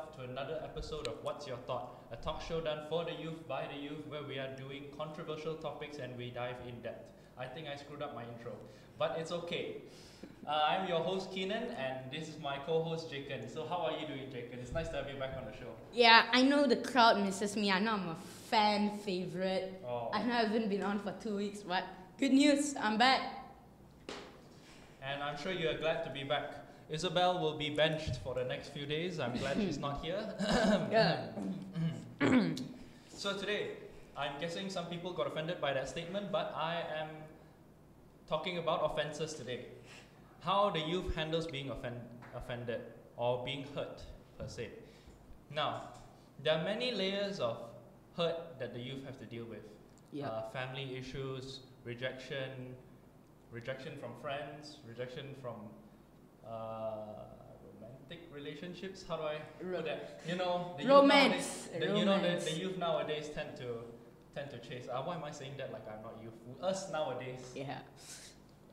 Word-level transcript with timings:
yourself 0.00 0.16
to 0.16 0.30
another 0.30 0.60
episode 0.64 1.06
of 1.08 1.14
What's 1.22 1.46
Your 1.46 1.56
Thought, 1.66 1.90
a 2.12 2.16
talk 2.16 2.40
show 2.42 2.60
done 2.60 2.84
for 2.88 3.04
the 3.04 3.12
youth, 3.12 3.46
by 3.48 3.66
the 3.72 3.78
youth, 3.78 4.06
where 4.08 4.22
we 4.22 4.38
are 4.38 4.54
doing 4.56 4.84
controversial 4.96 5.54
topics 5.54 5.98
and 5.98 6.16
we 6.16 6.30
dive 6.30 6.56
in 6.66 6.80
depth. 6.80 7.10
I 7.38 7.46
think 7.46 7.68
I 7.68 7.76
screwed 7.76 8.02
up 8.02 8.14
my 8.14 8.22
intro, 8.22 8.52
but 8.98 9.16
it's 9.18 9.32
okay. 9.32 9.82
Uh, 10.46 10.68
I'm 10.68 10.88
your 10.88 11.00
host 11.00 11.30
Keenan, 11.32 11.64
and 11.78 12.10
this 12.10 12.28
is 12.28 12.38
my 12.40 12.56
co-host 12.66 13.10
Jakhen. 13.10 13.52
So 13.52 13.66
how 13.66 13.78
are 13.78 13.92
you 13.92 14.06
doing, 14.06 14.28
Jakhen? 14.30 14.60
It's 14.62 14.72
nice 14.72 14.88
to 14.88 14.96
have 14.96 15.08
you 15.08 15.18
back 15.18 15.36
on 15.36 15.44
the 15.50 15.56
show. 15.56 15.72
Yeah, 15.92 16.24
I 16.32 16.42
know 16.42 16.66
the 16.66 16.76
crowd 16.76 17.22
misses 17.22 17.56
me. 17.56 17.70
I 17.70 17.78
know 17.78 17.92
I'm 17.92 18.08
a 18.08 18.16
fan 18.48 18.98
favorite. 18.98 19.82
Oh. 19.86 20.10
I 20.12 20.22
know 20.22 20.34
I 20.34 20.42
haven't 20.44 20.68
been 20.68 20.82
on 20.82 21.00
for 21.00 21.14
two 21.22 21.36
weeks, 21.36 21.60
but 21.60 21.84
good 22.18 22.32
news, 22.32 22.74
I'm 22.80 22.96
back. 22.96 23.20
And 25.02 25.22
I'm 25.22 25.36
sure 25.38 25.52
you 25.52 25.68
are 25.68 25.78
glad 25.78 26.04
to 26.04 26.10
be 26.10 26.24
back. 26.24 26.59
Isabel 26.90 27.38
will 27.38 27.56
be 27.56 27.70
benched 27.70 28.16
for 28.24 28.34
the 28.34 28.44
next 28.44 28.68
few 28.70 28.84
days. 28.84 29.20
I'm 29.20 29.36
glad 29.36 29.56
she's 29.58 29.78
not 29.78 30.04
here. 30.04 30.22
Yeah. 30.90 31.26
So 33.08 33.36
today, 33.36 33.72
I'm 34.16 34.32
guessing 34.40 34.68
some 34.70 34.86
people 34.86 35.12
got 35.12 35.26
offended 35.26 35.60
by 35.60 35.72
that 35.72 35.88
statement, 35.88 36.32
but 36.32 36.52
I 36.56 36.82
am 37.00 37.08
talking 38.28 38.58
about 38.58 38.80
offenses 38.82 39.34
today. 39.34 39.66
How 40.40 40.70
the 40.70 40.80
youth 40.80 41.14
handles 41.14 41.46
being 41.46 41.70
offend- 41.70 42.00
offended 42.34 42.80
or 43.16 43.44
being 43.44 43.66
hurt 43.74 44.02
per 44.38 44.48
se. 44.48 44.70
Now, 45.54 45.90
there 46.42 46.58
are 46.58 46.64
many 46.64 46.90
layers 46.92 47.40
of 47.40 47.58
hurt 48.16 48.58
that 48.58 48.72
the 48.74 48.80
youth 48.80 49.04
have 49.04 49.18
to 49.20 49.26
deal 49.26 49.44
with. 49.44 49.64
Yeah. 50.12 50.28
Uh, 50.28 50.48
family 50.50 50.96
issues, 50.96 51.60
rejection, 51.84 52.74
rejection 53.52 53.92
from 54.00 54.10
friends, 54.22 54.78
rejection 54.88 55.34
from 55.42 55.56
uh, 56.50 56.94
romantic 57.64 58.20
relationships. 58.34 59.04
How 59.08 59.16
do 59.16 59.22
I 59.22 59.36
put 59.60 59.84
that? 59.84 60.20
You 60.28 60.36
know, 60.36 60.74
the 60.76 60.82
youth 60.82 60.92
Romance. 60.92 61.68
nowadays- 61.72 61.88
the, 61.90 61.98
you 61.98 62.04
know, 62.04 62.18
the, 62.20 62.44
the 62.44 62.52
youth 62.58 62.78
nowadays 62.78 63.30
tend 63.34 63.56
to 63.58 63.84
tend 64.34 64.50
to 64.50 64.58
chase. 64.58 64.86
Uh, 64.90 65.02
why 65.02 65.16
am 65.16 65.24
I 65.24 65.30
saying 65.30 65.54
that 65.58 65.72
like 65.72 65.86
I'm 65.88 66.02
not 66.02 66.14
youthful. 66.22 66.56
Us 66.64 66.90
nowadays, 66.92 67.40
yeah. 67.54 67.78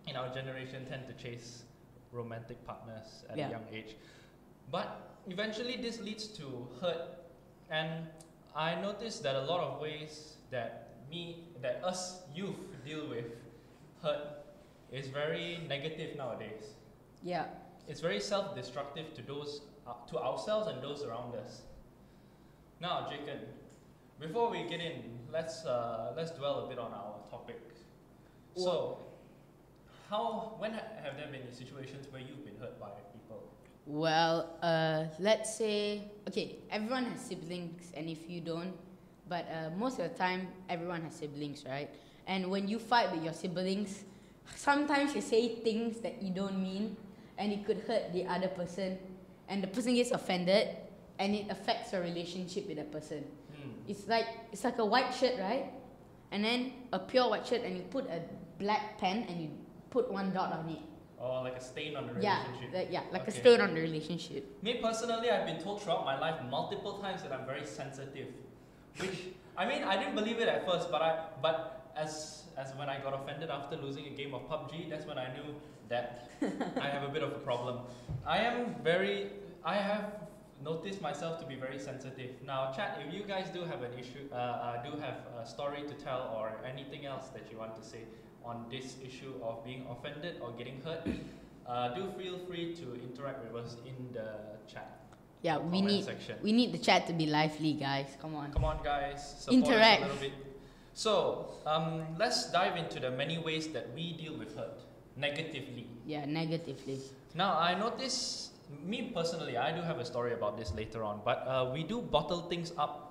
in 0.05 0.15
our 0.15 0.29
generation, 0.33 0.85
tend 0.85 1.07
to 1.07 1.13
chase 1.13 1.63
romantic 2.11 2.63
partners 2.65 3.25
at 3.29 3.37
Yeah. 3.37 3.47
a 3.47 3.51
young 3.51 3.65
age. 3.71 3.95
But 4.71 5.19
eventually, 5.27 5.77
this 5.77 5.99
leads 5.99 6.27
to 6.39 6.67
hurt, 6.81 7.01
and 7.69 8.07
I 8.55 8.75
noticed 8.81 9.23
that 9.23 9.35
a 9.35 9.41
lot 9.41 9.61
of 9.61 9.79
ways 9.81 10.37
that 10.51 10.89
me, 11.09 11.47
that 11.61 11.81
us 11.83 12.21
youth 12.35 12.59
deal 12.85 13.07
with 13.09 13.25
hurt 14.03 14.45
is 14.91 15.07
very 15.07 15.59
negative 15.67 16.15
nowadays. 16.17 16.75
Yeah. 17.23 17.45
It's 17.87 18.01
very 18.01 18.19
self-destructive 18.19 19.13
to 19.15 19.21
those, 19.21 19.61
uh, 19.87 19.93
to 20.09 20.17
ourselves 20.19 20.67
and 20.67 20.81
those 20.83 21.03
around 21.03 21.35
us. 21.35 21.61
Now, 22.81 23.07
Jakhen, 23.09 23.39
before 24.19 24.49
we 24.49 24.63
get 24.67 24.79
in, 24.81 25.03
let's 25.31 25.65
uh, 25.65 26.13
let's 26.15 26.31
dwell 26.31 26.65
a 26.65 26.67
bit 26.69 26.77
on 26.79 26.91
our 26.91 27.15
topic. 27.29 27.59
So, 28.55 28.99
how 30.09 30.55
when 30.57 30.73
ha- 30.73 30.89
have 31.03 31.17
there 31.17 31.27
been 31.31 31.51
situations 31.51 32.07
where 32.11 32.21
you've 32.21 32.43
been 32.45 32.57
hurt 32.59 32.79
by 32.79 32.89
people? 33.13 33.43
Well, 33.85 34.57
uh, 34.61 35.05
let's 35.19 35.55
say, 35.55 36.03
okay, 36.27 36.57
everyone 36.69 37.05
has 37.05 37.21
siblings, 37.21 37.91
and 37.95 38.09
if 38.09 38.29
you 38.29 38.41
don't, 38.41 38.73
but 39.29 39.47
uh, 39.51 39.69
most 39.77 39.99
of 39.99 40.11
the 40.11 40.17
time, 40.17 40.47
everyone 40.69 41.01
has 41.03 41.15
siblings, 41.15 41.63
right? 41.67 41.89
And 42.27 42.49
when 42.51 42.67
you 42.67 42.79
fight 42.79 43.11
with 43.11 43.23
your 43.23 43.33
siblings, 43.33 44.03
sometimes 44.55 45.15
you 45.15 45.21
say 45.21 45.55
things 45.63 45.99
that 46.01 46.21
you 46.21 46.33
don't 46.33 46.61
mean, 46.61 46.97
and 47.37 47.51
it 47.51 47.65
could 47.65 47.79
hurt 47.87 48.13
the 48.13 48.25
other 48.25 48.47
person, 48.47 48.97
and 49.47 49.63
the 49.63 49.67
person 49.67 49.93
gets 49.95 50.11
offended, 50.11 50.69
and 51.19 51.35
it 51.35 51.45
affects 51.49 51.93
your 51.93 52.01
relationship 52.01 52.67
with 52.67 52.77
the 52.77 52.83
person. 52.85 53.23
Hmm. 53.55 53.71
It's 53.87 54.07
like 54.07 54.27
it's 54.51 54.63
like 54.63 54.77
a 54.79 54.85
white 54.85 55.13
shirt, 55.13 55.39
right? 55.39 55.71
And 56.31 56.43
then 56.43 56.73
a 56.91 56.99
pure 56.99 57.29
white 57.29 57.45
shirt, 57.47 57.61
and 57.63 57.77
you 57.77 57.83
put 57.83 58.05
a 58.09 58.21
black 58.59 58.97
pen, 58.97 59.25
and 59.29 59.41
you 59.41 59.49
put 59.89 60.11
one 60.11 60.33
dot 60.33 60.51
on 60.53 60.69
it. 60.69 60.79
Or 61.19 61.41
like 61.43 61.55
a 61.57 61.61
stain 61.61 61.95
on 61.95 62.05
the 62.05 62.21
Yeah, 62.21 62.43
relationship. 62.45 62.71
the- 62.71 62.93
yeah, 62.93 63.01
like 63.11 63.23
Okay. 63.23 63.31
a 63.37 63.41
stain 63.41 63.61
on 63.61 63.73
the 63.73 63.81
relationship. 63.81 64.45
Me 64.61 64.75
personally, 64.75 65.31
I've 65.31 65.47
been 65.47 65.57
told 65.57 65.81
throughout 65.81 66.05
my 66.05 66.19
life 66.19 66.37
multiple 66.49 66.99
times 66.99 67.23
that 67.23 67.31
I'm 67.31 67.45
very 67.45 67.65
sensitive. 67.65 68.27
Which 68.99 69.33
I 69.57 69.65
mean, 69.65 69.81
I 69.83 69.97
didn't 69.97 70.13
believe 70.13 70.39
it 70.39 70.47
at 70.47 70.65
first, 70.69 70.91
but 70.91 71.01
I 71.01 71.11
but 71.41 71.89
as 71.95 72.43
as 72.57 72.73
when 72.75 72.89
I 72.89 72.99
got 72.99 73.13
offended 73.13 73.49
after 73.49 73.75
losing 73.77 74.05
a 74.05 74.09
game 74.11 74.33
of 74.35 74.41
PUBG, 74.49 74.89
that's 74.89 75.05
when 75.07 75.17
I 75.17 75.33
knew 75.33 75.55
that 75.89 76.29
I 76.81 76.87
have 76.87 77.03
a 77.03 77.09
bit 77.09 77.23
of 77.23 77.31
a 77.31 77.39
problem. 77.39 77.79
I 78.25 78.39
am 78.39 78.75
very 78.83 79.31
I 79.63 79.75
have 79.75 80.27
noticed 80.63 81.01
myself 81.01 81.39
to 81.39 81.45
be 81.45 81.55
very 81.55 81.79
sensitive. 81.79 82.31
Now, 82.45 82.71
chat, 82.71 82.99
if 83.05 83.13
you 83.13 83.23
guys 83.23 83.49
do 83.49 83.63
have 83.63 83.81
an 83.83 83.93
issue, 83.99 84.25
uh, 84.31 84.35
uh, 84.35 84.83
do 84.83 84.97
have 84.99 85.17
a 85.41 85.45
story 85.45 85.83
to 85.87 85.93
tell 85.93 86.33
or 86.35 86.51
anything 86.65 87.05
else 87.05 87.27
that 87.29 87.51
you 87.51 87.57
want 87.57 87.75
to 87.75 87.83
say 87.83 88.01
on 88.43 88.65
this 88.71 88.95
issue 89.05 89.33
of 89.43 89.63
being 89.63 89.85
offended 89.89 90.37
or 90.41 90.51
getting 90.51 90.81
hurt, 90.83 91.05
uh, 91.67 91.89
do 91.89 92.09
feel 92.17 92.39
free 92.47 92.73
to 92.75 92.95
interact 93.03 93.43
with 93.45 93.63
us 93.63 93.75
in 93.85 94.13
the 94.13 94.29
chat. 94.71 95.01
Yeah, 95.43 95.59
we 95.59 95.81
need 95.81 96.05
section. 96.05 96.37
we 96.41 96.51
need 96.51 96.71
the 96.71 96.79
chat 96.79 97.05
to 97.07 97.13
be 97.13 97.27
lively, 97.27 97.73
guys. 97.73 98.17
Come 98.19 98.35
on. 98.35 98.51
Come 98.51 98.63
on, 98.63 98.83
guys, 98.83 99.35
support 99.39 99.67
Interact. 99.67 100.03
us 100.03 100.09
a 100.09 100.13
little 100.13 100.29
bit. 100.29 100.33
So, 100.93 101.51
um, 101.67 102.15
let's 102.17 102.51
dive 102.51 102.75
into 102.75 102.99
the 102.99 103.11
many 103.11 103.37
ways 103.37 103.67
that 103.67 103.93
we 103.93 104.13
deal 104.13 104.35
with 104.35 104.55
hurt 104.55 104.81
negatively. 105.17 105.87
Yeah, 106.05 106.25
negatively. 106.25 106.99
Now, 107.35 107.57
I 107.59 107.73
notice, 107.75 108.51
me 108.85 109.11
personally, 109.13 109.57
I 109.57 109.71
do 109.75 109.81
have 109.81 109.99
a 109.99 110.05
story 110.05 110.33
about 110.33 110.57
this 110.57 110.73
later 110.75 111.03
on, 111.03 111.21
but 111.25 111.43
uh, 111.47 111.69
we 111.73 111.83
do 111.83 112.01
bottle 112.01 112.41
things 112.49 112.71
up 112.77 113.03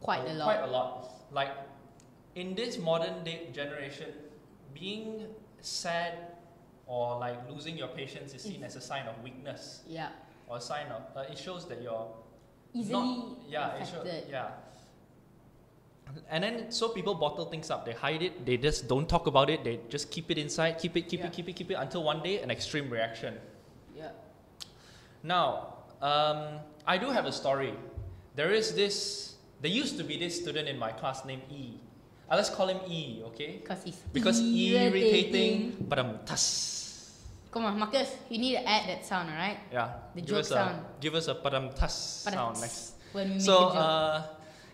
Quite 0.00 0.26
a 0.26 0.34
lot. 0.34 0.44
Quite 0.44 0.62
a 0.62 0.66
lot. 0.66 1.08
Like, 1.30 1.50
in 2.34 2.54
this 2.56 2.76
modern 2.78 3.22
day 3.22 3.48
generation, 3.52 4.08
being 4.74 5.26
sad 5.60 6.14
or 6.86 7.18
like 7.20 7.38
losing 7.48 7.76
your 7.78 7.86
patience 7.88 8.34
is 8.34 8.42
seen 8.42 8.64
as 8.64 8.74
a 8.74 8.80
sign 8.80 9.06
of 9.06 9.22
weakness 9.22 9.82
Yeah. 9.86 10.08
or 10.48 10.56
a 10.56 10.60
sign 10.60 10.86
of, 10.90 11.02
uh, 11.16 11.30
it 11.30 11.38
shows 11.38 11.68
that 11.68 11.80
you're 11.82 12.08
Easily 12.74 12.92
not, 12.92 13.36
yeah, 13.48 13.74
it 13.76 13.86
show, 13.86 14.00
affected. 14.00 14.24
yeah. 14.30 14.48
And 16.30 16.44
then 16.44 16.70
so 16.70 16.88
people 16.88 17.14
bottle 17.14 17.46
things 17.46 17.70
up. 17.70 17.84
They 17.86 17.92
hide 17.92 18.22
it. 18.22 18.44
They 18.44 18.56
just 18.56 18.88
don't 18.88 19.08
talk 19.08 19.26
about 19.26 19.48
it. 19.50 19.64
They 19.64 19.80
just 19.88 20.10
keep 20.10 20.30
it 20.30 20.38
inside. 20.38 20.78
Keep 20.78 20.96
it, 20.96 21.08
keep 21.08 21.20
Yeah. 21.20 21.26
it, 21.26 21.32
keep 21.32 21.48
it, 21.48 21.52
keep 21.56 21.70
it 21.70 21.74
until 21.74 22.02
one 22.04 22.22
day 22.22 22.40
an 22.42 22.50
extreme 22.50 22.90
reaction. 22.90 23.38
Yeah. 23.96 24.10
Now, 25.22 25.74
um, 26.00 26.58
I 26.86 26.98
do 26.98 27.10
have 27.10 27.26
a 27.26 27.32
story. 27.32 27.74
There 28.34 28.50
is 28.52 28.74
this. 28.74 29.34
There 29.60 29.70
used 29.70 29.96
to 29.98 30.04
be 30.04 30.18
this 30.18 30.34
student 30.40 30.68
in 30.68 30.78
my 30.78 30.90
class 30.90 31.24
named 31.24 31.42
E. 31.50 31.78
Uh, 32.30 32.36
let's 32.36 32.50
call 32.50 32.66
him 32.66 32.80
E, 32.88 33.22
okay? 33.30 33.58
Because 33.62 33.84
it's 33.86 33.98
Because 34.12 34.40
irritating, 34.40 35.70
irritating. 35.70 35.86
but 35.88 35.98
um, 35.98 36.18
tas. 36.26 37.20
Come 37.52 37.66
on, 37.66 37.78
Marcus, 37.78 38.08
you 38.30 38.38
need 38.38 38.54
to 38.56 38.64
add 38.66 38.88
that 38.88 39.04
sound, 39.04 39.28
alright? 39.28 39.58
Yeah. 39.70 39.92
The 40.14 40.20
give 40.22 40.30
joke 40.30 40.38
us 40.40 40.48
sound. 40.48 40.76
A, 40.80 41.00
give 41.00 41.14
us 41.14 41.28
a 41.28 41.34
padam 41.36 41.74
tas 41.76 41.92
sound 42.24 42.58
next. 42.60 42.94
When 43.12 43.28
we 43.28 43.34
make 43.36 43.42
So, 43.44 43.56
a 43.56 43.60
joke. 43.60 43.76
uh, 43.76 44.22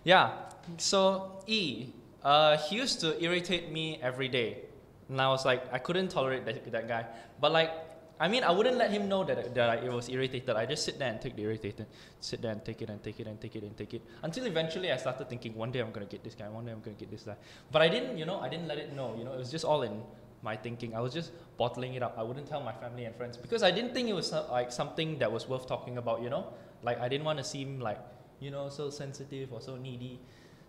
yeah. 0.09 0.33
So 0.79 1.45
E, 1.47 1.93
uh, 2.25 2.57
he 2.57 2.77
used 2.77 3.01
to 3.05 3.09
irritate 3.23 3.71
me 3.71 4.01
every 4.01 4.29
day, 4.29 4.65
and 5.09 5.21
I 5.21 5.29
was 5.29 5.45
like, 5.45 5.63
I 5.71 5.79
couldn't 5.79 6.09
tolerate 6.09 6.47
that, 6.47 6.73
that 6.73 6.89
guy. 6.89 7.05
But 7.41 7.53
like, 7.53 7.71
I 8.19 8.27
mean, 8.27 8.43
I 8.43 8.51
wouldn't 8.51 8.79
let 8.79 8.91
him 8.91 9.09
know 9.09 9.23
that, 9.25 9.55
that 9.55 9.69
I 9.69 9.89
was 9.95 10.09
irritated. 10.09 10.57
I 10.57 10.65
just 10.65 10.85
sit 10.85 10.99
there 10.99 11.11
and 11.11 11.21
take 11.21 11.37
the 11.37 11.43
irritated, 11.43 11.87
sit 12.21 12.41
there 12.43 12.53
and 12.53 12.65
take 12.65 12.81
it 12.83 12.89
and 12.89 13.03
take 13.03 13.21
it 13.21 13.27
and 13.27 13.41
take 13.41 13.55
it 13.55 13.63
and 13.63 13.77
take 13.77 13.95
it 13.95 14.03
until 14.23 14.47
eventually 14.47 14.91
I 14.91 14.97
started 14.97 15.29
thinking, 15.29 15.55
one 15.55 15.71
day 15.71 15.81
I'm 15.81 15.93
gonna 15.93 16.07
get 16.07 16.25
this 16.25 16.35
guy, 16.35 16.49
one 16.49 16.65
day 16.65 16.73
I'm 16.73 16.81
gonna 16.81 16.97
get 16.97 17.11
this 17.11 17.25
guy. 17.25 17.37
But 17.71 17.83
I 17.83 17.89
didn't, 17.89 18.17
you 18.17 18.25
know, 18.25 18.41
I 18.41 18.49
didn't 18.49 18.67
let 18.67 18.79
it 18.79 18.97
know. 18.97 19.15
You 19.17 19.25
know, 19.25 19.35
it 19.35 19.39
was 19.39 19.51
just 19.51 19.65
all 19.65 19.83
in 19.83 20.03
my 20.43 20.57
thinking. 20.57 20.97
I 20.97 21.01
was 21.01 21.13
just 21.13 21.33
bottling 21.59 21.95
it 21.95 22.03
up. 22.03 22.15
I 22.17 22.23
wouldn't 22.23 22.49
tell 22.49 22.63
my 22.63 22.73
family 22.73 23.05
and 23.05 23.15
friends 23.15 23.37
because 23.37 23.63
I 23.63 23.71
didn't 23.71 23.93
think 23.93 24.09
it 24.09 24.15
was 24.15 24.33
like 24.51 24.73
something 24.73 25.19
that 25.19 25.31
was 25.31 25.49
worth 25.49 25.67
talking 25.69 25.99
about. 25.99 26.23
You 26.23 26.31
know, 26.31 26.47
like 26.83 26.99
I 26.99 27.09
didn't 27.09 27.27
want 27.27 27.39
to 27.39 27.45
seem 27.45 27.79
like 27.79 27.99
you 28.41 28.51
know 28.51 28.69
so 28.69 28.91
sensitive 28.91 29.53
or 29.53 29.61
so 29.61 29.77
needy. 29.77 30.21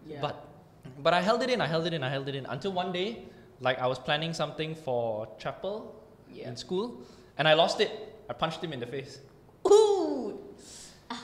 yeah. 0.06 0.22
But 0.22 0.48
but 1.04 1.14
I 1.14 1.22
held 1.22 1.42
it 1.44 1.50
in. 1.50 1.62
I 1.62 1.68
held 1.68 1.86
it 1.86 1.94
in. 1.94 2.04
I 2.04 2.10
held 2.10 2.28
it 2.28 2.36
in 2.36 2.46
until 2.46 2.72
one 2.72 2.92
day, 2.92 3.26
like 3.60 3.80
I 3.80 3.88
was 3.88 4.00
planning 4.00 4.34
something 4.34 4.76
for 4.76 5.28
chapel 5.38 5.96
yeah. 6.32 6.50
in 6.50 6.56
school, 6.56 7.02
and 7.38 7.48
I 7.48 7.54
lost 7.54 7.80
it. 7.80 7.92
I 8.30 8.34
punched 8.34 8.64
him 8.64 8.74
in 8.74 8.80
the 8.80 8.88
face. 8.88 9.20
Ooh! 9.68 10.40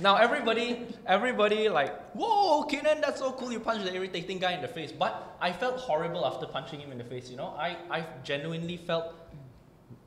Now 0.00 0.16
everybody, 0.16 0.86
everybody 1.06 1.68
like, 1.68 1.94
whoa, 2.12 2.64
Keenan, 2.64 3.00
that's 3.00 3.20
so 3.20 3.32
cool. 3.32 3.52
You 3.52 3.60
punched 3.60 3.84
the 3.84 3.94
irritating 3.94 4.38
guy 4.38 4.52
in 4.52 4.62
the 4.62 4.68
face. 4.68 4.90
But 4.90 5.36
I 5.40 5.52
felt 5.52 5.76
horrible 5.76 6.26
after 6.26 6.46
punching 6.46 6.80
him 6.80 6.90
in 6.90 6.98
the 6.98 7.04
face. 7.04 7.30
You 7.30 7.36
know, 7.36 7.54
I, 7.58 7.76
I 7.90 8.04
genuinely 8.24 8.78
felt 8.78 9.14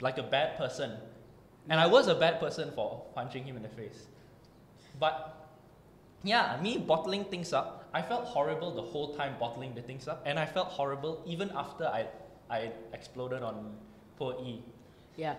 like 0.02 0.18
a 0.18 0.24
bad 0.24 0.58
person, 0.58 0.98
and 1.70 1.80
I 1.80 1.88
was 1.88 2.08
a 2.08 2.16
bad 2.16 2.40
person 2.40 2.72
for 2.76 3.06
punching 3.14 3.46
him 3.46 3.56
in 3.56 3.62
the 3.62 3.70
face. 3.70 4.08
But 5.00 5.35
yeah, 6.26 6.60
me 6.62 6.78
bottling 6.78 7.24
things 7.26 7.54
up, 7.54 7.88
I 7.94 8.02
felt 8.02 8.26
horrible 8.26 8.74
the 8.74 8.82
whole 8.82 9.16
time 9.16 9.36
bottling 9.40 9.76
the 9.76 9.82
things 9.82 10.08
up, 10.08 10.24
and 10.26 10.40
I 10.40 10.46
felt 10.46 10.68
horrible 10.68 11.22
even 11.26 11.52
after 11.56 11.86
I, 11.86 12.08
I 12.50 12.72
exploded 12.94 13.44
on 13.44 13.76
poor 14.18 14.36
E. 14.44 14.62
Yeah. 15.16 15.36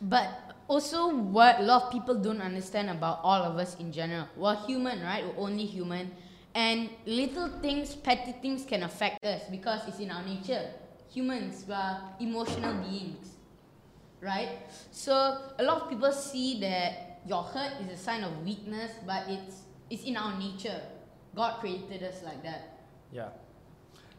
But 0.00 0.28
also, 0.66 1.14
what 1.14 1.60
a 1.60 1.62
lot 1.62 1.82
of 1.84 1.92
people 1.92 2.14
don't 2.14 2.40
understand 2.40 2.88
about 2.88 3.20
all 3.22 3.42
of 3.42 3.58
us 3.58 3.76
in 3.78 3.92
general. 3.92 4.26
We're 4.34 4.56
human, 4.66 5.02
right? 5.02 5.22
We're 5.24 5.44
only 5.44 5.66
human. 5.66 6.10
And 6.54 6.88
little 7.04 7.48
things, 7.60 7.94
petty 7.94 8.32
things 8.40 8.64
can 8.64 8.82
affect 8.82 9.24
us 9.24 9.42
because 9.50 9.86
it's 9.86 10.00
in 10.00 10.10
our 10.10 10.24
nature. 10.24 10.70
Humans, 11.12 11.66
we're 11.68 11.96
emotional 12.18 12.74
beings, 12.82 13.36
right? 14.20 14.48
So, 14.90 15.12
a 15.58 15.62
lot 15.62 15.82
of 15.82 15.90
people 15.90 16.12
see 16.12 16.58
that 16.60 17.20
your 17.26 17.42
hurt 17.42 17.72
is 17.82 18.00
a 18.00 18.02
sign 18.02 18.24
of 18.24 18.42
weakness, 18.42 18.92
but 19.06 19.28
it's, 19.28 19.62
it's 19.90 20.04
in 20.04 20.16
our 20.16 20.38
nature. 20.38 20.80
God 21.34 21.60
created 21.60 22.02
us 22.02 22.22
like 22.24 22.42
that. 22.42 22.80
Yeah. 23.12 23.28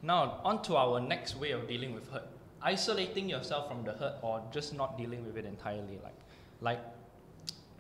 Now, 0.03 0.41
on 0.43 0.61
to 0.63 0.75
our 0.75 0.99
next 0.99 1.35
way 1.37 1.51
of 1.51 1.67
dealing 1.67 1.93
with 1.93 2.09
hurt. 2.11 2.27
Isolating 2.61 3.27
yourself 3.29 3.67
from 3.67 3.83
the 3.83 3.93
hurt 3.93 4.17
or 4.21 4.43
just 4.51 4.73
not 4.75 4.97
dealing 4.97 5.25
with 5.25 5.37
it 5.37 5.45
entirely. 5.45 5.99
Like, 6.03 6.19
like 6.59 6.79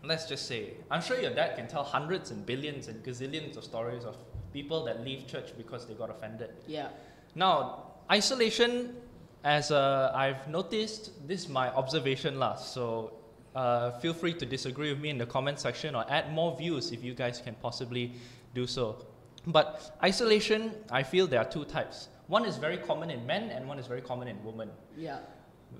let's 0.03 0.25
just 0.25 0.47
say, 0.47 0.73
I'm 0.89 1.01
sure 1.01 1.19
your 1.19 1.33
dad 1.33 1.55
can 1.55 1.67
tell 1.67 1.83
hundreds 1.83 2.31
and 2.31 2.45
billions 2.45 2.87
and 2.87 3.03
gazillions 3.03 3.57
of 3.57 3.63
stories 3.63 4.05
of 4.05 4.15
people 4.53 4.83
that 4.85 5.03
leave 5.03 5.27
church 5.27 5.51
because 5.57 5.85
they 5.85 5.93
got 5.93 6.09
offended. 6.09 6.51
Yeah. 6.67 6.89
Now, 7.35 7.83
isolation, 8.11 8.95
as 9.43 9.71
uh, 9.71 10.11
I've 10.13 10.47
noticed, 10.47 11.27
this 11.27 11.43
is 11.43 11.49
my 11.49 11.69
observation 11.69 12.39
last. 12.39 12.73
So 12.73 13.13
uh, 13.55 13.91
feel 13.99 14.13
free 14.13 14.33
to 14.33 14.45
disagree 14.45 14.89
with 14.91 14.99
me 14.99 15.09
in 15.09 15.17
the 15.17 15.25
comment 15.25 15.59
section 15.59 15.95
or 15.95 16.05
add 16.09 16.33
more 16.33 16.55
views 16.57 16.91
if 16.91 17.03
you 17.03 17.13
guys 17.13 17.41
can 17.41 17.55
possibly 17.55 18.13
do 18.53 18.65
so. 18.67 19.05
But 19.47 19.97
isolation, 20.03 20.73
I 20.89 21.03
feel 21.03 21.27
there 21.27 21.39
are 21.39 21.49
two 21.49 21.65
types. 21.65 22.09
One 22.27 22.45
is 22.45 22.57
very 22.57 22.77
common 22.77 23.09
in 23.09 23.25
men 23.25 23.49
and 23.49 23.67
one 23.67 23.79
is 23.79 23.87
very 23.87 24.01
common 24.01 24.27
in 24.27 24.41
women. 24.43 24.69
Yeah. 24.97 25.19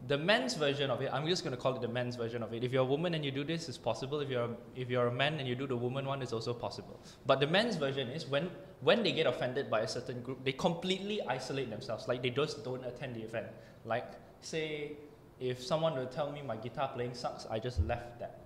The 0.08 0.18
men's 0.18 0.54
version 0.54 0.90
of 0.90 1.02
it, 1.02 1.10
I'm 1.14 1.28
just 1.28 1.44
going 1.44 1.56
to 1.56 1.62
call 1.62 1.76
it 1.76 1.82
the 1.82 1.88
men's 1.88 2.16
version 2.16 2.42
of 2.44 2.54
it. 2.54 2.64
If 2.64 2.72
you're 2.72 2.82
a 2.82 2.86
woman 2.86 3.14
and 3.14 3.24
you 3.24 3.32
do 3.32 3.44
this, 3.44 3.68
it's 3.68 3.78
possible. 3.78 4.22
If 4.22 4.30
you're 4.30 4.46
a, 4.46 4.56
if 4.76 4.90
you're 4.90 5.08
a 5.08 5.12
man 5.12 5.40
and 5.40 5.48
you 5.48 5.54
do 5.54 5.68
the 5.68 5.76
woman 5.76 6.06
one, 6.06 6.22
it's 6.22 6.34
also 6.34 6.54
possible. 6.54 7.00
But 7.26 7.42
the 7.42 7.48
men's 7.48 7.76
version 7.76 8.08
is 8.08 8.26
when 8.26 8.50
when 8.80 9.04
they 9.04 9.12
get 9.12 9.28
offended 9.28 9.70
by 9.70 9.82
a 9.82 9.88
certain 9.88 10.22
group, 10.22 10.44
they 10.44 10.54
completely 10.54 11.22
isolate 11.28 11.70
themselves. 11.70 12.08
Like 12.08 12.24
they 12.24 12.30
just 12.30 12.64
don't 12.64 12.84
attend 12.86 13.16
the 13.16 13.22
event. 13.22 13.48
Like 13.86 14.12
say, 14.40 14.94
if 15.42 15.62
someone 15.64 15.96
will 15.98 16.06
tell 16.08 16.32
me 16.32 16.42
my 16.42 16.56
guitar 16.56 16.90
playing 16.94 17.14
sucks, 17.16 17.46
I 17.50 17.58
just 17.60 17.82
left 17.92 18.20
that 18.20 18.38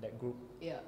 that 0.00 0.18
group 0.18 0.36
Yeah. 0.60 0.80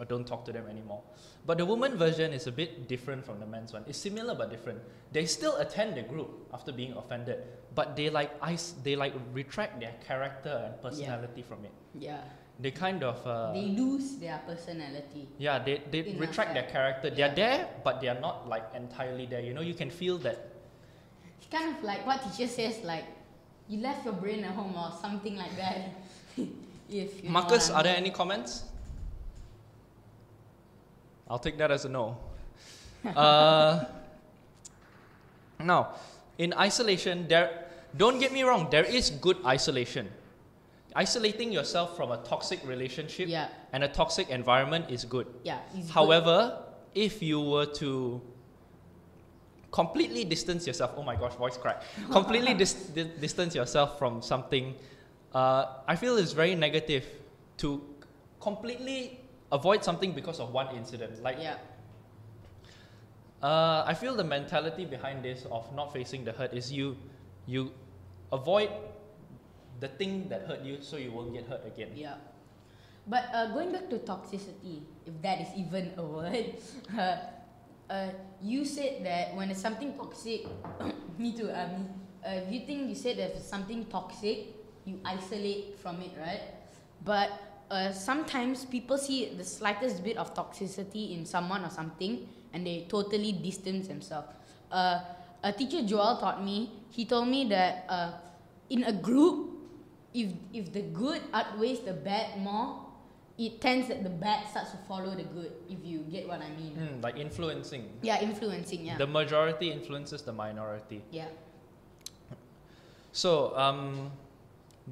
or 0.00 0.04
don't 0.06 0.26
talk 0.26 0.44
to 0.46 0.52
them 0.52 0.66
anymore. 0.68 1.02
But 1.46 1.58
the 1.58 1.64
woman 1.66 1.96
version 1.96 2.32
is 2.32 2.46
a 2.46 2.52
bit 2.52 2.88
different 2.88 3.24
from 3.24 3.38
the 3.40 3.46
men's 3.46 3.72
one. 3.72 3.84
It's 3.86 3.98
similar 3.98 4.34
but 4.34 4.50
different. 4.50 4.80
They 5.12 5.26
still 5.26 5.56
attend 5.56 5.96
the 5.96 6.02
group 6.02 6.48
after 6.52 6.72
being 6.72 6.92
offended, 6.94 7.38
but 7.74 7.96
they 7.96 8.08
like 8.10 8.30
ice, 8.42 8.74
they 8.82 8.96
like 8.96 9.14
retract 9.32 9.80
their 9.80 9.94
character 10.06 10.54
and 10.66 10.80
personality 10.82 11.42
from 11.42 11.64
it. 11.64 11.72
Yeah. 11.94 12.20
They 12.58 12.70
kind 12.70 13.02
of 13.04 13.20
uh, 13.26 13.52
they 13.52 13.66
lose 13.82 14.16
their 14.16 14.40
personality. 14.46 15.28
yeah, 15.38 15.58
they, 15.62 15.82
they 15.90 16.16
retract 16.18 16.54
their 16.54 16.64
character. 16.76 17.10
They're 17.10 17.34
there, 17.34 17.68
but 17.84 18.00
they 18.00 18.08
are 18.08 18.20
not 18.20 18.48
like 18.48 18.64
entirely 18.74 19.26
there. 19.26 19.40
You 19.42 19.52
know, 19.54 19.60
you 19.60 19.74
can 19.74 19.90
feel 19.90 20.16
that. 20.18 20.38
It's 21.38 21.46
kind 21.52 21.76
of 21.76 21.84
like 21.84 22.06
what 22.06 22.22
teacher 22.24 22.48
says, 22.50 22.82
like 22.82 23.04
you 23.68 23.80
left 23.80 24.04
your 24.04 24.14
brain 24.14 24.44
at 24.44 24.54
home 24.54 24.74
or 24.76 24.92
something 25.00 25.36
like 25.36 25.56
that. 25.56 25.90
if 26.88 27.24
you 27.24 27.30
Marcus, 27.30 27.70
are 27.70 27.82
there 27.82 27.96
any 27.96 28.10
comments? 28.10 28.64
I'll 31.28 31.38
take 31.38 31.58
that 31.58 31.70
as 31.70 31.84
a 31.84 31.88
no. 31.88 32.16
uh, 33.16 33.84
now, 35.60 35.94
in 36.38 36.52
isolation, 36.54 37.26
there 37.28 37.64
don't 37.96 38.18
get 38.18 38.32
me 38.32 38.42
wrong, 38.42 38.68
there 38.70 38.84
is 38.84 39.10
good 39.10 39.38
isolation. 39.44 40.08
Isolating 40.94 41.52
yourself 41.52 41.96
from 41.96 42.10
a 42.10 42.18
toxic 42.18 42.66
relationship 42.66 43.28
Yeah. 43.28 43.48
and 43.72 43.84
a 43.84 43.88
toxic 43.88 44.30
environment 44.30 44.86
is 44.90 45.04
good. 45.04 45.26
Yeah. 45.44 45.58
It's 45.74 45.86
good. 45.86 45.92
However, 45.92 46.62
if 46.94 47.22
you 47.22 47.40
were 47.40 47.66
to 47.82 48.22
completely 49.76 50.24
distance 50.24 50.66
yourself, 50.66 50.92
oh 50.96 51.02
my 51.02 51.16
gosh, 51.16 51.34
voice 51.34 51.58
crack, 51.58 51.82
completely 52.10 52.54
dis- 52.54 52.88
di- 52.96 53.12
distance 53.20 53.54
yourself 53.54 53.98
from 53.98 54.22
something, 54.22 54.74
uh, 55.34 55.84
I 55.86 55.96
feel 55.96 56.16
it's 56.16 56.32
very 56.32 56.54
negative 56.54 57.04
to 57.58 57.84
completely 58.40 59.20
avoid 59.52 59.84
something 59.84 60.12
because 60.12 60.40
of 60.40 60.50
one 60.50 60.74
incident. 60.74 61.22
Like, 61.22 61.36
yeah. 61.38 61.60
uh, 63.42 63.84
I 63.86 63.92
feel 63.92 64.16
the 64.16 64.24
mentality 64.24 64.86
behind 64.86 65.22
this 65.22 65.44
of 65.52 65.68
not 65.76 65.92
facing 65.92 66.24
the 66.24 66.32
hurt 66.32 66.54
is 66.54 66.72
you, 66.72 66.96
you 67.44 67.70
avoid 68.32 68.70
the 69.80 69.88
thing 69.88 70.26
that 70.30 70.48
hurt 70.48 70.62
you 70.64 70.80
so 70.80 70.96
you 70.96 71.12
won't 71.12 71.34
get 71.34 71.46
hurt 71.52 71.66
again. 71.66 71.90
Yeah. 71.94 72.14
But 73.06 73.28
uh, 73.34 73.52
going 73.52 73.72
back 73.72 73.90
to 73.90 73.98
toxicity, 73.98 74.88
if 75.04 75.20
that 75.20 75.38
is 75.42 75.48
even 75.54 75.92
a 75.98 76.02
word, 76.02 76.56
uh, 77.90 78.10
you 78.42 78.64
said 78.64 79.04
that 79.04 79.34
when 79.34 79.50
it's 79.50 79.60
something 79.60 79.94
toxic, 79.94 80.46
me 81.18 81.32
too. 81.32 81.50
Um, 81.50 81.88
uh, 82.26 82.40
you 82.50 82.66
think 82.66 82.88
you 82.88 82.94
said 82.94 83.18
that 83.18 83.30
if 83.30 83.36
it's 83.36 83.48
something 83.48 83.84
toxic, 83.86 84.54
you 84.84 85.00
isolate 85.04 85.78
from 85.78 86.00
it, 86.02 86.10
right? 86.18 86.42
But 87.04 87.30
uh, 87.70 87.92
sometimes 87.92 88.64
people 88.64 88.98
see 88.98 89.34
the 89.36 89.44
slightest 89.44 90.02
bit 90.02 90.16
of 90.16 90.34
toxicity 90.34 91.16
in 91.16 91.26
someone 91.26 91.64
or 91.64 91.70
something, 91.70 92.26
and 92.52 92.66
they 92.66 92.86
totally 92.88 93.32
distance 93.32 93.88
themselves. 93.88 94.28
Uh, 94.70 95.00
a 95.42 95.52
teacher 95.52 95.82
Joel 95.82 96.18
taught 96.18 96.42
me. 96.42 96.70
He 96.90 97.04
told 97.04 97.28
me 97.28 97.48
that 97.48 97.84
uh, 97.88 98.12
in 98.70 98.84
a 98.84 98.92
group, 98.92 99.50
if 100.14 100.32
if 100.52 100.72
the 100.72 100.82
good 100.82 101.22
outweighs 101.32 101.80
the 101.80 101.92
bad 101.92 102.38
more, 102.38 102.85
it 103.38 103.60
tends 103.60 103.88
that 103.88 104.02
the 104.02 104.10
bad 104.10 104.48
starts 104.48 104.70
to 104.70 104.78
follow 104.88 105.14
the 105.14 105.24
good. 105.24 105.52
If 105.68 105.78
you 105.84 106.00
get 106.10 106.26
what 106.26 106.40
I 106.40 106.48
mean. 106.50 106.76
Mm, 106.76 107.02
like 107.02 107.16
influencing. 107.18 107.90
Yeah, 108.02 108.20
influencing. 108.20 108.84
Yeah. 108.84 108.96
The 108.96 109.06
majority 109.06 109.70
influences 109.70 110.22
the 110.22 110.32
minority. 110.32 111.02
yeah. 111.10 111.26
So 113.12 113.56
um, 113.56 114.12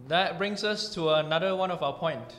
that 0.08 0.38
brings 0.38 0.64
us 0.64 0.94
to 0.94 1.10
another 1.10 1.54
one 1.54 1.70
of 1.70 1.82
our 1.82 1.92
point. 1.92 2.36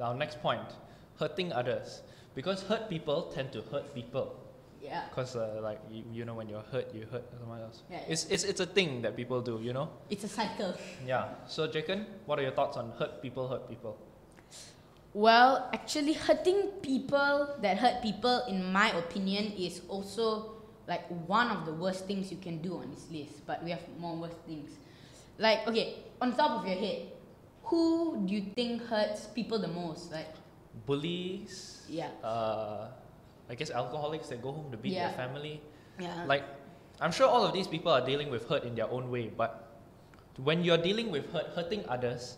Our 0.00 0.14
next 0.14 0.42
point, 0.42 0.74
hurting 1.20 1.52
others. 1.52 2.02
Because 2.34 2.64
hurt 2.64 2.90
people 2.90 3.30
tend 3.32 3.52
to 3.52 3.62
hurt 3.62 3.94
people. 3.94 4.34
Yeah. 4.82 5.04
Because 5.08 5.36
uh, 5.36 5.60
like 5.62 5.80
you, 5.88 6.02
you 6.12 6.24
know 6.24 6.34
when 6.34 6.48
you're 6.48 6.64
hurt, 6.72 6.92
you 6.92 7.06
hurt 7.10 7.22
someone 7.38 7.60
else. 7.60 7.82
Yeah, 7.88 7.98
yeah. 7.98 8.12
It's, 8.12 8.24
it's 8.26 8.42
it's 8.42 8.60
a 8.60 8.66
thing 8.66 9.02
that 9.02 9.14
people 9.14 9.40
do. 9.40 9.60
You 9.62 9.72
know. 9.72 9.88
It's 10.10 10.24
a 10.24 10.28
cycle. 10.28 10.74
Yeah. 11.06 11.28
So 11.46 11.68
Jakhen, 11.68 12.06
what 12.26 12.40
are 12.40 12.42
your 12.42 12.50
thoughts 12.50 12.76
on 12.76 12.90
hurt 12.98 13.22
people? 13.22 13.46
Hurt 13.46 13.68
people. 13.68 13.96
Well, 15.14 15.70
actually, 15.72 16.14
hurting 16.14 16.82
people 16.82 17.54
that 17.62 17.78
hurt 17.78 18.02
people, 18.02 18.42
in 18.50 18.60
my 18.72 18.90
opinion, 18.98 19.54
is 19.54 19.80
also 19.88 20.58
like 20.90 21.06
one 21.30 21.48
of 21.54 21.64
the 21.64 21.72
worst 21.72 22.06
things 22.06 22.30
you 22.34 22.36
can 22.36 22.58
do 22.58 22.76
on 22.82 22.90
this 22.90 23.06
list. 23.10 23.46
But 23.46 23.62
we 23.62 23.70
have 23.70 23.80
more 23.98 24.16
worse 24.18 24.34
things. 24.44 24.74
Like, 25.38 25.66
okay, 25.70 26.02
on 26.20 26.34
top 26.36 26.60
of 26.60 26.66
your 26.66 26.76
head, 26.76 27.14
who 27.70 28.22
do 28.26 28.34
you 28.34 28.42
think 28.58 28.82
hurts 28.90 29.26
people 29.30 29.58
the 29.58 29.70
most? 29.70 30.10
Like, 30.10 30.34
Bullies. 30.84 31.86
yeah, 31.88 32.10
Uh, 32.26 32.90
I 33.48 33.54
guess 33.54 33.70
alcoholics 33.70 34.28
that 34.34 34.42
go 34.42 34.50
home 34.50 34.70
to 34.72 34.76
beat 34.76 34.92
Yeah. 34.98 35.08
their 35.08 35.16
family. 35.16 35.60
yeah, 36.00 36.26
like 36.26 36.42
i'm 36.98 37.12
sure 37.14 37.30
all 37.30 37.46
of 37.46 37.54
these 37.54 37.68
people 37.70 37.92
are 37.94 38.02
dealing 38.02 38.26
with 38.26 38.48
hurt 38.50 38.64
in 38.66 38.74
their 38.74 38.90
own 38.90 39.14
way 39.14 39.30
but 39.30 39.78
when 40.42 40.66
you're 40.66 40.78
dealing 40.82 41.06
with 41.14 41.30
hurt 41.30 41.46
hurting 41.54 41.86
others 41.86 42.34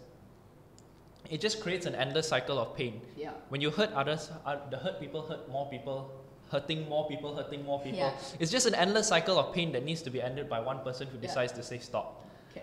it 1.30 1.40
just 1.40 1.60
creates 1.60 1.86
an 1.86 1.94
endless 1.94 2.28
cycle 2.28 2.58
of 2.58 2.74
pain 2.76 3.00
yeah, 3.16 3.30
when 3.48 3.60
you 3.60 3.70
hurt 3.70 3.92
others 3.92 4.30
uh, 4.44 4.56
the 4.70 4.76
hurt 4.78 5.00
people 5.00 5.22
hurt 5.22 5.48
more 5.50 5.68
people 5.70 6.10
hurting 6.50 6.88
more 6.88 7.08
people 7.08 7.34
hurting 7.34 7.64
more 7.64 7.80
people 7.80 7.98
Yeah. 7.98 8.12
it's 8.40 8.50
just 8.50 8.66
an 8.66 8.74
endless 8.74 9.08
cycle 9.08 9.38
of 9.38 9.52
pain 9.52 9.72
that 9.72 9.84
needs 9.84 10.02
to 10.02 10.10
be 10.10 10.22
ended 10.22 10.48
by 10.48 10.60
one 10.60 10.80
person 10.80 11.06
who 11.08 11.16
Yeah. 11.16 11.26
decides 11.28 11.52
to 11.52 11.62
say 11.62 11.78
stop 11.78 12.22
Okay. 12.52 12.62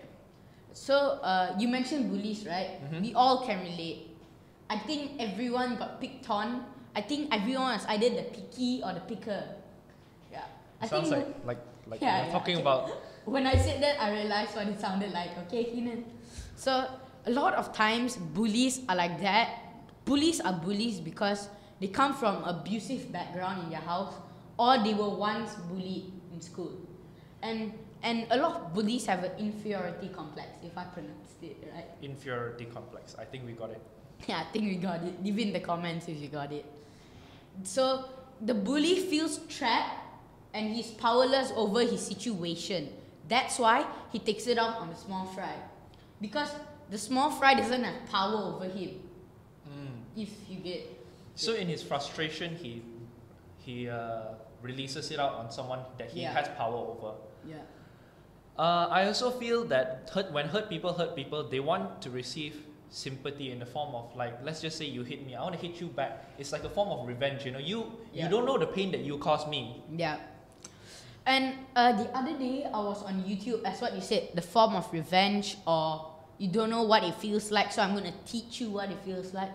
So 0.72 0.94
uh, 1.22 1.54
you 1.58 1.68
mentioned 1.68 2.10
bullies, 2.10 2.46
right? 2.46 2.80
Mhm. 2.90 3.00
We 3.02 3.14
all 3.14 3.46
can 3.46 3.60
relate. 3.62 4.10
I 4.70 4.78
think 4.78 5.20
everyone 5.20 5.76
got 5.76 6.00
picked 6.00 6.28
on. 6.30 6.64
I 6.96 7.02
think 7.02 7.28
everyone 7.34 7.76
was 7.76 7.84
either 7.86 8.08
the 8.10 8.22
picky 8.34 8.80
or 8.82 8.92
the 8.94 9.00
picker. 9.06 9.42
Yeah. 10.32 10.46
I 10.80 10.86
sounds 10.88 11.10
think 11.10 11.26
like 11.46 11.46
like 11.46 11.62
like 11.86 12.00
Yeah, 12.00 12.16
you're 12.16 12.26
yeah, 12.26 12.32
talking 12.32 12.56
about 12.58 12.90
when 13.34 13.46
I 13.46 13.54
said 13.56 13.82
that, 13.84 14.00
I 14.02 14.10
realized 14.12 14.56
what 14.56 14.66
it 14.66 14.80
sounded 14.80 15.12
like. 15.12 15.36
Okay, 15.46 15.64
Keenan. 15.64 16.04
So 16.56 16.88
a 17.26 17.30
lot 17.30 17.54
of 17.54 17.72
times 17.72 18.16
bullies 18.16 18.80
are 18.88 18.96
like 18.96 19.20
that. 19.20 19.60
Bullies 20.04 20.40
are 20.40 20.52
bullies 20.52 21.00
because 21.00 21.48
they 21.80 21.88
come 21.88 22.14
from 22.14 22.44
abusive 22.44 23.10
background 23.10 23.64
in 23.64 23.70
their 23.70 23.80
house, 23.80 24.14
or 24.58 24.78
they 24.78 24.94
were 24.94 25.10
once 25.10 25.54
bullied 25.68 26.12
in 26.32 26.40
school, 26.40 26.72
and 27.42 27.72
and 28.02 28.26
a 28.30 28.36
lot 28.36 28.56
of 28.56 28.74
bullies 28.74 29.06
have 29.06 29.24
an 29.24 29.32
inferiority 29.38 30.08
complex. 30.08 30.48
If 30.62 30.76
I 30.76 30.84
pronounced 30.84 31.42
it 31.42 31.56
right. 31.74 31.84
inferiority 32.00 32.64
complex 32.64 33.16
i 33.18 33.24
think 33.24 33.44
we 33.44 33.52
got 33.52 33.68
it 33.70 33.82
Yeah, 34.28 34.40
I 34.40 34.44
think 34.52 34.64
we 34.64 34.76
got 34.76 35.02
it. 35.02 35.22
Leave 35.22 35.38
in 35.38 35.52
the 35.52 35.60
comments 35.60 36.08
if 36.08 36.18
you 36.20 36.28
got 36.28 36.52
it. 36.52 36.64
So 37.62 38.06
the 38.40 38.54
bully 38.54 39.00
feels 39.00 39.38
trapped 39.48 40.00
and 40.52 40.72
he's 40.72 40.90
powerless 40.92 41.52
over 41.56 41.80
his 41.80 42.04
situation. 42.06 42.88
That's 43.28 43.58
why 43.58 43.86
he 44.12 44.18
takes 44.18 44.46
it 44.46 44.58
out 44.58 44.76
on 44.76 44.90
the 44.90 44.96
small 44.96 45.26
fry. 45.26 45.54
Because 46.20 46.50
the 46.90 46.98
small 46.98 47.30
fry 47.30 47.54
doesn't 47.54 47.82
have 47.84 48.06
power 48.10 48.36
over 48.54 48.64
him. 48.66 49.00
Mm. 49.68 50.02
If 50.16 50.30
you 50.48 50.58
get 50.60 50.86
So 51.34 51.54
in 51.54 51.66
his 51.68 51.82
frustration, 51.82 52.54
he 52.56 52.82
he 53.58 53.88
uh, 53.88 54.34
releases 54.62 55.10
it 55.10 55.18
out 55.18 55.34
on 55.34 55.50
someone 55.50 55.80
that 55.98 56.10
he 56.10 56.20
Yeah. 56.22 56.32
has 56.32 56.48
power 56.56 56.76
over. 56.76 57.14
yeah, 57.48 57.56
Uh, 58.58 58.86
I 58.90 59.06
also 59.06 59.30
feel 59.30 59.64
that 59.72 60.10
hurt, 60.14 60.30
when 60.32 60.46
hurt 60.48 60.68
people 60.68 60.92
hurt 60.92 61.16
people, 61.16 61.42
they 61.48 61.60
want 61.60 62.00
to 62.02 62.10
receive 62.10 62.54
sympathy 62.90 63.50
in 63.50 63.58
the 63.58 63.66
form 63.66 63.94
of 63.94 64.14
like, 64.14 64.38
let's 64.44 64.60
just 64.60 64.76
say 64.78 64.84
you 64.84 65.02
hit 65.02 65.26
me, 65.26 65.34
I 65.34 65.42
want 65.42 65.58
to 65.58 65.66
hit 65.66 65.80
you 65.80 65.88
back. 65.88 66.12
It's 66.38 66.52
like 66.52 66.62
a 66.64 66.68
form 66.70 66.90
of 66.90 67.08
revenge. 67.08 67.44
You 67.44 67.50
know, 67.52 67.58
you 67.58 67.90
Yeah. 68.12 68.24
you 68.24 68.30
don't 68.30 68.46
know 68.46 68.58
the 68.58 68.68
pain 68.68 68.92
that 68.92 69.00
you 69.00 69.18
caused 69.18 69.48
me. 69.48 69.82
yeah. 69.90 70.18
And 71.26 71.54
uh, 71.74 71.92
the 71.96 72.06
other 72.16 72.36
day 72.38 72.68
I 72.68 72.78
was 72.84 73.02
on 73.02 73.24
YouTube, 73.24 73.64
as 73.64 73.80
what 73.80 73.94
you 73.96 74.02
said, 74.02 74.28
the 74.34 74.42
form 74.44 74.76
of 74.76 74.92
revenge, 74.92 75.56
or 75.66 76.13
you 76.38 76.48
don't 76.48 76.70
know 76.70 76.82
what 76.82 77.04
it 77.04 77.14
feels 77.14 77.50
like, 77.50 77.72
so 77.72 77.82
I'm 77.82 77.94
gonna 77.94 78.14
teach 78.26 78.60
you 78.60 78.70
what 78.70 78.90
it 78.90 78.98
feels 79.04 79.32
like. 79.34 79.50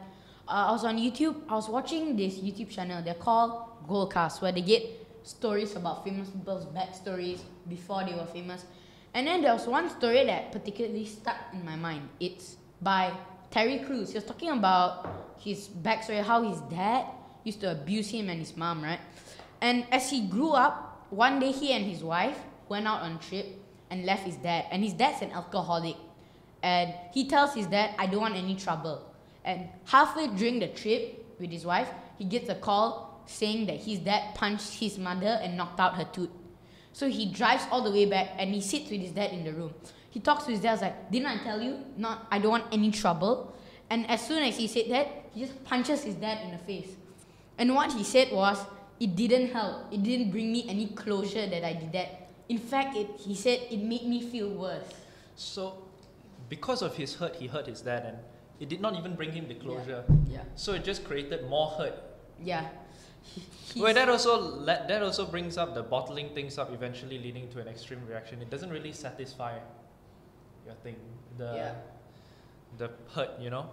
Uh, 0.48 0.68
I 0.68 0.72
was 0.72 0.84
on 0.84 0.98
YouTube. 0.98 1.44
I 1.48 1.56
was 1.56 1.70
watching 1.70 2.16
this 2.16 2.40
YouTube 2.40 2.70
channel. 2.70 3.04
They're 3.04 3.14
called 3.14 3.88
Goalcast, 3.88 4.42
where 4.42 4.52
they 4.52 4.62
get 4.62 4.84
stories 5.24 5.76
about 5.76 6.04
famous 6.04 6.30
people's 6.30 6.66
backstories 6.66 7.42
before 7.68 8.04
they 8.04 8.14
were 8.14 8.26
famous. 8.26 8.66
And 9.14 9.28
then 9.28 9.42
there 9.42 9.54
was 9.54 9.68
one 9.68 9.90
story 9.90 10.26
that 10.26 10.52
particularly 10.52 11.06
stuck 11.06 11.38
in 11.54 11.66
my 11.66 11.76
mind. 11.76 12.10
It's 12.20 12.58
by 12.82 13.14
Terry 13.52 13.80
Crews. 13.80 14.10
He 14.10 14.16
was 14.16 14.24
talking 14.24 14.50
about 14.50 15.36
his 15.40 15.68
backstory, 15.68 16.24
how 16.24 16.44
his 16.44 16.60
dad 16.62 17.06
used 17.44 17.62
to 17.62 17.72
abuse 17.72 18.10
him 18.10 18.30
and 18.30 18.40
his 18.40 18.56
mom, 18.56 18.84
right? 18.84 19.00
And 19.62 19.86
as 19.92 20.10
he 20.10 20.28
grew 20.28 20.52
up, 20.52 21.08
one 21.10 21.40
day 21.40 21.52
he 21.52 21.74
and 21.74 21.86
his 21.86 22.04
wife 22.04 22.40
went 22.70 22.88
out 22.88 23.02
on 23.02 23.14
a 23.14 23.18
trip 23.18 23.48
and 23.90 24.06
left 24.06 24.26
his 24.26 24.36
dad. 24.36 24.66
And 24.72 24.84
his 24.84 24.94
dad's 24.94 25.22
an 25.22 25.32
alcoholic. 25.32 25.96
And 26.62 26.94
he 27.14 27.28
tells 27.28 27.54
his 27.54 27.68
dad, 27.68 27.96
I 27.98 28.08
don't 28.08 28.22
want 28.22 28.36
any 28.36 28.56
trouble. 28.56 29.06
And 29.46 29.70
halfway 29.86 30.28
during 30.28 30.60
the 30.60 30.68
trip 30.68 31.26
with 31.40 31.52
his 31.52 31.66
wife, 31.66 31.90
he 32.18 32.26
gets 32.26 32.50
a 32.50 32.56
call 32.56 33.24
saying 33.26 33.68
that 33.68 33.78
his 33.78 34.00
dad 34.00 34.36
punched 34.36 34.74
his 34.74 34.98
mother 34.98 35.40
and 35.42 35.56
knocked 35.56 35.80
out 35.80 35.96
her 35.96 36.06
tooth. 36.12 36.30
So 36.94 37.08
he 37.08 37.32
drives 37.32 37.64
all 37.72 37.84
the 37.84 37.92
way 37.92 38.06
back 38.06 38.32
and 38.38 38.54
he 38.54 38.62
sits 38.62 38.90
with 38.90 39.02
his 39.02 39.12
dad 39.12 39.32
in 39.32 39.44
the 39.44 39.54
room. 39.54 39.74
He 40.10 40.20
talks 40.20 40.46
to 40.46 40.52
his 40.52 40.60
dad, 40.60 40.82
like, 40.82 41.12
Didn't 41.12 41.28
I 41.28 41.38
tell 41.38 41.62
you? 41.62 41.80
Not 41.96 42.28
I 42.32 42.40
don't 42.40 42.52
want 42.52 42.66
any 42.72 42.92
trouble. 42.92 43.56
And 43.90 44.10
as 44.10 44.26
soon 44.26 44.44
as 44.44 44.58
he 44.58 44.68
said 44.68 44.86
that, 44.90 45.08
he 45.34 45.42
just 45.42 45.64
punches 45.64 46.04
his 46.04 46.16
dad 46.16 46.44
in 46.44 46.52
the 46.52 46.58
face. 46.58 46.90
And 47.58 47.76
what 47.76 47.94
he 47.94 48.04
said 48.04 48.32
was, 48.32 48.58
it 49.00 49.16
didn't 49.16 49.52
help. 49.52 49.92
It 49.92 50.04
didn't 50.04 50.32
bring 50.32 50.52
me 50.52 50.66
any 50.68 50.88
closure 50.88 51.48
that 51.48 51.64
I 51.64 51.74
did 51.74 51.92
that. 51.94 52.30
In 52.50 52.58
fact, 52.58 52.98
it, 52.98 53.08
he 53.18 53.36
said 53.36 53.60
it 53.70 53.80
made 53.80 54.06
me 54.06 54.22
feel 54.22 54.50
worse. 54.50 54.84
So, 55.36 55.84
because 56.50 56.82
of 56.82 56.96
his 56.96 57.16
hurt, 57.16 57.36
he 57.36 57.48
hurt 57.48 57.68
his 57.68 57.82
dad, 57.82 58.04
and 58.06 58.18
it 58.60 58.70
did 58.70 58.82
not 58.82 58.96
even 58.96 59.16
bring 59.16 59.32
him 59.32 59.48
the 59.48 59.54
closure. 59.56 60.04
Yeah. 60.28 60.42
So 60.56 60.74
it 60.74 60.84
just 60.84 61.04
created 61.06 61.48
more 61.50 61.68
hurt. 61.72 61.94
Yeah. 62.44 62.68
He's- 63.24 63.76
Well, 63.84 63.94
that 63.94 64.10
also 64.10 64.64
that 64.66 65.02
also 65.04 65.26
brings 65.26 65.58
up 65.58 65.76
the 65.76 65.84
bottling 65.84 66.30
things 66.34 66.58
up, 66.58 66.72
eventually 66.74 67.20
leading 67.20 67.50
to 67.50 67.60
an 67.60 67.68
extreme 67.68 68.02
reaction. 68.08 68.42
It 68.42 68.50
doesn't 68.50 68.72
really 68.72 68.94
satisfy 68.94 69.60
your 70.66 70.76
thing, 70.84 70.96
the 71.38 71.54
Yeah. 71.56 71.76
the 72.78 72.90
hurt, 73.14 73.32
you 73.40 73.50
know. 73.50 73.70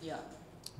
yeah. 0.00 0.18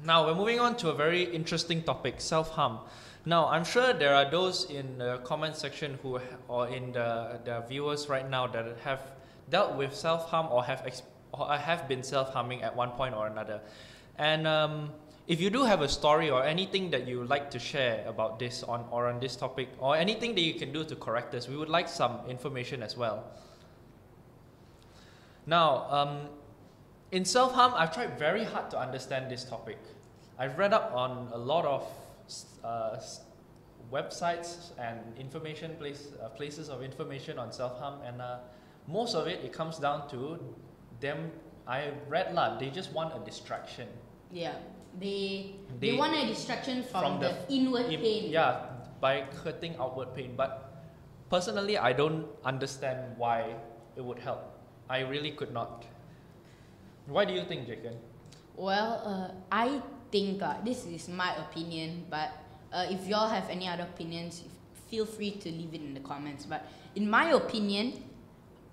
Now 0.05 0.27
we're 0.27 0.35
moving 0.35 0.61
on 0.61 0.77
to 0.79 0.91
a 0.91 0.95
very 0.95 1.23
interesting 1.35 1.83
topic: 1.83 2.21
self 2.21 2.51
harm. 2.51 2.79
Now 3.25 3.47
I'm 3.49 3.65
sure 3.65 3.93
there 3.93 4.15
are 4.15 4.31
those 4.31 4.65
in 4.71 4.99
the 4.99 5.19
comment 5.25 5.57
section 5.57 5.99
who 6.03 6.21
or 6.49 6.69
in 6.69 6.93
the 6.93 7.41
the 7.45 7.61
viewers 7.69 8.09
right 8.09 8.29
now 8.29 8.47
that 8.47 8.67
have 8.85 9.01
dealt 9.51 9.75
with 9.77 9.95
self 9.95 10.31
harm 10.31 10.47
or 10.53 10.65
have 10.65 10.83
ex- 10.87 11.03
or 11.33 11.51
I 11.51 11.59
have 11.59 11.89
been 11.89 12.03
self 12.03 12.33
harming 12.33 12.63
at 12.63 12.75
one 12.75 12.91
point 12.91 13.15
or 13.15 13.27
another, 13.27 13.61
and. 14.19 14.47
Um, 14.47 14.91
if 15.29 15.41
you 15.41 15.51
do 15.51 15.65
have 15.65 15.81
a 15.83 15.89
story 15.89 16.31
or 16.31 16.45
anything 16.45 16.91
that 16.91 17.09
you 17.09 17.19
would 17.19 17.29
like 17.29 17.51
to 17.51 17.59
share 17.59 18.05
about 18.07 18.39
this 18.39 18.63
on 18.63 18.85
or 18.93 19.09
on 19.09 19.19
this 19.19 19.35
topic 19.35 19.69
or 19.81 19.97
anything 19.97 20.37
that 20.37 20.43
you 20.43 20.55
can 20.55 20.73
do 20.73 20.85
to 20.85 20.95
correct 20.95 21.33
this, 21.33 21.49
we 21.49 21.57
would 21.57 21.69
like 21.69 21.89
some 21.89 22.21
information 22.29 22.81
as 22.81 22.97
well. 22.97 23.25
Now, 25.47 25.87
um, 25.91 26.29
in 27.11 27.25
self 27.25 27.53
harm, 27.55 27.73
I've 27.77 27.93
tried 27.93 28.19
very 28.19 28.45
hard 28.45 28.71
to 28.71 28.79
understand 28.79 29.31
this 29.31 29.45
topic. 29.45 29.79
I've 30.39 30.59
read 30.59 30.73
up 30.73 30.93
on 30.95 31.29
a 31.33 31.39
lot 31.39 31.65
of 31.65 31.89
uh, 32.63 33.01
websites 33.93 34.71
and 34.79 35.01
information 35.19 35.77
place, 35.77 36.09
uh, 36.23 36.29
places 36.29 36.69
of 36.69 36.83
information 36.83 37.39
on 37.39 37.53
self 37.53 37.79
harm, 37.81 38.01
and 38.05 38.21
uh, 38.21 38.39
most 38.87 39.15
of 39.15 39.27
it 39.27 39.41
it 39.45 39.53
comes 39.53 39.79
down 39.79 40.09
to 40.11 40.39
them. 41.01 41.31
I 41.67 41.91
read 42.09 42.35
lah. 42.35 42.59
They 42.59 42.71
just 42.71 42.93
want 42.93 43.15
a 43.15 43.21
distraction. 43.25 43.89
Yeah. 44.31 44.55
They, 44.99 45.57
they, 45.81 45.91
They- 45.93 45.97
want 45.99 46.17
a 46.17 46.27
distraction 46.27 46.83
from, 46.83 47.03
from 47.03 47.21
the, 47.21 47.37
the 47.49 47.53
inward 47.53 47.87
pain. 47.89 48.31
Yeah, 48.31 48.71
by 49.01 49.27
hurting 49.45 49.77
outward 49.79 50.15
pain. 50.15 50.35
But 50.37 50.83
personally, 51.29 51.77
I 51.77 51.93
don't 51.93 52.25
understand 52.45 53.17
why 53.19 53.55
it 53.97 54.05
would 54.05 54.19
help. 54.19 54.57
I 54.89 55.01
really 55.01 55.33
could 55.33 55.53
not. 55.53 55.85
Why 57.07 57.25
do 57.25 57.35
you 57.35 57.45
think, 57.45 57.67
Jakhen? 57.69 57.97
Well, 58.57 59.03
uh, 59.05 59.29
I 59.53 59.83
think 60.11 60.41
uh, 60.43 60.55
this 60.65 60.87
is 60.87 61.09
my 61.09 61.35
opinion, 61.37 62.07
but 62.09 62.31
uh, 62.73 62.87
if 62.89 63.07
y'all 63.07 63.29
have 63.29 63.51
any 63.51 63.69
other 63.69 63.83
opinions, 63.85 64.43
feel 64.89 65.05
free 65.05 65.33
to 65.33 65.51
leave 65.51 65.75
it 65.75 65.83
in 65.83 65.95
the 65.95 66.01
comments. 66.01 66.47
But 66.47 66.65
in 66.95 67.09
my 67.11 67.31
opinion, 67.33 68.03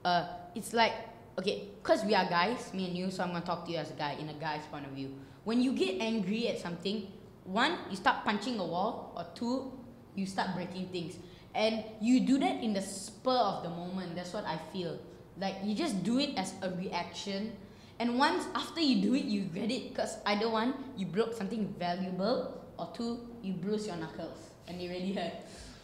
uh, 0.05 0.27
it's 0.55 0.73
like 0.73 0.93
okay, 1.37 1.69
cause 1.81 2.03
we 2.05 2.15
are 2.15 2.25
guys, 2.25 2.73
me 2.73 2.87
and 2.87 2.97
you, 2.97 3.11
so 3.11 3.23
I'm 3.23 3.31
gonna 3.31 3.45
talk 3.45 3.65
to 3.65 3.71
you 3.71 3.77
as 3.77 3.91
a 3.91 3.93
guy 3.93 4.13
in 4.19 4.29
a 4.29 4.33
guy's 4.33 4.65
point 4.67 4.85
of 4.85 4.91
view. 4.91 5.13
When 5.43 5.61
you 5.61 5.73
get 5.73 6.01
angry 6.01 6.47
at 6.47 6.59
something, 6.59 7.11
one, 7.43 7.77
you 7.89 7.95
start 7.95 8.23
punching 8.23 8.59
a 8.59 8.65
wall, 8.65 9.13
or 9.15 9.25
two, 9.35 9.71
you 10.15 10.25
start 10.25 10.55
breaking 10.55 10.89
things, 10.89 11.15
and 11.53 11.83
you 11.99 12.21
do 12.21 12.37
that 12.39 12.63
in 12.63 12.73
the 12.73 12.81
spur 12.81 13.31
of 13.31 13.63
the 13.63 13.69
moment. 13.69 14.15
That's 14.15 14.33
what 14.33 14.45
I 14.45 14.59
feel. 14.71 14.99
Like 15.39 15.55
you 15.63 15.75
just 15.75 16.03
do 16.03 16.19
it 16.19 16.37
as 16.37 16.53
a 16.61 16.69
reaction, 16.71 17.53
and 17.99 18.17
once 18.17 18.45
after 18.55 18.81
you 18.81 19.01
do 19.01 19.15
it, 19.15 19.25
you 19.25 19.43
regret 19.43 19.71
it 19.71 19.89
because 19.89 20.17
either 20.25 20.49
one, 20.49 20.73
you 20.95 21.05
broke 21.05 21.33
something 21.33 21.73
valuable, 21.77 22.63
or 22.77 22.89
two, 22.93 23.19
you 23.41 23.53
bruise 23.53 23.87
your 23.87 23.97
knuckles 23.97 24.37
and 24.67 24.81
it 24.81 24.89
really 24.89 25.13
hurt. 25.13 25.33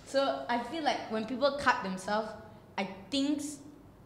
So 0.05 0.45
I 0.49 0.59
feel 0.63 0.83
like 0.83 1.11
when 1.11 1.25
people 1.25 1.57
cut 1.59 1.83
themselves, 1.83 2.29
I 2.77 2.87
think 3.11 3.41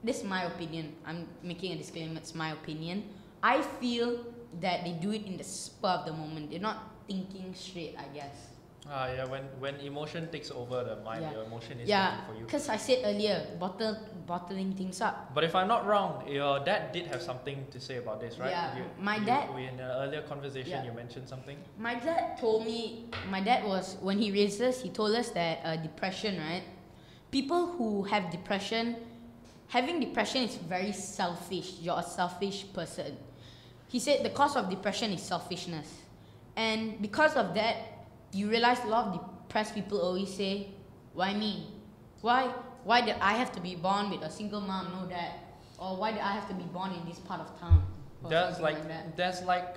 this 0.03 0.19
is 0.19 0.23
my 0.23 0.43
opinion. 0.43 0.93
I'm 1.05 1.27
making 1.41 1.71
a 1.73 1.75
disclaimer. 1.77 2.17
It's 2.17 2.35
my 2.35 2.51
opinion. 2.51 3.03
I 3.41 3.61
feel 3.79 4.19
that 4.61 4.83
they 4.83 4.93
do 4.93 5.11
it 5.11 5.25
in 5.25 5.37
the 5.37 5.43
spur 5.43 5.89
of 5.89 6.05
the 6.05 6.13
moment. 6.13 6.51
They're 6.51 6.59
not 6.59 6.91
thinking 7.07 7.53
straight. 7.55 7.95
I 7.97 8.05
guess. 8.13 8.51
Ah, 8.83 9.07
yeah. 9.07 9.23
When 9.23 9.43
when 9.63 9.79
emotion 9.79 10.27
takes 10.27 10.51
over 10.51 10.83
the 10.83 10.99
mind, 11.07 11.23
Yeah. 11.23 11.31
your 11.39 11.43
emotion 11.47 11.79
is 11.79 11.87
yeah, 11.87 12.03
working 12.03 12.27
for 12.27 12.33
you. 12.35 12.45
because 12.45 12.67
I 12.67 12.75
said 12.75 12.99
earlier, 13.07 13.47
bottle 13.55 13.95
bottling 14.27 14.75
things 14.75 14.99
up. 14.99 15.31
But 15.33 15.43
if 15.47 15.55
I'm 15.55 15.67
not 15.71 15.87
wrong, 15.87 16.27
your 16.27 16.59
dad 16.59 16.91
did 16.91 17.07
have 17.07 17.23
something 17.23 17.63
to 17.71 17.79
say 17.79 17.95
about 18.03 18.19
this, 18.19 18.35
right? 18.39 18.51
Yeah, 18.51 18.75
You, 18.77 18.83
my 18.99 19.17
you- 19.17 19.25
dad- 19.25 19.55
We 19.55 19.71
in 19.71 19.79
an 19.79 19.87
earlier 20.03 20.21
conversation, 20.27 20.83
Yeah. 20.83 20.87
you 20.87 20.91
mentioned 20.91 21.27
something. 21.31 21.55
My 21.79 21.95
dad 21.95 22.35
told 22.37 22.67
me. 22.67 23.07
My 23.31 23.39
dad 23.39 23.63
was 23.63 23.95
when 24.03 24.19
he 24.19 24.31
raised 24.35 24.59
us. 24.59 24.83
He 24.83 24.91
told 24.91 25.15
us 25.15 25.31
that 25.31 25.63
uh, 25.63 25.75
depression, 25.79 26.35
right? 26.43 26.63
People 27.31 27.71
who 27.79 28.03
have 28.11 28.29
depression, 28.35 28.99
having 29.73 29.99
depression 29.99 30.43
is 30.43 30.55
very 30.69 30.91
selfish. 30.93 31.79
You're 31.81 31.97
a 31.97 32.03
selfish 32.03 32.65
person. 32.73 33.17
He 33.89 33.99
said 33.99 34.23
the 34.23 34.29
cause 34.29 34.55
of 34.55 34.69
depression 34.69 35.11
is 35.11 35.21
selfishness, 35.21 35.89
and 36.55 37.01
because 37.01 37.33
of 37.35 37.53
that, 37.55 37.75
you 38.31 38.49
realize 38.49 38.79
a 38.85 38.87
lot 38.87 39.07
of 39.07 39.13
depressed 39.17 39.73
people 39.73 39.97
always 39.99 40.31
say, 40.33 40.69
"Why 41.13 41.33
me? 41.33 41.53
Why? 42.21 42.53
Why 42.83 43.01
did 43.01 43.15
I 43.21 43.33
have 43.41 43.51
to 43.57 43.61
be 43.61 43.73
born 43.75 44.09
with 44.13 44.21
a 44.21 44.29
single 44.29 44.61
mom, 44.61 44.85
no 44.93 45.07
dad? 45.09 45.31
Or 45.81 45.97
why 45.97 46.11
did 46.11 46.21
I 46.21 46.33
have 46.37 46.47
to 46.49 46.53
be 46.53 46.67
born 46.77 46.91
in 46.93 47.03
this 47.09 47.19
part 47.19 47.41
of 47.41 47.49
town?" 47.59 47.81
Or 48.23 48.29
That's 48.29 48.57
something 48.57 48.77
like, 48.77 48.87
that. 48.87 49.17
that's 49.17 49.41
like, 49.43 49.69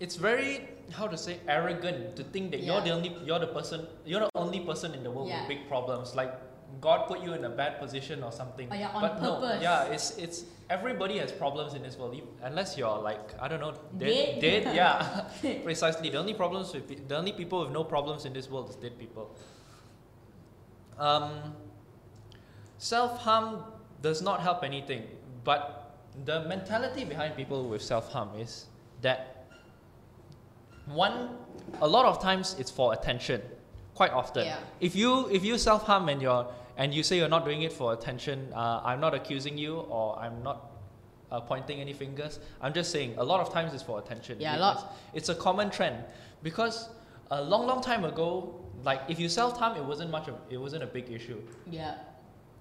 it's 0.00 0.16
very 0.16 0.68
how 0.98 1.06
to 1.08 1.18
say 1.18 1.34
arrogant 1.48 2.14
to 2.16 2.22
think 2.24 2.50
that 2.52 2.60
you're 2.62 2.80
the 2.80 2.90
only 2.90 3.10
you're 3.26 3.42
the 3.46 3.52
person 3.58 3.86
you're 4.04 4.20
the 4.26 4.30
only 4.34 4.60
person 4.60 4.94
in 4.94 5.02
the 5.02 5.10
world 5.10 5.28
Yeah. 5.28 5.40
with 5.40 5.48
big 5.54 5.62
problems. 5.68 6.14
Like 6.14 6.32
God 6.80 7.06
put 7.06 7.20
you 7.20 7.32
in 7.32 7.44
a 7.44 7.50
bad 7.50 7.78
position 7.78 8.22
or 8.22 8.32
something. 8.32 8.68
Oh, 8.70 8.74
yeah, 8.74 8.90
but 8.92 9.22
no, 9.22 9.58
yeah, 9.60 9.84
it's 9.84 10.16
it's 10.18 10.44
everybody 10.68 11.18
has 11.18 11.32
problems 11.32 11.74
in 11.74 11.82
this 11.82 11.96
world. 11.96 12.20
Unless 12.42 12.76
you're 12.76 12.98
like 12.98 13.34
I 13.40 13.48
don't 13.48 13.60
know 13.60 13.74
Dead? 13.96 14.40
dead, 14.40 14.64
dead 14.64 14.76
yeah, 15.42 15.58
precisely. 15.64 16.10
The 16.10 16.18
only 16.18 16.34
problems 16.34 16.72
with 16.72 17.08
the 17.08 17.16
only 17.16 17.32
people 17.32 17.60
with 17.60 17.70
no 17.70 17.84
problems 17.84 18.24
in 18.24 18.32
this 18.32 18.50
world 18.50 18.68
is 18.70 18.76
dead 18.76 18.98
people. 18.98 19.34
Um, 20.98 21.54
self 22.78 23.18
harm 23.18 23.62
does 24.02 24.22
not 24.22 24.40
help 24.40 24.64
anything, 24.64 25.04
but 25.44 25.98
the 26.24 26.44
mentality 26.44 27.04
behind 27.04 27.36
people 27.36 27.68
with 27.68 27.82
self 27.82 28.10
harm 28.12 28.30
is 28.38 28.66
that 29.02 29.46
one, 30.86 31.36
a 31.80 31.88
lot 31.88 32.06
of 32.06 32.22
times 32.22 32.56
it's 32.58 32.70
for 32.70 32.92
attention, 32.92 33.42
quite 33.94 34.12
often. 34.12 34.46
Yeah. 34.46 34.58
If 34.80 34.94
you 34.96 35.28
if 35.28 35.44
you 35.44 35.58
self 35.58 35.82
harm 35.82 36.08
and 36.08 36.22
you're 36.22 36.46
and 36.76 36.94
you 36.94 37.02
say 37.02 37.16
you're 37.16 37.28
not 37.28 37.44
doing 37.44 37.62
it 37.62 37.72
for 37.72 37.92
attention, 37.92 38.52
uh, 38.54 38.80
I'm 38.84 39.00
not 39.00 39.14
accusing 39.14 39.58
you 39.58 39.78
or 39.78 40.18
I'm 40.18 40.42
not. 40.42 40.72
Uh, 41.28 41.40
pointing 41.40 41.80
any 41.80 41.92
fingers. 41.92 42.38
I'm 42.60 42.72
just 42.72 42.92
saying 42.92 43.16
a 43.18 43.24
lot 43.24 43.40
of 43.40 43.52
times 43.52 43.74
it's 43.74 43.82
for 43.82 43.98
attention. 43.98 44.36
Yeah, 44.38 44.58
a 44.58 44.60
lot. 44.60 44.96
It's 45.12 45.28
a 45.28 45.34
common 45.34 45.70
trend 45.70 46.04
because 46.44 46.88
a 47.32 47.42
long, 47.42 47.66
long 47.66 47.82
time 47.82 48.04
ago, 48.04 48.54
like 48.84 49.00
if 49.08 49.18
you 49.18 49.28
self 49.28 49.58
harm, 49.58 49.76
it 49.76 49.84
wasn't 49.84 50.12
much 50.12 50.28
of 50.28 50.36
it 50.50 50.56
wasn't 50.56 50.84
a 50.84 50.86
big 50.86 51.10
issue. 51.10 51.40
Yeah. 51.68 51.96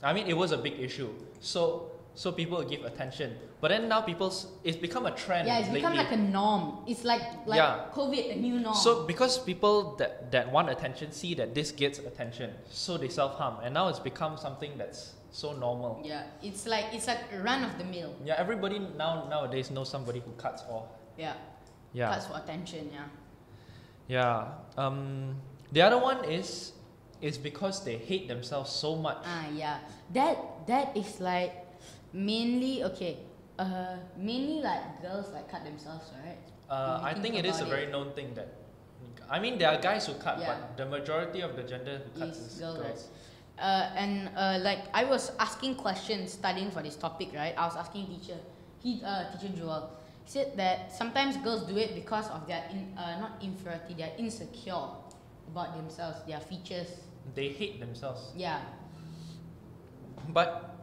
I 0.01 0.13
mean, 0.13 0.25
it 0.25 0.36
was 0.36 0.51
a 0.51 0.57
big 0.57 0.79
issue. 0.79 1.10
So 1.39 1.91
so 2.15 2.31
people 2.31 2.63
give 2.63 2.84
attention. 2.86 3.36
But 3.62 3.69
then 3.69 3.88
now 3.89 4.01
people, 4.01 4.27
s- 4.27 4.48
it's 4.63 4.77
become 4.77 5.05
a 5.05 5.12
trend. 5.12 5.48
Yeah, 5.48 5.60
it's 5.60 5.69
become 5.69 5.95
like 5.95 6.12
a 6.12 6.17
norm. 6.17 6.79
It's 6.88 7.03
like 7.03 7.22
like 7.45 7.57
Yeah. 7.57 7.86
COVID, 7.93 8.31
a 8.31 8.36
new 8.39 8.60
norm. 8.60 8.75
So 8.75 9.03
because 9.05 9.38
people 9.38 9.95
that, 10.00 10.31
that 10.31 10.51
want 10.51 10.69
attention 10.69 11.12
see 11.12 11.34
that 11.36 11.53
this 11.53 11.72
gets 11.72 12.00
attention, 12.00 12.51
so 12.69 12.98
they 12.98 13.10
self 13.10 13.36
harm, 13.38 13.55
and 13.63 13.74
now 13.74 13.88
it's 13.89 14.00
become 14.00 14.38
something 14.38 14.77
that's 14.77 15.13
so 15.31 15.51
normal. 15.51 16.00
yeah, 16.03 16.24
it's 16.41 16.65
like 16.65 16.86
it's 16.93 17.07
like 17.07 17.19
a 17.34 17.43
run 17.43 17.63
of 17.63 17.77
the 17.77 17.84
mill. 17.84 18.15
Yeah, 18.24 18.36
everybody 18.38 18.79
now 18.79 19.27
nowadays 19.29 19.69
knows 19.69 19.89
somebody 19.89 20.19
who 20.24 20.31
cuts 20.38 20.63
off. 20.69 20.88
Yeah. 21.17 21.34
Yeah, 21.91 22.12
Cuts 22.13 22.27
for 22.27 22.38
attention. 22.38 22.91
Yeah. 22.91 23.07
yeah. 24.07 24.48
Um, 24.77 25.36
the 25.72 25.81
other 25.81 25.98
one 25.98 26.24
is 26.25 26.72
is 27.22 27.38
because 27.38 27.84
they 27.84 27.98
hate 27.98 28.27
themselves 28.27 28.69
so 28.72 28.95
much. 28.95 29.17
Ah, 29.25 29.48
yeah. 29.55 29.79
That 30.13 30.38
that 30.67 30.95
is 30.95 31.19
like 31.19 31.64
mainly 32.15 32.84
okay. 32.84 33.17
Uh, 33.60 33.95
mainly 34.17 34.62
like 34.62 35.01
girls 35.01 35.31
like 35.31 35.50
cut 35.51 35.63
themselves, 35.63 36.12
right? 36.24 36.38
Uh, 36.69 37.00
I 37.03 37.13
think 37.13 37.36
it 37.36 37.45
is 37.45 37.60
a 37.62 37.65
very 37.65 37.84
it. 37.84 37.91
known 37.91 38.12
thing 38.13 38.34
that. 38.36 38.48
I 39.29 39.39
mean, 39.39 39.57
there 39.57 39.69
are 39.69 39.81
guys 39.81 40.05
who 40.07 40.13
cut, 40.15 40.39
Yeah. 40.39 40.48
but 40.55 40.77
the 40.77 40.86
majority 40.86 41.41
of 41.41 41.55
the 41.55 41.63
gender 41.63 42.01
who 42.03 42.19
cuts 42.19 42.38
Is 42.38 42.53
is 42.53 42.60
girls. 42.60 42.77
girls. 42.77 43.07
Uh, 43.57 43.89
and 43.95 44.29
uh, 44.36 44.60
like 44.62 44.84
I 44.93 45.05
was 45.05 45.31
asking 45.39 45.75
questions 45.75 46.34
studying 46.34 46.69
for 46.72 46.81
this 46.84 46.95
topic, 46.95 47.29
right? 47.34 47.53
I 47.57 47.65
was 47.65 47.75
asking 47.77 48.07
teacher, 48.07 48.38
he 48.84 49.01
uh, 49.05 49.31
teacher 49.31 49.53
Joel, 49.55 49.89
said 50.25 50.57
that 50.57 50.91
sometimes 50.91 51.38
girls 51.38 51.63
do 51.65 51.77
it 51.77 51.95
because 51.95 52.27
of 52.29 52.45
their 52.48 52.63
in, 52.72 52.91
uh, 52.98 53.19
not 53.19 53.39
inferiority, 53.41 53.93
they're 53.98 54.13
insecure 54.17 54.89
about 55.48 55.75
themselves, 55.77 56.19
their 56.27 56.39
features. 56.41 56.89
They 57.34 57.50
hate 57.50 57.79
themselves. 57.79 58.34
Yeah, 58.36 58.60
But 60.29 60.75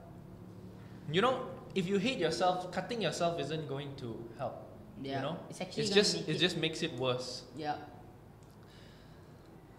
you 1.10 1.20
know, 1.20 1.46
if 1.74 1.86
you 1.86 1.98
hate 1.98 2.18
yourself, 2.18 2.70
cutting 2.72 3.00
yourself 3.02 3.40
isn't 3.40 3.68
going 3.68 3.94
to 3.96 4.16
help. 4.38 4.56
yeah. 5.02 5.16
You 5.16 5.22
know, 5.22 5.36
it's 5.50 5.60
actually 5.60 5.84
it's 5.84 5.94
just 5.94 6.16
make 6.16 6.28
it 6.28 6.38
just 6.38 6.56
makes 6.56 6.82
it 6.82 6.92
worse. 6.98 7.42
yeah. 7.56 7.76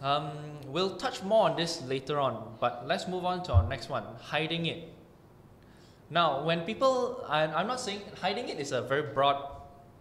Um, 0.01 0.31
we'll 0.67 0.97
touch 0.97 1.23
more 1.23 1.49
on 1.49 1.55
this 1.55 1.81
later 1.83 2.19
on, 2.19 2.57
but 2.59 2.85
let's 2.85 3.07
move 3.07 3.23
on 3.23 3.41
to 3.43 3.53
our 3.53 3.63
next 3.69 3.87
one: 3.89 4.03
hiding 4.19 4.65
it. 4.65 4.89
Now, 6.09 6.43
when 6.43 6.61
people, 6.61 7.23
I'm, 7.29 7.51
I'm 7.55 7.67
not 7.67 7.79
saying 7.79 8.01
hiding 8.19 8.49
it 8.49 8.59
is 8.59 8.73
a 8.73 8.81
very 8.81 9.13
broad 9.13 9.37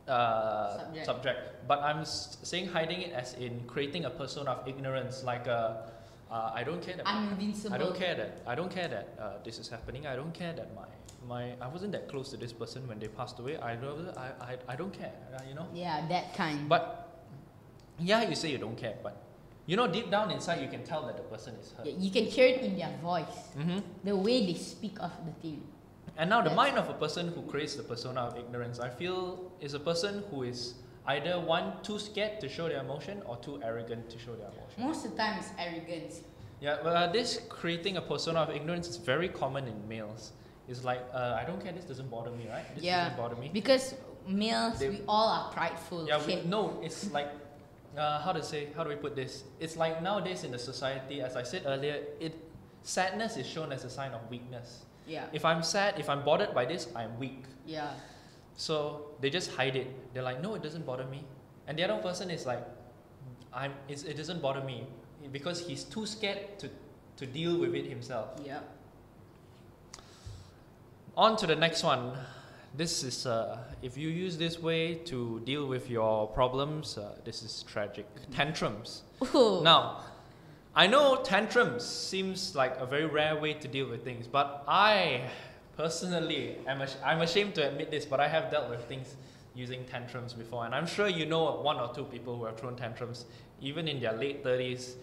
uh, 0.08 0.76
Subject. 0.78 1.06
subject, 1.06 1.38
but 1.68 1.78
I'm 1.80 2.04
saying 2.04 2.66
hiding 2.66 3.02
it 3.02 3.12
as 3.12 3.34
in 3.34 3.62
creating 3.68 4.04
a 4.04 4.10
persona 4.10 4.50
of 4.50 4.66
ignorance, 4.66 5.22
like 5.22 5.46
a, 5.46 5.86
uh, 6.32 6.50
I 6.52 6.64
don't 6.64 6.82
care 6.82 6.96
that 6.96 7.06
I'm 7.06 7.28
invincible. 7.30 7.74
I 7.74 7.78
don't 7.78 7.94
care 7.94 8.16
that 8.16 8.42
I 8.44 8.54
don't 8.56 8.72
care 8.74 8.88
that 8.88 9.06
uh, 9.20 9.30
this 9.44 9.60
is 9.60 9.68
happening. 9.68 10.08
I 10.08 10.16
don't 10.16 10.34
care 10.34 10.52
that 10.52 10.74
my 10.74 10.82
my 11.28 11.52
I 11.60 11.68
wasn't 11.68 11.92
that 11.92 12.08
close 12.08 12.30
to 12.30 12.36
this 12.36 12.52
person 12.52 12.86
when 12.88 12.98
they 12.98 13.08
passed 13.08 13.38
away. 13.38 13.56
I 13.58 13.76
don't 13.76 14.08
I, 14.16 14.32
I, 14.40 14.72
I 14.72 14.76
don't 14.76 14.92
care. 14.92 15.12
Uh, 15.34 15.42
you 15.48 15.54
know. 15.54 15.66
Yeah, 15.74 16.06
that 16.08 16.34
kind. 16.34 16.68
But 16.68 17.24
yeah, 17.98 18.28
you 18.28 18.34
say 18.34 18.50
you 18.50 18.58
don't 18.58 18.76
care, 18.76 18.96
but 19.02 19.16
you 19.66 19.76
know 19.76 19.86
deep 19.86 20.10
down 20.10 20.30
inside 20.30 20.60
you 20.60 20.68
can 20.68 20.82
tell 20.82 21.06
that 21.06 21.16
the 21.16 21.22
person 21.22 21.54
is 21.60 21.72
hurt. 21.76 21.86
Yeah, 21.86 21.94
you 21.98 22.10
can 22.10 22.24
hear 22.24 22.46
it 22.46 22.62
in 22.62 22.76
their 22.76 22.94
voice, 23.02 23.52
hmm 23.54 23.78
the 24.04 24.16
way 24.16 24.46
they 24.46 24.54
speak 24.54 24.96
of 25.00 25.12
the 25.24 25.32
thing. 25.40 25.62
And 26.16 26.28
now 26.28 26.42
the 26.42 26.50
mind 26.50 26.76
of 26.76 26.90
a 26.90 26.94
person 26.94 27.28
who 27.28 27.42
creates 27.42 27.74
the 27.74 27.82
persona 27.82 28.20
of 28.20 28.36
ignorance, 28.36 28.78
I 28.80 28.90
feel, 28.90 29.50
is 29.60 29.72
a 29.74 29.80
person 29.80 30.22
who 30.30 30.42
is 30.42 30.74
either 31.06 31.40
one 31.40 31.72
too 31.82 31.98
scared 31.98 32.38
to 32.40 32.48
show 32.48 32.68
their 32.68 32.80
emotion 32.80 33.22
or 33.24 33.36
too 33.38 33.60
arrogant 33.62 34.10
to 34.10 34.18
show 34.18 34.34
their 34.34 34.48
emotion. 34.48 34.76
Most 34.78 35.04
of 35.06 35.12
the 35.12 35.16
time, 35.16 35.38
it's 35.38 35.48
arrogance. 35.58 36.20
Yeah, 36.60 36.76
but 36.82 36.96
uh, 36.96 37.06
this 37.10 37.40
creating 37.48 37.96
a 37.96 38.02
persona 38.02 38.40
of 38.40 38.50
ignorance 38.50 38.88
is 38.88 38.96
very 38.96 39.28
common 39.28 39.66
in 39.66 39.88
males. 39.88 40.32
It's 40.72 40.84
like 40.84 41.02
uh, 41.12 41.38
I 41.40 41.44
don't 41.44 41.60
care. 41.62 41.72
This 41.72 41.84
doesn't 41.84 42.10
bother 42.10 42.30
me, 42.30 42.48
right? 42.48 42.64
This 42.74 42.82
Yeah. 42.84 43.04
doesn't 43.04 43.18
bother 43.22 43.36
me. 43.36 43.50
Because 43.52 43.94
males, 44.26 44.78
They- 44.78 44.88
we 44.88 45.00
all 45.06 45.28
are 45.28 45.52
prideful. 45.52 46.06
Yeah, 46.08 46.18
we, 46.26 46.42
no, 46.48 46.80
it's 46.82 47.12
like, 47.12 47.28
uh, 47.96 48.20
how 48.24 48.32
to 48.32 48.42
say, 48.42 48.68
how 48.74 48.82
do 48.84 48.88
we 48.88 48.96
put 48.96 49.14
this? 49.14 49.44
It's 49.60 49.76
like 49.76 50.02
nowadays 50.02 50.44
in 50.44 50.50
the 50.50 50.58
society, 50.58 51.20
as 51.20 51.36
I 51.36 51.42
said 51.42 51.62
earlier, 51.66 51.96
it 52.20 52.34
sadness 52.82 53.36
is 53.36 53.46
shown 53.46 53.70
as 53.70 53.84
a 53.84 53.90
sign 53.90 54.12
of 54.12 54.22
weakness. 54.30 54.86
Yeah. 55.06 55.26
If 55.32 55.44
I'm 55.44 55.62
sad, 55.62 55.98
if 55.98 56.08
I'm 56.08 56.24
bothered 56.24 56.54
by 56.54 56.64
this, 56.64 56.88
I'm 56.96 57.18
weak. 57.18 57.44
Yeah. 57.66 57.90
So 58.56 58.74
they 59.20 59.28
just 59.30 59.50
hide 59.52 59.76
it. 59.76 59.88
They're 60.14 60.22
like, 60.30 60.40
no, 60.40 60.54
it 60.54 60.62
doesn't 60.62 60.86
bother 60.86 61.04
me. 61.04 61.24
And 61.66 61.78
the 61.78 61.84
other 61.84 62.00
person 62.02 62.30
is 62.30 62.46
like, 62.46 62.64
I'm, 63.52 63.74
it's, 63.88 64.04
it 64.04 64.16
doesn't 64.16 64.40
bother 64.40 64.62
me 64.64 64.86
because 65.32 65.60
he's 65.66 65.84
too 65.84 66.06
scared 66.06 66.58
to, 66.60 66.68
to 67.18 67.26
deal 67.26 67.58
with 67.58 67.74
it 67.74 67.86
himself. 67.86 68.28
Yeah. 68.44 68.60
On 71.16 71.36
to 71.36 71.46
the 71.46 71.56
next 71.56 71.84
one. 71.84 72.12
This 72.74 73.04
is, 73.04 73.26
uh, 73.26 73.58
if 73.82 73.98
you 73.98 74.08
use 74.08 74.38
this 74.38 74.58
way 74.58 74.94
to 75.04 75.42
deal 75.44 75.66
with 75.66 75.90
your 75.90 76.26
problems, 76.28 76.96
uh, 76.96 77.16
this 77.22 77.42
is 77.42 77.64
tragic. 77.64 78.06
Tantrums. 78.30 79.02
Ooh. 79.34 79.60
Now, 79.62 80.04
I 80.74 80.86
know 80.86 81.16
tantrums 81.16 81.84
seems 81.84 82.54
like 82.54 82.78
a 82.78 82.86
very 82.86 83.04
rare 83.04 83.38
way 83.38 83.52
to 83.52 83.68
deal 83.68 83.90
with 83.90 84.04
things, 84.04 84.26
but 84.26 84.64
I 84.66 85.28
personally 85.76 86.56
am 86.66 86.80
ash- 86.80 86.96
I'm 87.04 87.20
ashamed 87.20 87.56
to 87.56 87.68
admit 87.68 87.90
this, 87.90 88.06
but 88.06 88.20
I 88.20 88.28
have 88.28 88.50
dealt 88.50 88.70
with 88.70 88.82
things 88.88 89.16
using 89.54 89.84
tantrums 89.84 90.32
before, 90.32 90.64
and 90.64 90.74
I'm 90.74 90.86
sure 90.86 91.08
you 91.08 91.26
know 91.26 91.60
one 91.60 91.78
or 91.78 91.92
two 91.94 92.04
people 92.04 92.38
who 92.38 92.46
have 92.46 92.58
thrown 92.58 92.74
tantrums, 92.74 93.26
even 93.60 93.86
in 93.86 94.00
their 94.00 94.14
late 94.14 94.42
30s, 94.42 94.94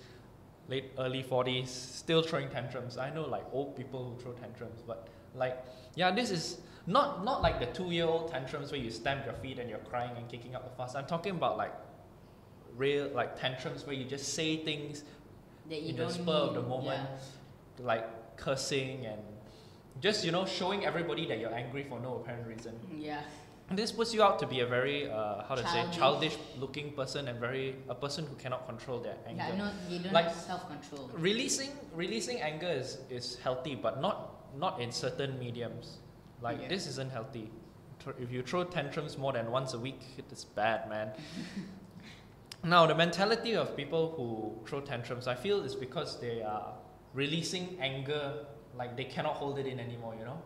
late 0.70 0.86
early 0.98 1.22
40s, 1.22 1.68
still 1.68 2.24
throwing 2.24 2.50
tantrums. 2.50 2.98
I 2.98 3.12
know 3.12 3.26
like 3.28 3.46
old 3.52 3.76
people 3.76 4.10
who 4.10 4.20
throw 4.20 4.32
tantrums, 4.32 4.82
but 4.88 5.08
like 5.36 5.64
yeah, 5.96 6.12
this 6.12 6.32
is 6.32 6.58
not 6.88 7.24
not 7.24 7.42
like 7.42 7.60
the 7.60 7.68
two-year-old 7.68 8.32
tantrums 8.32 8.72
where 8.72 8.82
you 8.82 8.90
stamp 8.92 9.26
your 9.26 9.34
feet 9.36 9.60
and 9.60 9.70
you're 9.70 9.86
crying 9.92 10.12
and 10.18 10.28
kicking 10.30 10.56
up 10.56 10.66
a 10.66 10.76
fuss. 10.78 10.96
I'm 10.96 11.06
talking 11.06 11.34
about 11.36 11.58
like 11.58 11.74
real 12.76 13.10
like 13.14 13.40
tantrums 13.40 13.86
where 13.86 13.96
you 13.96 14.06
just 14.06 14.34
say 14.34 14.58
things 14.64 15.04
that 15.70 15.82
you 15.82 15.90
in 15.90 15.96
the 15.96 16.04
don't 16.04 16.12
spur 16.14 16.32
of 16.32 16.54
the 16.56 16.62
mean. 16.62 16.70
moment, 16.70 17.10
like 17.80 18.38
cursing 18.38 19.06
and 19.06 19.22
just 20.02 20.24
you 20.26 20.32
know 20.32 20.46
showing 20.46 20.86
everybody 20.86 21.28
that 21.28 21.40
you're 21.40 21.54
angry 21.54 21.84
for 21.84 22.00
no 22.00 22.16
apparent 22.18 22.48
reason. 22.48 22.74
Yeah. 22.96 23.22
And 23.70 23.78
this 23.78 23.92
puts 23.92 24.16
you 24.16 24.24
out 24.24 24.40
to 24.40 24.48
be 24.48 24.62
a 24.62 24.66
very 24.66 25.08
uh, 25.12 25.44
how 25.48 25.54
to 25.54 25.62
Childish. 25.62 25.94
say 25.94 26.00
childish 26.00 26.38
looking 26.58 26.92
person 26.94 27.28
and 27.28 27.40
very 27.40 27.76
a 27.88 27.94
person 27.94 28.26
who 28.26 28.34
cannot 28.36 28.66
control 28.68 29.00
their 29.00 29.16
anger. 29.28 29.44
Yeah. 29.48 29.56
No, 29.58 29.72
you 29.88 30.00
don't 30.00 30.12
Like- 30.12 30.26
have 30.26 30.34
self-control. 30.36 31.12
Releasing 31.14 31.70
releasing 31.94 32.42
anger 32.42 32.68
is, 32.68 32.98
is 33.12 33.36
healthy, 33.44 33.76
but 33.76 34.02
not 34.02 34.39
not 34.60 34.82
in 34.82 34.92
certain 34.92 35.40
mediums. 35.40 36.00
Like 36.42 36.62
Yeah. 36.62 36.68
this 36.68 36.88
isn't 36.88 37.12
healthy. 37.12 37.50
If 38.20 38.32
you 38.32 38.42
throw 38.44 38.64
tantrums 38.64 39.18
more 39.18 39.34
than 39.34 39.52
once 39.52 39.74
a 39.74 39.80
week, 39.80 40.02
it's 40.18 40.46
bad, 40.46 40.90
man. 40.90 41.12
now 42.64 42.86
the 42.86 42.96
mentality 42.96 43.56
of 43.56 43.76
people 43.76 44.14
who 44.16 44.68
throw 44.68 44.82
tantrums, 44.82 45.28
I 45.28 45.36
feel, 45.36 45.64
is 45.64 45.76
because 45.76 46.20
they 46.20 46.42
are 46.42 46.74
releasing 47.14 47.78
anger, 47.82 48.46
like 48.78 48.96
they 48.96 49.06
cannot 49.06 49.36
hold 49.36 49.60
it 49.60 49.66
in 49.66 49.80
anymore. 49.80 50.16
You 50.18 50.26
know. 50.26 50.42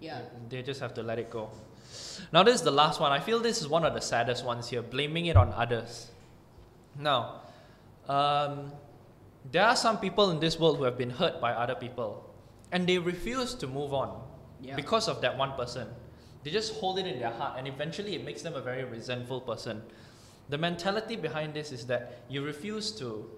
Yeah. 0.00 0.20
They 0.48 0.62
just 0.62 0.80
have 0.80 0.94
to 0.94 1.02
let 1.02 1.18
it 1.18 1.30
go. 1.30 1.50
Now, 2.32 2.42
this 2.42 2.54
is 2.56 2.62
the 2.62 2.70
last 2.70 3.00
one. 3.00 3.12
I 3.12 3.18
feel 3.20 3.40
this 3.40 3.60
is 3.60 3.68
one 3.68 3.84
of 3.84 3.94
the 3.94 4.00
saddest 4.00 4.44
ones 4.44 4.68
here, 4.68 4.82
blaming 4.82 5.26
it 5.26 5.36
on 5.36 5.52
others. 5.52 6.10
Now, 6.98 7.40
um, 8.08 8.72
there 9.50 9.64
are 9.64 9.76
some 9.76 9.98
people 9.98 10.30
in 10.30 10.40
this 10.40 10.58
world 10.58 10.76
who 10.76 10.84
have 10.84 10.98
been 10.98 11.10
hurt 11.10 11.40
by 11.40 11.52
other 11.52 11.74
people, 11.74 12.27
and 12.72 12.86
they 12.86 12.98
refuse 12.98 13.54
to 13.54 13.66
move 13.66 13.92
on 13.94 14.22
Yeah. 14.60 14.76
because 14.76 15.08
of 15.08 15.20
that 15.22 15.36
one 15.38 15.52
person. 15.52 15.88
They 16.44 16.50
just 16.50 16.74
hold 16.74 16.98
it 16.98 17.06
in 17.06 17.18
their 17.18 17.30
heart, 17.32 17.58
and 17.58 17.66
eventually 17.66 18.14
it 18.14 18.24
makes 18.24 18.42
them 18.42 18.54
a 18.54 18.60
very 18.60 18.84
resentful 18.84 19.40
person. 19.40 19.82
The 20.48 20.58
mentality 20.58 21.16
behind 21.16 21.52
this 21.54 21.72
is 21.72 21.86
that 21.86 22.22
you 22.28 22.44
refuse 22.44 22.90
to 22.92 23.28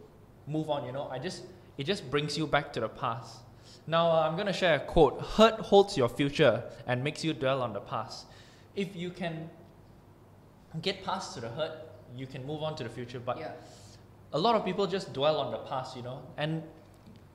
move 0.47 0.71
on. 0.71 0.85
You 0.85 0.93
know, 0.93 1.09
I 1.11 1.19
just 1.19 1.45
it 1.79 1.85
just 1.85 2.11
brings 2.11 2.37
you 2.37 2.47
back 2.47 2.73
to 2.75 2.81
the 2.81 2.89
past. 2.89 3.39
Now 3.87 4.11
uh, 4.11 4.29
I'm 4.29 4.37
gonna 4.37 4.53
share 4.53 4.77
a 4.77 4.81
quote: 4.81 5.21
"Hurt 5.21 5.59
holds 5.61 5.97
your 5.97 6.09
future 6.09 6.63
and 6.87 7.03
makes 7.03 7.25
you 7.25 7.33
dwell 7.33 7.63
on 7.63 7.73
the 7.73 7.81
past." 7.81 8.27
If 8.77 8.95
you 8.95 9.11
can 9.11 9.51
get 10.83 11.03
past 11.05 11.35
to 11.35 11.41
the 11.41 11.49
hurt, 11.49 11.73
you 12.17 12.27
can 12.27 12.47
move 12.47 12.63
on 12.63 12.77
to 12.77 12.85
the 12.85 12.91
future. 12.91 13.19
But 13.21 13.39
yeah. 13.39 13.53
a 14.33 14.39
lot 14.39 14.55
of 14.55 14.65
people 14.65 14.87
just 14.87 15.13
dwell 15.13 15.39
on 15.39 15.51
the 15.51 15.59
past, 15.59 15.97
you 15.97 16.03
know, 16.03 16.23
and 16.37 16.63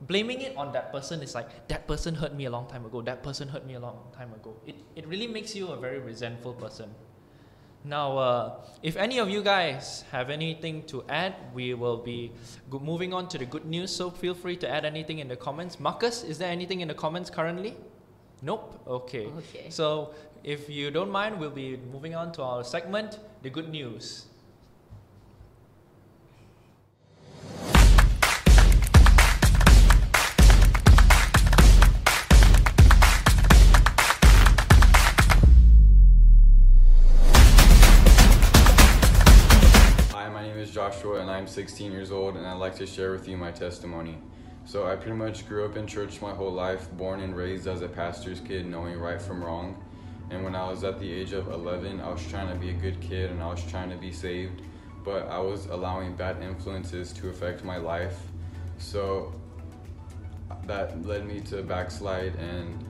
blaming 0.02 0.40
it 0.42 0.56
on 0.56 0.72
that 0.72 0.92
person 0.92 1.22
is 1.22 1.34
like 1.34 1.68
that 1.68 1.86
person 1.88 2.14
hurt 2.14 2.34
me 2.34 2.44
a 2.44 2.50
long 2.50 2.66
time 2.68 2.84
ago. 2.84 3.00
That 3.02 3.22
person 3.22 3.48
hurt 3.48 3.66
me 3.66 3.74
a 3.74 3.80
long 3.80 3.98
time 4.16 4.32
ago. 4.34 4.54
It 4.66 4.76
it 4.94 5.06
really 5.06 5.26
makes 5.26 5.54
you 5.56 5.68
a 5.68 5.76
very 5.76 5.98
resentful 5.98 6.54
person. 6.54 6.90
Now, 7.84 8.18
uh, 8.18 8.54
if 8.82 8.96
any 8.96 9.18
of 9.18 9.30
you 9.30 9.42
guys 9.44 10.02
have 10.10 10.28
anything 10.28 10.82
to 10.90 11.04
add, 11.08 11.34
we 11.54 11.72
will 11.74 11.98
be 11.98 12.32
go- 12.68 12.80
moving 12.80 13.14
on 13.14 13.28
to 13.28 13.38
the 13.38 13.46
good 13.46 13.64
news. 13.64 13.94
So 13.94 14.10
feel 14.10 14.34
free 14.34 14.56
to 14.56 14.68
add 14.68 14.84
anything 14.84 15.20
in 15.20 15.28
the 15.28 15.36
comments. 15.36 15.78
Marcus, 15.78 16.24
is 16.24 16.36
there 16.36 16.50
anything 16.50 16.80
in 16.80 16.88
the 16.88 16.94
comments 16.94 17.30
currently? 17.30 17.76
Nope. 18.42 18.82
Okay. 18.86 19.26
Okay. 19.26 19.70
So, 19.70 20.14
if 20.42 20.68
you 20.68 20.90
don't 20.90 21.10
mind, 21.10 21.38
we'll 21.38 21.50
be 21.50 21.78
moving 21.92 22.14
on 22.14 22.32
to 22.32 22.42
our 22.42 22.64
segment, 22.64 23.20
the 23.42 23.50
good 23.50 23.68
news. 23.68 24.26
Joshua 40.86 41.20
and 41.20 41.28
I'm 41.28 41.48
16 41.48 41.90
years 41.90 42.12
old 42.12 42.36
and 42.36 42.46
I'd 42.46 42.58
like 42.58 42.76
to 42.76 42.86
share 42.86 43.10
with 43.10 43.26
you 43.26 43.36
my 43.36 43.50
testimony. 43.50 44.18
So, 44.66 44.86
I 44.86 44.94
pretty 44.94 45.16
much 45.16 45.48
grew 45.48 45.64
up 45.64 45.76
in 45.76 45.84
church 45.84 46.22
my 46.22 46.30
whole 46.32 46.52
life, 46.52 46.88
born 46.92 47.18
and 47.18 47.36
raised 47.36 47.66
as 47.66 47.82
a 47.82 47.88
pastor's 47.88 48.38
kid, 48.38 48.66
knowing 48.66 48.96
right 49.00 49.20
from 49.20 49.42
wrong. 49.42 49.82
And 50.30 50.44
when 50.44 50.54
I 50.54 50.70
was 50.70 50.84
at 50.84 51.00
the 51.00 51.12
age 51.12 51.32
of 51.32 51.48
11, 51.48 52.00
I 52.00 52.08
was 52.08 52.24
trying 52.28 52.52
to 52.52 52.54
be 52.54 52.70
a 52.70 52.72
good 52.72 53.00
kid 53.00 53.32
and 53.32 53.42
I 53.42 53.48
was 53.48 53.64
trying 53.64 53.90
to 53.90 53.96
be 53.96 54.12
saved, 54.12 54.62
but 55.04 55.26
I 55.26 55.40
was 55.40 55.66
allowing 55.66 56.14
bad 56.14 56.40
influences 56.40 57.12
to 57.14 57.30
affect 57.30 57.64
my 57.64 57.78
life. 57.78 58.20
So, 58.78 59.34
that 60.66 61.04
led 61.04 61.26
me 61.26 61.40
to 61.50 61.64
backslide 61.64 62.36
and 62.36 62.84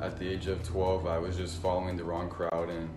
at 0.00 0.18
the 0.18 0.26
age 0.26 0.46
of 0.46 0.62
12 0.62 1.06
i 1.06 1.18
was 1.18 1.36
just 1.36 1.60
following 1.60 1.96
the 1.96 2.04
wrong 2.04 2.28
crowd 2.28 2.70
and 2.70 2.88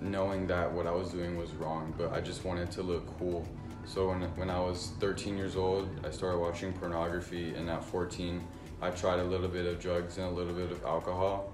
knowing 0.00 0.46
that 0.46 0.72
what 0.72 0.86
i 0.86 0.90
was 0.90 1.10
doing 1.10 1.36
was 1.36 1.52
wrong 1.52 1.94
but 1.96 2.10
i 2.12 2.20
just 2.20 2.44
wanted 2.44 2.70
to 2.70 2.82
look 2.82 3.06
cool 3.18 3.46
so 3.90 4.08
when, 4.08 4.22
when 4.36 4.48
i 4.48 4.58
was 4.58 4.92
13 5.00 5.36
years 5.36 5.56
old 5.56 5.88
i 6.04 6.10
started 6.10 6.38
watching 6.38 6.72
pornography 6.72 7.54
and 7.54 7.68
at 7.68 7.84
14 7.84 8.40
i 8.82 8.90
tried 8.90 9.18
a 9.18 9.24
little 9.24 9.48
bit 9.48 9.66
of 9.66 9.80
drugs 9.80 10.18
and 10.18 10.26
a 10.26 10.30
little 10.30 10.54
bit 10.54 10.70
of 10.70 10.84
alcohol 10.84 11.52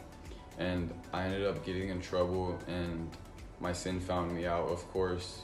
and 0.59 0.93
i 1.13 1.23
ended 1.23 1.47
up 1.47 1.65
getting 1.65 1.89
in 1.89 2.01
trouble 2.01 2.59
and 2.69 3.11
my 3.61 3.73
sin 3.73 3.99
found 3.99 4.31
me 4.35 4.45
out 4.45 4.69
of 4.69 4.87
course 4.91 5.41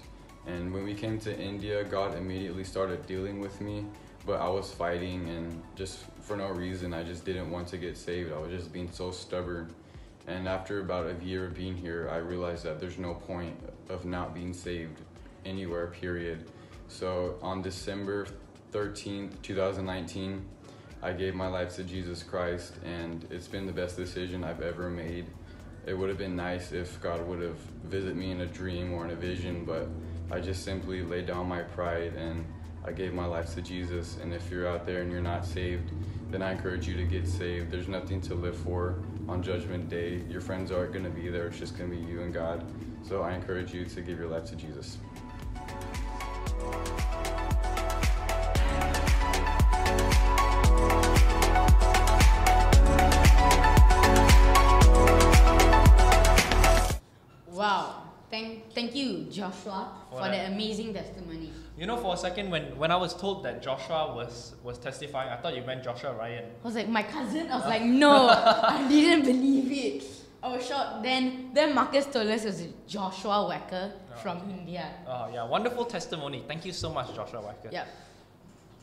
and 0.46 0.72
when 0.72 0.84
we 0.84 0.92
came 0.92 1.18
to 1.18 1.34
india 1.40 1.82
god 1.84 2.14
immediately 2.14 2.64
started 2.64 3.06
dealing 3.06 3.40
with 3.40 3.58
me 3.60 3.86
but 4.24 4.40
I 4.40 4.48
was 4.48 4.70
fighting 4.70 5.28
and 5.28 5.62
just 5.74 5.98
for 6.20 6.36
no 6.36 6.48
reason 6.48 6.94
I 6.94 7.02
just 7.02 7.24
didn't 7.24 7.50
want 7.50 7.68
to 7.68 7.76
get 7.76 7.96
saved. 7.96 8.32
I 8.32 8.38
was 8.38 8.50
just 8.50 8.72
being 8.72 8.90
so 8.90 9.10
stubborn. 9.10 9.74
And 10.28 10.46
after 10.46 10.80
about 10.80 11.06
a 11.08 11.24
year 11.24 11.46
of 11.46 11.54
being 11.54 11.76
here, 11.76 12.08
I 12.12 12.18
realized 12.18 12.64
that 12.64 12.78
there's 12.78 12.98
no 12.98 13.14
point 13.14 13.56
of 13.88 14.04
not 14.04 14.34
being 14.34 14.52
saved 14.52 15.00
anywhere, 15.44 15.88
period. 15.88 16.46
So 16.92 17.36
on 17.40 17.62
December 17.62 18.26
13th, 18.70 19.40
2019, 19.40 20.44
I 21.02 21.12
gave 21.14 21.34
my 21.34 21.48
life 21.48 21.74
to 21.76 21.84
Jesus 21.84 22.22
Christ, 22.22 22.74
and 22.84 23.26
it's 23.30 23.48
been 23.48 23.66
the 23.66 23.72
best 23.72 23.96
decision 23.96 24.44
I've 24.44 24.60
ever 24.60 24.90
made. 24.90 25.24
It 25.86 25.94
would 25.94 26.10
have 26.10 26.18
been 26.18 26.36
nice 26.36 26.70
if 26.70 27.00
God 27.00 27.26
would 27.26 27.40
have 27.40 27.56
visited 27.84 28.14
me 28.14 28.30
in 28.30 28.42
a 28.42 28.46
dream 28.46 28.92
or 28.92 29.06
in 29.06 29.10
a 29.10 29.14
vision, 29.14 29.64
but 29.64 29.88
I 30.30 30.40
just 30.40 30.64
simply 30.64 31.02
laid 31.02 31.26
down 31.26 31.48
my 31.48 31.62
pride 31.62 32.12
and 32.14 32.44
I 32.84 32.92
gave 32.92 33.14
my 33.14 33.26
life 33.26 33.54
to 33.54 33.62
Jesus. 33.62 34.18
And 34.22 34.34
if 34.34 34.50
you're 34.50 34.68
out 34.68 34.84
there 34.84 35.00
and 35.00 35.10
you're 35.10 35.22
not 35.22 35.46
saved, 35.46 35.90
then 36.30 36.42
I 36.42 36.52
encourage 36.52 36.86
you 36.86 36.96
to 36.98 37.04
get 37.04 37.26
saved. 37.26 37.70
There's 37.70 37.88
nothing 37.88 38.20
to 38.20 38.34
live 38.34 38.56
for 38.56 38.96
on 39.28 39.42
Judgment 39.42 39.88
Day. 39.88 40.22
Your 40.28 40.42
friends 40.42 40.70
aren't 40.70 40.92
going 40.92 41.06
to 41.06 41.10
be 41.10 41.30
there, 41.30 41.46
it's 41.46 41.58
just 41.58 41.76
going 41.76 41.90
to 41.90 41.96
be 41.96 42.02
you 42.02 42.20
and 42.20 42.34
God. 42.34 42.70
So 43.02 43.22
I 43.22 43.32
encourage 43.32 43.72
you 43.72 43.86
to 43.86 44.02
give 44.02 44.18
your 44.18 44.28
life 44.28 44.44
to 44.50 44.56
Jesus. 44.56 44.98
Thank, 58.82 58.96
you, 58.96 59.26
Joshua, 59.30 59.92
For 60.10 60.16
for 60.18 60.28
that. 60.28 60.52
amazing 60.52 60.92
testimony. 60.94 61.50
You 61.78 61.86
know, 61.86 61.96
for 61.96 62.14
a 62.14 62.16
second, 62.16 62.50
when, 62.50 62.76
when 62.76 62.90
I 62.90 62.96
was 62.96 63.14
told 63.14 63.44
that 63.44 63.62
Joshua 63.62 64.12
was, 64.14 64.54
was 64.62 64.78
testifying, 64.78 65.30
I 65.30 65.36
thought 65.36 65.54
you 65.56 65.62
meant 65.62 65.82
Joshua 65.84 66.12
Ryan. 66.14 66.44
I 66.62 66.66
was 66.66 66.74
like, 66.74 66.88
my 66.88 67.02
cousin? 67.02 67.50
I 67.50 67.56
was 67.56 67.66
like, 67.66 67.82
no, 67.82 68.28
I 68.28 68.86
didn't 68.88 69.24
believe 69.24 69.70
it. 69.72 70.04
I 70.42 70.48
was 70.56 70.66
shocked. 70.66 71.02
Then, 71.04 71.50
then 71.54 71.74
Marcus 71.74 72.06
told 72.06 72.26
us 72.26 72.42
it 72.42 72.46
was 72.46 72.66
Joshua 72.88 73.48
Wacker 73.48 73.92
Oh, 74.12 74.16
from 74.18 74.38
India. 74.50 74.86
Oh, 75.06 75.28
yeah, 75.32 75.44
wonderful 75.46 75.84
testimony. 75.84 76.42
Thank 76.46 76.64
you 76.66 76.72
so 76.72 76.92
much, 76.92 77.14
Joshua 77.14 77.40
Wacker. 77.40 77.70
Yeah. 77.72 77.84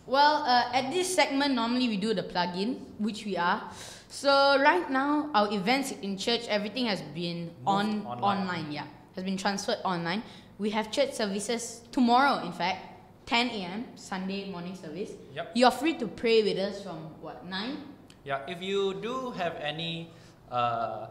Well, 0.07 0.43
uh, 0.43 0.71
at 0.73 0.91
this 0.91 1.13
segment, 1.13 1.53
normally 1.53 1.87
we 1.89 1.97
do 1.97 2.13
the 2.13 2.23
plug-in, 2.23 2.75
which 2.97 3.25
we 3.25 3.37
are. 3.37 3.61
So 4.09 4.57
right 4.59 4.89
now, 4.89 5.29
our 5.35 5.53
events 5.53 5.91
in 5.91 6.17
church, 6.17 6.47
everything 6.47 6.87
has 6.87 7.01
been 7.13 7.51
on 7.67 8.03
online. 8.07 8.23
online. 8.39 8.71
Yeah, 8.71 8.85
has 9.15 9.23
been 9.23 9.37
transferred 9.37 9.77
online. 9.83 10.23
We 10.57 10.69
have 10.71 10.91
church 10.91 11.13
services 11.13 11.81
tomorrow. 11.91 12.45
In 12.45 12.51
fact, 12.51 12.85
10 13.25 13.49
a.m. 13.49 13.85
Sunday 13.95 14.49
morning 14.49 14.75
service. 14.75 15.11
Yep. 15.35 15.51
You're 15.55 15.71
free 15.71 15.93
to 15.95 16.07
pray 16.07 16.43
with 16.43 16.57
us 16.57 16.81
from 16.83 16.97
what 17.21 17.45
nine? 17.45 17.77
Yeah, 18.25 18.41
if 18.47 18.61
you 18.61 18.95
do 18.95 19.31
have 19.31 19.55
any 19.61 20.09
uh, 20.51 21.07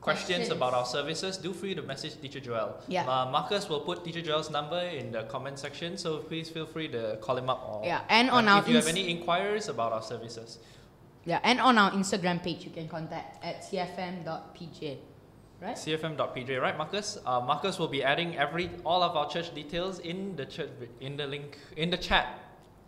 questions, 0.00 0.26
Questions. 0.48 0.50
about 0.50 0.72
our 0.74 0.86
services, 0.86 1.36
do 1.36 1.52
free 1.52 1.74
to 1.74 1.82
message 1.82 2.20
Teacher 2.20 2.40
Joel. 2.40 2.76
Yeah. 2.88 3.02
Uh, 3.08 3.30
Marcus 3.30 3.68
will 3.68 3.80
put 3.80 4.04
Teacher 4.04 4.22
Joel's 4.22 4.50
number 4.50 4.80
in 4.80 5.10
the 5.12 5.24
comment 5.24 5.58
section, 5.58 5.96
so 5.98 6.18
please 6.18 6.48
feel 6.48 6.66
free 6.66 6.88
to 6.88 7.18
call 7.20 7.36
him 7.36 7.50
up. 7.50 7.66
Or, 7.68 7.84
Yeah, 7.84 8.02
and 8.08 8.30
on 8.30 8.46
Uh, 8.48 8.52
our 8.54 8.62
if 8.62 8.68
you 8.68 8.76
have 8.76 8.86
any 8.86 9.08
inquiries 9.10 9.68
about 9.68 9.92
our 9.92 10.02
services. 10.02 10.58
Yeah, 11.24 11.40
and 11.42 11.60
on 11.60 11.76
our 11.76 11.90
Instagram 11.90 12.42
page, 12.42 12.64
you 12.64 12.70
can 12.70 12.88
contact 12.88 13.44
at 13.44 13.62
cfm.pj. 13.62 14.98
Right? 15.60 15.76
cfm.pj, 15.76 16.60
right, 16.60 16.76
Marcus? 16.78 17.18
Uh, 17.26 17.40
Marcus 17.40 17.78
will 17.78 17.88
be 17.88 18.02
adding 18.02 18.36
every 18.38 18.70
all 18.84 19.02
of 19.02 19.14
our 19.14 19.28
church 19.28 19.54
details 19.54 19.98
in 19.98 20.34
the 20.36 20.46
church 20.46 20.70
in 21.00 21.16
the 21.18 21.26
link 21.26 21.58
in 21.76 21.90
the 21.90 21.98
chat. 21.98 22.38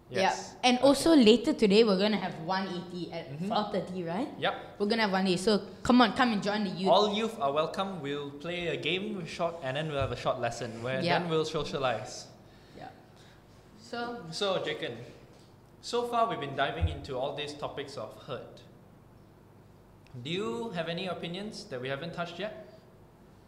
Yes. 0.09 0.55
Yeah. 0.63 0.69
And 0.71 0.79
Okay. 0.79 0.87
also 0.87 1.15
later 1.15 1.53
today, 1.53 1.85
we're 1.85 1.99
gonna 1.99 2.17
have 2.17 2.33
180 2.47 3.13
at 3.13 3.29
Mhm. 3.39 3.49
4:30, 3.49 4.05
right? 4.05 4.29
Yep. 4.39 4.55
We're 4.79 4.87
gonna 4.87 5.03
have 5.03 5.13
one 5.13 5.25
day. 5.27 5.37
So 5.37 5.61
come 5.83 6.01
on, 6.01 6.13
come 6.15 6.33
and 6.33 6.43
join 6.43 6.65
the 6.65 6.71
youth. 6.71 6.89
All 6.91 7.13
youth 7.13 7.37
are 7.41 7.53
welcome. 7.53 8.01
We'll 8.01 8.31
play 8.31 8.69
a 8.69 8.77
game 8.77 9.25
short 9.27 9.57
and 9.63 9.77
then 9.77 9.89
we'll 9.89 10.01
have 10.01 10.13
a 10.13 10.17
short 10.17 10.41
lesson 10.41 10.83
where 10.83 11.01
Yeah. 11.03 11.19
then 11.19 11.29
we'll 11.29 11.45
socialize. 11.45 12.27
yeah. 12.77 12.89
So 13.79 14.25
So, 14.31 14.59
Jakhen, 14.65 14.97
so 15.83 16.05
far 16.09 16.29
we've 16.29 16.41
been 16.41 16.57
diving 16.57 16.89
into 16.89 17.19
all 17.19 17.35
these 17.35 17.53
topics 17.55 17.97
of 17.99 18.17
hurt. 18.27 18.61
Do 20.23 20.29
you 20.31 20.71
have 20.77 20.89
any 20.91 21.07
opinions 21.07 21.65
that 21.65 21.81
we 21.81 21.89
haven't 21.89 22.13
touched 22.13 22.39
yet? 22.39 22.62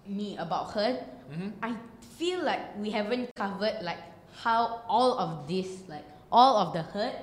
Me 0.07 0.37
about 0.37 0.73
hurt, 0.73 1.01
Mm-hmm. 1.33 1.49
I 1.63 1.77
feel 2.19 2.45
like 2.45 2.77
we 2.79 2.91
haven't 2.91 3.35
covered 3.35 3.79
like 3.83 3.99
how 4.35 4.83
all 4.89 5.19
of 5.19 5.49
this, 5.49 5.89
like 5.89 6.05
all 6.31 6.59
of 6.59 6.73
the 6.73 6.83
hurt, 6.83 7.15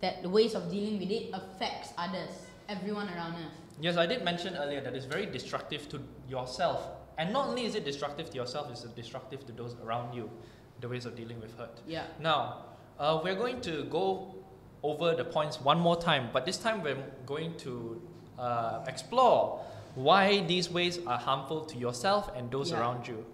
that 0.00 0.22
the 0.22 0.28
ways 0.28 0.54
of 0.54 0.70
dealing 0.70 0.98
with 0.98 1.10
it 1.10 1.30
affects 1.32 1.92
others, 1.96 2.30
everyone 2.68 3.08
around 3.08 3.34
us. 3.34 3.52
Yes, 3.80 3.96
I 3.96 4.06
did 4.06 4.24
mention 4.24 4.56
earlier 4.56 4.80
that 4.80 4.94
it's 4.94 5.06
very 5.06 5.26
destructive 5.26 5.88
to 5.90 6.00
yourself. 6.28 6.88
And 7.16 7.32
not 7.32 7.48
only 7.48 7.64
is 7.64 7.74
it 7.74 7.84
destructive 7.84 8.30
to 8.30 8.36
yourself, 8.36 8.70
it's 8.70 8.82
destructive 8.82 9.44
to 9.46 9.52
those 9.52 9.76
around 9.84 10.14
you, 10.14 10.30
the 10.80 10.88
ways 10.88 11.04
of 11.04 11.16
dealing 11.16 11.40
with 11.40 11.56
hurt. 11.56 11.80
Yeah. 11.86 12.04
Now, 12.20 12.64
uh, 12.98 13.20
we're 13.22 13.34
going 13.34 13.60
to 13.62 13.84
go 13.84 14.34
over 14.82 15.14
the 15.16 15.24
points 15.24 15.60
one 15.60 15.80
more 15.80 16.00
time, 16.00 16.28
but 16.32 16.44
this 16.44 16.58
time 16.58 16.82
we're 16.82 17.02
going 17.26 17.56
to 17.58 18.00
uh, 18.38 18.84
explore 18.86 19.64
why 19.98 20.40
these 20.46 20.70
ways 20.70 21.00
are 21.06 21.18
harmful 21.18 21.66
to 21.66 21.76
yourself 21.76 22.30
and 22.36 22.50
those 22.50 22.70
Yeah. 22.70 22.78
around 22.78 23.08
you. 23.08 23.26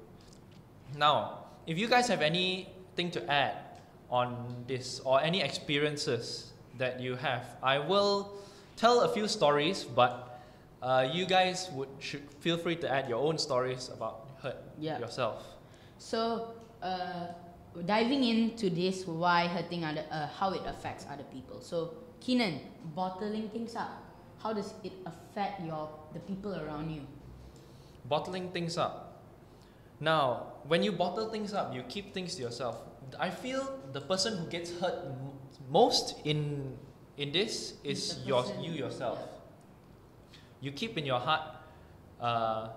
Now, 0.97 1.45
if 1.67 1.77
you 1.79 1.89
guys 1.89 2.09
have 2.09 2.23
anything 2.23 3.11
to 3.13 3.21
add 3.31 3.57
on 4.11 4.65
this 4.67 5.01
or 5.05 5.21
any 5.21 5.43
experiences 5.43 6.53
that 6.79 7.01
you 7.01 7.17
have, 7.17 7.45
I 7.63 7.79
will 7.79 8.33
tell 8.77 9.01
a 9.03 9.09
few 9.09 9.29
stories, 9.29 9.85
but 9.85 10.41
uh, 10.83 11.09
you 11.13 11.27
guys 11.27 11.71
would 11.73 11.89
should 11.99 12.25
feel 12.41 12.57
free 12.57 12.77
to 12.77 12.89
add 12.91 13.09
your 13.09 13.21
own 13.21 13.37
stories 13.39 13.89
about 13.89 14.29
hurt 14.43 14.57
Yeah. 14.79 14.99
yourself. 14.99 15.45
So, 15.99 16.53
uh, 16.83 17.29
diving 17.87 18.25
into 18.25 18.69
this, 18.71 19.07
why 19.07 19.49
hurting 19.49 19.85
other, 19.85 20.05
uh, 20.11 20.29
how 20.29 20.53
it 20.53 20.63
affects 20.67 21.07
other 21.11 21.25
people. 21.33 21.61
So, 21.61 21.93
Keenan, 22.21 22.61
bottling 22.95 23.49
things 23.49 23.75
up. 23.77 24.04
How 24.45 24.53
does 24.53 24.75
it 24.85 24.93
affect 25.09 25.65
your 25.65 25.89
the 26.13 26.21
people 26.21 26.55
around 26.55 26.91
you? 26.91 27.03
bottling 28.07 28.51
things 28.53 28.77
up. 28.77 29.23
Now, 29.99 30.53
when 30.69 30.83
you 30.83 30.93
bottle 30.93 31.31
things 31.31 31.55
up, 31.55 31.73
you 31.75 31.83
keep 31.89 32.13
things 32.13 32.35
to 32.37 32.43
yourself. 32.43 32.77
I 33.19 33.31
feel 33.31 33.65
the 33.97 34.01
person 34.03 34.37
who 34.37 34.45
gets 34.53 34.71
hurt 34.79 34.93
m- 35.09 35.33
most 35.71 36.21
in 36.29 36.77
in 37.17 37.33
this 37.33 37.81
is 37.83 38.21
your 38.27 38.45
you 38.61 38.73
yourself. 38.73 39.17
yeah. 39.19 40.37
You 40.61 40.73
keep 40.73 40.99
in 41.01 41.07
your 41.09 41.19
heart. 41.19 41.49
Uh, 42.21 42.69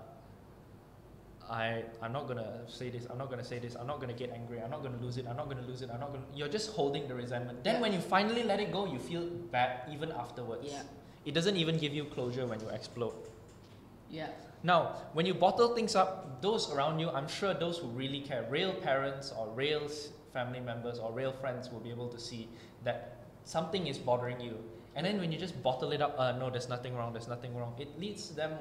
I 1.50 1.84
I'm 2.00 2.12
not 2.12 2.28
gonna 2.28 2.64
say 2.68 2.88
this. 2.88 3.04
I'm 3.10 3.18
not 3.18 3.28
gonna 3.28 3.44
say 3.44 3.58
this. 3.58 3.74
I'm 3.76 3.86
not 3.86 4.00
gonna 4.00 4.16
get 4.16 4.32
angry. 4.32 4.60
I'm 4.64 4.70
not 4.70 4.82
gonna 4.82 5.00
lose 5.00 5.16
it. 5.20 5.26
I'm 5.28 5.36
not 5.36 5.48
gonna 5.52 5.64
lose 5.68 5.80
it. 5.84 5.90
I'm 5.92 6.00
not 6.00 6.12
gonna. 6.12 6.24
You're 6.34 6.48
just 6.52 6.72
holding 6.72 7.08
the 7.08 7.14
resentment. 7.14 7.64
Then 7.64 7.76
Yeah. 7.76 7.80
when 7.84 7.92
you 7.92 8.00
finally 8.00 8.44
let 8.44 8.60
it 8.60 8.72
go, 8.72 8.84
you 8.86 8.98
feel 8.98 9.28
bad 9.52 9.88
even 9.92 10.12
afterwards. 10.12 10.68
Yeah. 10.72 10.82
It 11.28 11.34
doesn't 11.34 11.58
even 11.58 11.76
give 11.76 11.92
you 11.92 12.04
closure 12.06 12.46
when 12.46 12.58
you 12.58 12.68
explode. 12.70 13.12
Yeah. 14.10 14.28
Now, 14.62 14.94
when 15.12 15.26
you 15.26 15.34
bottle 15.34 15.74
things 15.74 15.94
up, 15.94 16.40
those 16.40 16.72
around 16.72 17.00
you, 17.00 17.10
I'm 17.10 17.28
sure 17.28 17.52
those 17.52 17.76
who 17.76 17.88
really 17.88 18.20
care, 18.20 18.46
real 18.48 18.72
parents 18.72 19.30
or 19.38 19.46
real 19.48 19.90
family 20.32 20.60
members 20.60 20.98
or 20.98 21.12
real 21.12 21.32
friends 21.32 21.70
will 21.70 21.80
be 21.80 21.90
able 21.90 22.08
to 22.08 22.18
see 22.18 22.48
that 22.82 23.18
something 23.44 23.86
is 23.86 23.98
bothering 23.98 24.40
you. 24.40 24.56
And 24.96 25.04
then 25.04 25.18
when 25.20 25.30
you 25.30 25.38
just 25.38 25.62
bottle 25.62 25.92
it 25.92 26.00
up, 26.00 26.14
uh, 26.18 26.32
no, 26.32 26.48
there's 26.48 26.70
nothing 26.70 26.96
wrong, 26.96 27.12
there's 27.12 27.28
nothing 27.28 27.54
wrong, 27.54 27.74
it 27.78 28.00
leads 28.00 28.30
them 28.30 28.52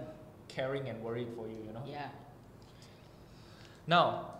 caring 0.49 0.89
and 0.89 1.01
worried 1.01 1.29
for 1.37 1.47
you, 1.47 1.55
you 1.65 1.71
know? 1.71 1.83
Yeah. 1.87 2.09
Now, 3.87 4.33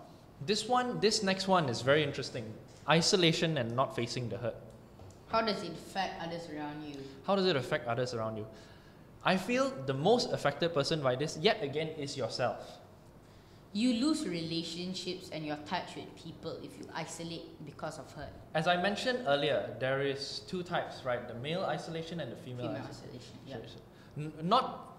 this 0.46 0.68
one, 0.68 1.00
this 1.00 1.24
next 1.24 1.48
one 1.48 1.70
is 1.70 1.82
very 1.82 2.04
interesting. 2.04 2.44
Isolation 2.90 3.58
and 3.58 3.74
not 3.74 3.96
facing 3.96 4.28
the 4.28 4.38
hurt. 4.38 4.56
How 5.30 5.42
does 5.42 5.62
it 5.64 5.72
affect 5.74 6.22
others 6.22 6.48
around 6.50 6.84
you? 6.84 6.96
How 7.26 7.36
does 7.36 7.46
it 7.46 7.56
affect 7.56 7.88
others 7.88 8.14
around 8.14 8.38
you? 8.38 8.48
I 9.24 9.36
feel 9.36 9.72
the 9.86 9.94
most 9.94 10.32
affected 10.32 10.74
person 10.74 11.02
by 11.02 11.16
this, 11.16 11.38
yet 11.42 11.62
again, 11.62 11.90
is 11.98 12.16
yourself. 12.16 12.80
You 13.74 13.94
lose 13.94 14.26
relationships 14.26 15.30
and 15.34 15.46
your 15.46 15.58
touch 15.66 15.96
with 15.98 16.16
people 16.16 16.58
if 16.64 16.78
you 16.80 16.88
isolate 16.96 17.64
because 17.66 18.00
of 18.00 18.10
hurt. 18.14 18.32
As 18.56 18.68
I 18.68 18.82
mentioned 18.82 19.20
earlier, 19.28 19.76
there 19.80 20.02
is 20.02 20.40
two 20.48 20.64
types, 20.64 21.04
right? 21.04 21.28
The 21.28 21.34
male 21.36 21.64
isolation 21.66 22.22
and 22.22 22.32
the 22.32 22.38
female, 22.38 22.68
Female 22.68 22.88
isolation. 22.90 23.38
isolation. 23.48 23.82
Yeah. 24.16 24.28
Not, 24.42 24.96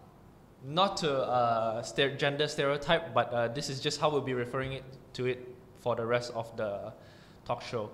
not 0.62 0.98
to 0.98 1.10
uh, 1.10 1.82
gender 2.18 2.46
stereotype, 2.46 3.14
but 3.14 3.32
uh, 3.32 3.48
this 3.48 3.70
is 3.70 3.80
just 3.80 3.98
how 4.00 4.10
we'll 4.10 4.20
be 4.20 4.34
referring 4.34 4.74
it 4.74 4.84
to 5.14 5.26
it 5.26 5.48
for 5.80 5.96
the 5.96 6.04
rest 6.04 6.32
of 6.34 6.54
the 6.56 6.92
talk 7.46 7.62
show. 7.62 7.90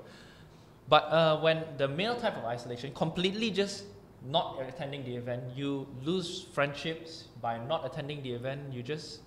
But 0.88 1.04
uh, 1.04 1.40
when 1.40 1.64
the 1.78 1.88
male 1.88 2.16
type 2.16 2.36
of 2.36 2.44
isolation, 2.44 2.92
completely 2.94 3.50
just 3.50 3.84
not 4.26 4.60
attending 4.66 5.04
the 5.04 5.16
event, 5.16 5.42
you 5.54 5.86
lose 6.02 6.46
friendships 6.52 7.24
by 7.40 7.58
not 7.66 7.84
attending 7.86 8.22
the 8.22 8.32
event. 8.32 8.72
You 8.72 8.82
just, 8.82 9.20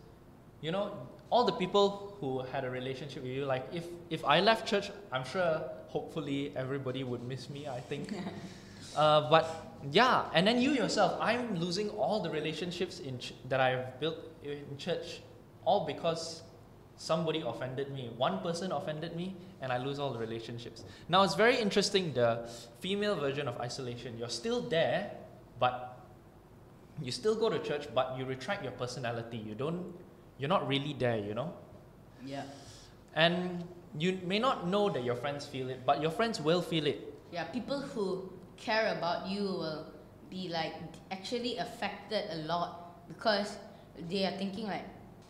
you 0.61 0.71
know, 0.71 0.91
all 1.29 1.45
the 1.45 1.53
people 1.53 2.15
who 2.19 2.41
had 2.51 2.63
a 2.63 2.69
relationship 2.69 3.23
with 3.23 3.31
you, 3.31 3.45
like 3.45 3.67
if 3.73 3.85
if 4.09 4.23
I 4.25 4.39
left 4.39 4.67
church, 4.67 4.91
I'm 5.11 5.25
sure, 5.25 5.61
hopefully, 5.87 6.53
everybody 6.55 7.03
would 7.03 7.23
miss 7.23 7.49
me. 7.49 7.67
I 7.67 7.79
think. 7.79 8.13
Uh, 8.95 9.29
but 9.29 9.67
yeah, 9.91 10.25
and 10.33 10.47
then 10.47 10.59
you 10.59 10.71
yourself, 10.71 11.17
I'm 11.21 11.59
losing 11.59 11.89
all 11.91 12.19
the 12.19 12.29
relationships 12.29 12.99
in 12.99 13.19
ch- 13.19 13.33
that 13.47 13.59
I've 13.59 13.99
built 13.99 14.17
in 14.43 14.77
church, 14.77 15.21
all 15.65 15.85
because 15.85 16.41
somebody 16.97 17.41
offended 17.45 17.91
me. 17.93 18.11
One 18.17 18.39
person 18.39 18.71
offended 18.71 19.15
me, 19.15 19.35
and 19.61 19.71
I 19.71 19.77
lose 19.77 19.99
all 19.99 20.11
the 20.11 20.19
relationships. 20.19 20.83
Now 21.07 21.23
it's 21.23 21.35
very 21.35 21.57
interesting. 21.57 22.13
The 22.13 22.49
female 22.79 23.15
version 23.15 23.47
of 23.47 23.57
isolation, 23.61 24.17
you're 24.17 24.29
still 24.29 24.61
there, 24.61 25.11
but 25.59 25.97
you 27.01 27.11
still 27.11 27.35
go 27.35 27.49
to 27.49 27.59
church, 27.59 27.87
but 27.93 28.15
you 28.17 28.25
retract 28.25 28.63
your 28.63 28.73
personality. 28.73 29.37
You 29.37 29.55
don't. 29.55 29.93
You're 30.37 30.49
not 30.49 30.67
really 30.67 30.93
there. 30.93 31.17
You 31.17 31.33
know. 31.33 31.53
Yeah. 32.25 32.43
And 33.15 33.63
you 33.97 34.19
may 34.25 34.39
not 34.39 34.67
know 34.67 34.89
that 34.89 35.03
your 35.03 35.15
friends 35.15 35.45
feel 35.45 35.69
it, 35.69 35.85
but 35.85 36.01
your 36.01 36.11
friends 36.11 36.41
will 36.41 36.61
feel 36.61 36.85
it. 36.87 37.13
Yeah. 37.31 37.45
People 37.45 37.81
who 37.81 38.29
care 38.57 38.95
about 38.97 39.27
you 39.27 39.43
will 39.43 39.85
be 40.29 40.49
like 40.49 40.73
actually 41.11 41.57
affected 41.57 42.25
a 42.31 42.37
lot 42.47 43.07
because 43.07 43.57
they 44.09 44.25
are 44.25 44.35
thinking 44.37 44.65
like, 44.65 44.83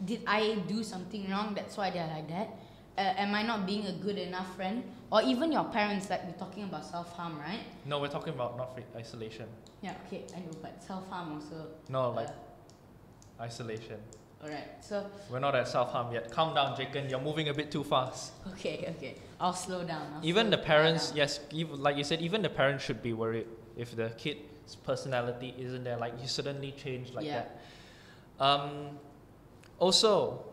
did 0.04 0.22
I 0.28 0.56
do 0.68 0.84
something 0.84 1.30
wrong? 1.30 1.54
That's 1.56 1.76
why 1.78 1.90
they're 1.90 2.08
like 2.08 2.28
that. 2.30 2.50
Uh, 2.98 3.14
am 3.18 3.36
I 3.36 3.44
not 3.44 3.66
being 3.68 3.86
a 3.86 3.94
good 3.94 4.18
enough 4.18 4.56
friend? 4.56 4.84
Or 5.12 5.22
even 5.22 5.52
your 5.52 5.66
parents, 5.66 6.10
like 6.10 6.26
we're 6.26 6.34
talking 6.38 6.64
about 6.64 6.86
self 6.86 7.12
harm, 7.14 7.38
right? 7.40 7.62
No, 7.86 8.00
we're 8.00 8.08
talking 8.10 8.34
about 8.34 8.58
not 8.58 8.78
isolation. 8.96 9.48
Yeah. 9.82 9.94
Okay. 10.08 10.24
I 10.36 10.40
know, 10.40 10.52
but 10.62 10.84
self 10.84 11.08
harm 11.10 11.34
also. 11.34 11.68
No, 11.90 12.10
like 12.12 12.28
uh, 12.28 13.44
isolation. 13.44 13.98
all 14.44 14.50
right. 14.50 14.68
So 14.82 15.06
We're 15.32 15.40
not 15.40 15.56
at 15.56 15.68
self 15.68 15.92
harm 15.92 16.12
yet. 16.14 16.32
Calm 16.32 16.56
down, 16.56 16.76
Jakhen. 16.76 17.10
You're 17.10 17.22
moving 17.22 17.50
a 17.50 17.54
bit 17.54 17.72
too 17.72 17.84
fast. 17.84 18.34
okay, 18.54 18.94
okay. 18.98 19.16
I'll 19.40 19.54
slow 19.54 19.84
down. 19.84 20.14
I'll 20.16 20.26
even 20.26 20.48
slow 20.48 20.58
the 20.58 20.64
parents, 20.64 21.10
down. 21.10 21.18
yes, 21.18 21.40
even, 21.52 21.82
like 21.82 21.98
you 21.98 22.04
said, 22.04 22.22
even 22.22 22.42
the 22.42 22.50
parents 22.50 22.84
should 22.84 23.02
be 23.04 23.14
worried 23.14 23.46
if 23.78 23.96
the 23.96 24.10
kid's 24.18 24.76
personality 24.84 25.54
isn't 25.58 25.84
there. 25.84 25.98
Like 25.98 26.14
you 26.20 26.28
suddenly 26.28 26.72
change 26.72 27.14
like 27.14 27.26
Yeah. 27.26 27.44
that. 28.40 28.44
Um, 28.44 29.00
also, 29.80 30.44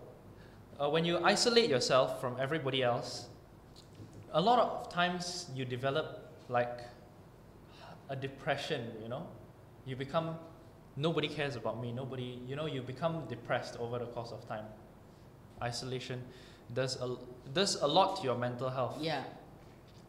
uh, 0.78 0.88
when 0.88 1.04
you 1.04 1.18
isolate 1.24 1.70
yourself 1.70 2.20
from 2.20 2.37
everybody 2.40 2.82
else, 2.82 3.26
a 4.32 4.40
lot 4.40 4.58
of 4.58 4.92
times 4.92 5.48
you 5.54 5.64
develop 5.64 6.32
like 6.48 6.80
a 8.08 8.16
depression. 8.16 8.90
You 9.02 9.08
know, 9.08 9.26
you 9.87 9.96
become 9.96 10.37
nobody 10.96 11.28
cares 11.28 11.56
about 11.56 11.80
me. 11.80 11.92
Nobody, 11.92 12.40
you 12.46 12.56
know, 12.56 12.66
you 12.66 12.82
become 12.82 13.24
depressed 13.28 13.76
over 13.78 13.98
the 13.98 14.06
course 14.06 14.32
of 14.32 14.46
time. 14.48 14.64
Isolation 15.62 16.22
does 16.72 16.96
a 17.00 17.16
does 17.52 17.76
a 17.80 17.87
lot 17.87 18.16
to 18.16 18.22
your 18.24 18.37
mental 18.37 18.68
health. 18.68 18.96
Yeah. 19.00 19.22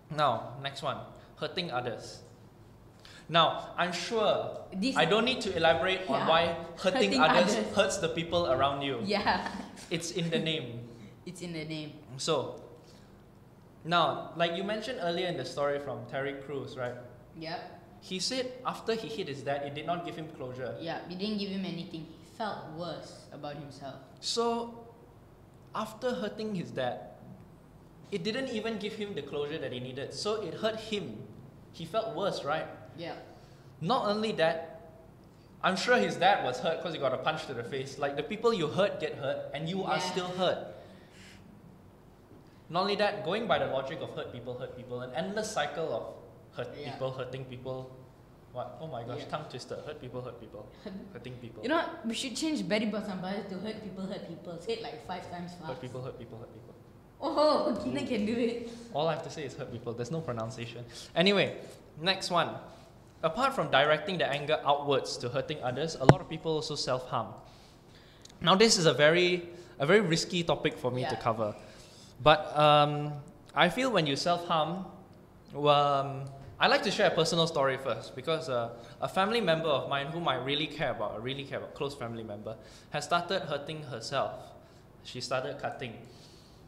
Now, 0.09 0.53
next 0.61 0.81
one, 0.83 0.97
hurting 1.37 1.71
others. 1.71 2.21
Now, 3.27 3.69
I'm 3.77 3.91
sure 3.91 4.57
This. 4.73 4.95
I 4.95 5.05
don't 5.05 5.25
need 5.25 5.41
to 5.41 5.55
elaborate 5.55 6.07
on 6.09 6.27
why 6.27 6.55
hurting, 6.77 7.13
Hurting 7.13 7.21
others, 7.21 7.55
others. 7.55 7.75
hurts 7.75 7.97
the 7.97 8.09
people 8.09 8.51
around 8.51 8.81
you. 8.81 8.99
Yeah. 9.03 9.49
It's 9.89 10.11
in 10.11 10.29
the 10.29 10.39
name. 10.39 10.81
It's 11.25 11.41
in 11.41 11.53
the 11.53 11.65
name. 11.65 11.93
So, 12.17 12.61
now, 13.83 14.29
like 14.37 14.53
you 14.55 14.63
mentioned 14.63 14.99
earlier 15.01 15.25
in 15.25 15.37
the 15.37 15.45
story 15.45 15.79
from 15.79 16.05
Terry 16.05 16.33
Crews, 16.45 16.77
right? 16.77 16.93
Yeah. 17.39 17.57
He 18.01 18.19
said 18.19 18.51
after 18.63 18.93
he 18.93 19.07
hit 19.07 19.27
his 19.27 19.41
dad, 19.41 19.63
it 19.65 19.73
did 19.73 19.87
not 19.87 20.05
give 20.05 20.15
him 20.15 20.27
closure. 20.37 20.75
Yeah. 20.79 20.99
We 21.09 21.15
didn't 21.15 21.39
give 21.39 21.49
him 21.49 21.65
anything. 21.65 22.05
He 22.05 22.37
felt 22.37 22.69
worse 22.77 23.25
about 23.33 23.55
himself. 23.57 23.95
So, 24.19 24.85
after 25.73 26.13
hurting 26.13 26.53
his 26.53 26.69
dad, 26.69 26.99
it 28.11 28.21
didn't 28.23 28.49
even 28.49 28.77
give 28.77 28.93
him 28.93 29.15
the 29.15 29.23
closure 29.23 29.57
that 29.57 29.73
he 29.73 29.79
needed. 29.79 30.13
So, 30.13 30.43
it 30.45 30.53
hurt 30.53 30.79
him. 30.79 31.17
He 31.73 31.85
felt 31.85 32.15
worse, 32.15 32.43
right? 32.45 32.67
Yeah. 32.97 33.13
Not 33.81 34.07
only 34.07 34.31
that, 34.33 34.89
I'm 35.63 35.75
sure 35.75 35.97
his 35.97 36.15
dad 36.15 36.43
was 36.45 36.59
hurt 36.59 36.77
because 36.77 36.93
he 36.93 36.99
got 36.99 37.13
a 37.13 37.17
punch 37.17 37.45
to 37.47 37.53
the 37.53 37.63
face. 37.63 37.97
Like 37.97 38.15
the 38.15 38.23
people 38.23 38.53
you 38.53 38.67
hurt 38.67 38.99
get 38.99 39.15
hurt, 39.15 39.51
and 39.53 39.67
you 39.67 39.83
are 39.83 39.99
still 39.99 40.27
hurt. 40.37 40.73
Not 42.69 42.81
only 42.81 42.95
that, 42.95 43.23
going 43.23 43.47
by 43.47 43.59
the 43.59 43.67
logic 43.67 43.99
of 44.01 44.09
hurt 44.15 44.31
people, 44.31 44.57
hurt 44.57 44.75
people, 44.75 45.01
an 45.01 45.11
endless 45.15 45.51
cycle 45.51 45.93
of 45.93 46.03
hurt 46.57 46.73
Yeah. 46.77 46.91
people, 46.91 47.11
hurting 47.11 47.45
people. 47.45 47.91
What? 48.53 48.77
Oh 48.79 48.87
my 48.87 49.03
gosh, 49.03 49.19
Yeah. 49.19 49.25
tongue 49.37 49.45
twister. 49.49 49.75
Hurt 49.85 49.99
people, 50.01 50.21
hurt 50.21 50.39
people, 50.39 50.65
hurting 51.13 51.33
people. 51.37 51.61
You 51.61 51.69
know 51.69 51.77
what? 51.77 52.05
We 52.05 52.13
should 52.15 52.35
change 52.35 52.67
Betty 52.67 52.85
Brothers 52.87 53.09
to 53.49 53.57
hurt 53.59 53.83
people, 53.83 54.05
hurt 54.05 54.27
people. 54.27 54.57
Say 54.61 54.73
it 54.73 54.81
like 54.81 55.05
five 55.05 55.29
times 55.29 55.51
fast. 55.53 55.65
hurt 55.65 55.81
people, 55.81 56.01
hurt 56.01 56.17
people, 56.17 56.39
hurt 56.39 56.53
people. 56.53 56.73
Oh, 57.21 57.79
Keenan 57.83 58.07
can 58.07 58.25
do 58.25 58.33
it. 58.33 58.69
All 58.93 59.07
I 59.07 59.13
have 59.13 59.23
to 59.23 59.29
say 59.29 59.43
is 59.45 59.55
hurt 59.55 59.71
people. 59.71 59.93
There's 59.93 60.11
no 60.11 60.21
pronunciation. 60.21 60.85
Anyway, 61.15 61.57
next 62.01 62.29
one. 62.31 62.49
Apart 63.25 63.55
from 63.55 63.71
directing 63.71 64.19
the 64.19 64.27
anger 64.31 64.59
outwards 64.63 65.17
to 65.17 65.29
hurting 65.29 65.57
others, 65.63 65.95
a 65.95 66.05
lot 66.05 66.21
of 66.21 66.29
people 66.29 66.51
also 66.51 66.75
self-harm. 66.75 67.33
Now, 68.39 68.53
this 68.53 68.77
is 68.77 68.85
a 68.85 68.93
very, 68.93 69.49
a 69.79 69.85
very 69.87 70.01
risky 70.01 70.43
topic 70.43 70.77
for 70.77 70.91
me 70.91 71.05
to 71.09 71.15
cover, 71.15 71.55
but 72.21 72.55
um, 72.55 73.13
I 73.55 73.69
feel 73.69 73.89
when 73.91 74.05
you 74.05 74.15
self-harm, 74.15 74.85
um, 75.55 76.25
I 76.59 76.67
like 76.67 76.83
to 76.83 76.91
share 76.91 77.07
a 77.07 77.15
personal 77.15 77.47
story 77.47 77.77
first 77.77 78.15
because 78.15 78.47
uh, 78.47 78.69
a 79.01 79.07
family 79.07 79.41
member 79.41 79.69
of 79.69 79.89
mine, 79.89 80.05
whom 80.07 80.27
I 80.27 80.35
really 80.35 80.67
care 80.67 80.91
about, 80.91 81.15
I 81.15 81.17
really 81.17 81.45
care 81.45 81.57
about, 81.57 81.73
close 81.73 81.95
family 81.95 82.23
member, 82.23 82.55
has 82.91 83.05
started 83.05 83.41
hurting 83.41 83.81
herself. 83.83 84.33
She 85.03 85.19
started 85.19 85.57
cutting. 85.59 85.93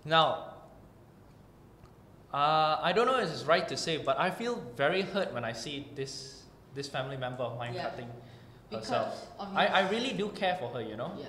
Now, 0.04 0.56
uh, 2.34 2.80
I 2.82 2.93
don't 2.96 3.06
know 3.06 3.20
if 3.20 3.30
it's 3.30 3.43
right 3.43 3.67
to 3.67 3.78
say, 3.78 3.98
but 3.98 4.20
I 4.20 4.32
feel 4.32 4.60
very 4.76 5.04
hurt 5.04 5.36
when 5.36 5.46
I 5.46 5.54
see 5.54 5.86
this 5.93 6.37
this 6.75 6.88
family 6.88 7.17
member 7.17 7.43
of 7.43 7.58
mine 7.58 7.73
Yeah. 7.73 7.89
cutting 7.89 8.10
Because 8.69 8.89
herself. 8.89 9.27
I, 9.39 9.67
I 9.67 9.89
really 9.89 10.13
do 10.13 10.30
care 10.30 10.56
for 10.60 10.69
her, 10.69 10.82
you 10.82 10.95
know. 10.97 11.12
yeah. 11.19 11.25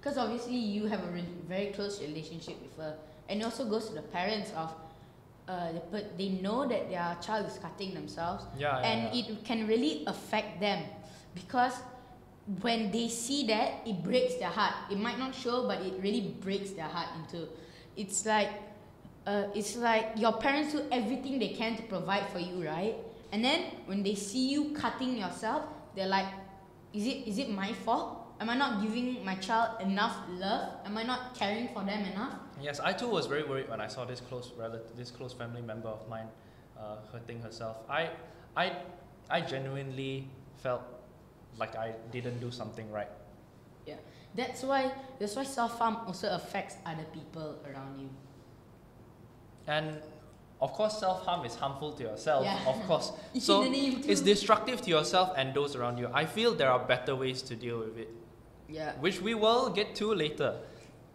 Because 0.00 0.18
obviously 0.18 0.56
you 0.56 0.86
have 0.86 1.02
a 1.04 1.10
re- 1.12 1.24
very 1.48 1.66
close 1.72 2.00
relationship 2.00 2.60
with 2.60 2.76
her, 2.76 2.96
and 3.28 3.40
it 3.40 3.44
also 3.44 3.64
goes 3.68 3.88
to 3.88 3.94
the 3.94 4.02
parents 4.02 4.50
of, 4.56 4.74
uh, 5.48 5.72
the, 5.72 5.82
but 5.90 6.18
they 6.18 6.28
know 6.30 6.66
that 6.68 6.90
their 6.90 7.16
child 7.20 7.46
is 7.46 7.56
cutting 7.58 7.94
themselves, 7.94 8.44
Yeah, 8.58 8.80
yeah, 8.80 8.86
and 8.88 9.14
yeah. 9.16 9.24
it 9.30 9.44
can 9.44 9.66
really 9.68 10.04
affect 10.06 10.60
them, 10.60 10.84
because 11.34 11.74
when 12.60 12.90
they 12.90 13.08
see 13.08 13.46
that, 13.46 13.86
it 13.86 14.02
breaks 14.02 14.34
their 14.34 14.48
heart. 14.50 14.74
It 14.90 14.98
might 14.98 15.18
not 15.18 15.32
show, 15.34 15.66
but 15.68 15.80
it 15.80 15.94
really 16.02 16.34
breaks 16.40 16.70
their 16.72 16.88
heart 16.88 17.08
into. 17.16 17.46
It's 17.96 18.26
like, 18.26 18.50
uh, 19.26 19.44
it's 19.54 19.76
like 19.76 20.14
your 20.16 20.32
parents 20.32 20.72
do 20.72 20.82
everything 20.90 21.38
they 21.38 21.50
can 21.50 21.76
to 21.76 21.82
provide 21.84 22.28
for 22.30 22.40
you, 22.40 22.66
right? 22.66 22.96
And 23.32 23.42
then 23.42 23.64
when 23.86 24.02
they 24.02 24.14
see 24.14 24.50
you 24.50 24.72
cutting 24.74 25.16
yourself, 25.16 25.64
they're 25.96 26.06
like, 26.06 26.26
is 26.92 27.06
it 27.06 27.26
is 27.26 27.38
it 27.38 27.50
my 27.50 27.72
fault? 27.72 28.18
Am 28.40 28.50
I 28.50 28.56
not 28.56 28.82
giving 28.82 29.24
my 29.24 29.36
child 29.36 29.80
enough 29.80 30.16
love? 30.28 30.74
Am 30.84 30.96
I 30.98 31.04
not 31.04 31.34
caring 31.34 31.68
for 31.68 31.84
them 31.84 32.04
enough? 32.04 32.34
Yes, 32.60 32.80
I 32.80 32.92
too 32.92 33.08
was 33.08 33.26
very 33.26 33.44
worried 33.44 33.68
when 33.68 33.80
I 33.80 33.86
saw 33.86 34.04
this 34.04 34.20
close 34.20 34.52
relative, 34.58 34.96
this 34.96 35.10
close 35.10 35.32
family 35.32 35.62
member 35.62 35.88
of 35.88 36.06
mine 36.08 36.28
uh, 36.78 36.96
hurting 37.12 37.40
herself. 37.40 37.76
I, 37.88 38.10
I, 38.56 38.76
I 39.30 39.40
genuinely 39.40 40.28
felt 40.62 40.82
like 41.56 41.76
I 41.76 41.94
didn't 42.10 42.40
do 42.40 42.50
something 42.50 42.90
right. 42.90 43.08
Yeah. 43.86 43.96
That's 44.34 44.62
why 44.62 44.92
that's 45.18 45.36
why 45.36 45.44
self 45.44 45.78
harm 45.78 45.98
also 46.06 46.34
affects 46.34 46.76
other 46.84 47.04
people 47.12 47.56
around 47.68 48.00
you. 48.00 48.08
And 49.66 50.00
of 50.62 50.72
course, 50.72 50.98
self 50.98 51.24
harm 51.26 51.44
is 51.44 51.54
harmful 51.56 51.92
to 51.98 52.02
yourself, 52.04 52.44
Yeah. 52.44 52.70
of 52.72 52.78
course. 52.86 53.12
So 53.38 53.62
in 53.62 53.72
the 53.72 53.78
name 53.78 54.02
it's 54.06 54.20
destructive 54.20 54.80
to 54.82 54.90
yourself 54.90 55.28
and 55.36 55.52
those 55.52 55.74
around 55.76 55.98
you. 55.98 56.08
I 56.14 56.24
feel 56.24 56.54
there 56.54 56.70
are 56.70 56.78
better 56.78 57.14
ways 57.16 57.42
to 57.50 57.56
deal 57.56 57.78
with 57.80 57.98
it, 57.98 58.08
Yeah. 58.68 58.92
which 59.00 59.20
we 59.20 59.34
will 59.34 59.70
get 59.70 59.94
to 59.96 60.14
later. 60.14 60.54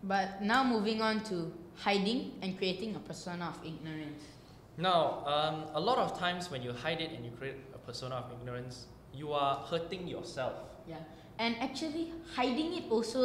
But 0.03 0.41
now 0.41 0.63
moving 0.63 1.01
on 1.01 1.23
to 1.31 1.51
hiding 1.75 2.33
and 2.41 2.57
creating 2.57 2.95
a 2.95 2.99
persona 2.99 3.45
of 3.53 3.57
ignorance. 3.65 4.21
Now, 4.77 5.23
um, 5.25 5.55
a 5.73 5.79
lot 5.79 5.97
of 5.97 6.19
times 6.19 6.51
when 6.51 6.61
you 6.61 6.71
hide 6.73 7.01
it 7.01 7.11
and 7.15 7.23
you 7.25 7.31
create 7.31 7.55
a 7.73 7.79
persona 7.79 8.15
of 8.15 8.25
ignorance, 8.37 8.85
you 9.13 9.31
are 9.31 9.55
hurting 9.69 10.07
yourself. 10.07 10.53
Yeah. 10.87 10.97
And 11.39 11.55
actually 11.61 12.13
hiding 12.35 12.73
it 12.79 12.91
also 12.91 13.21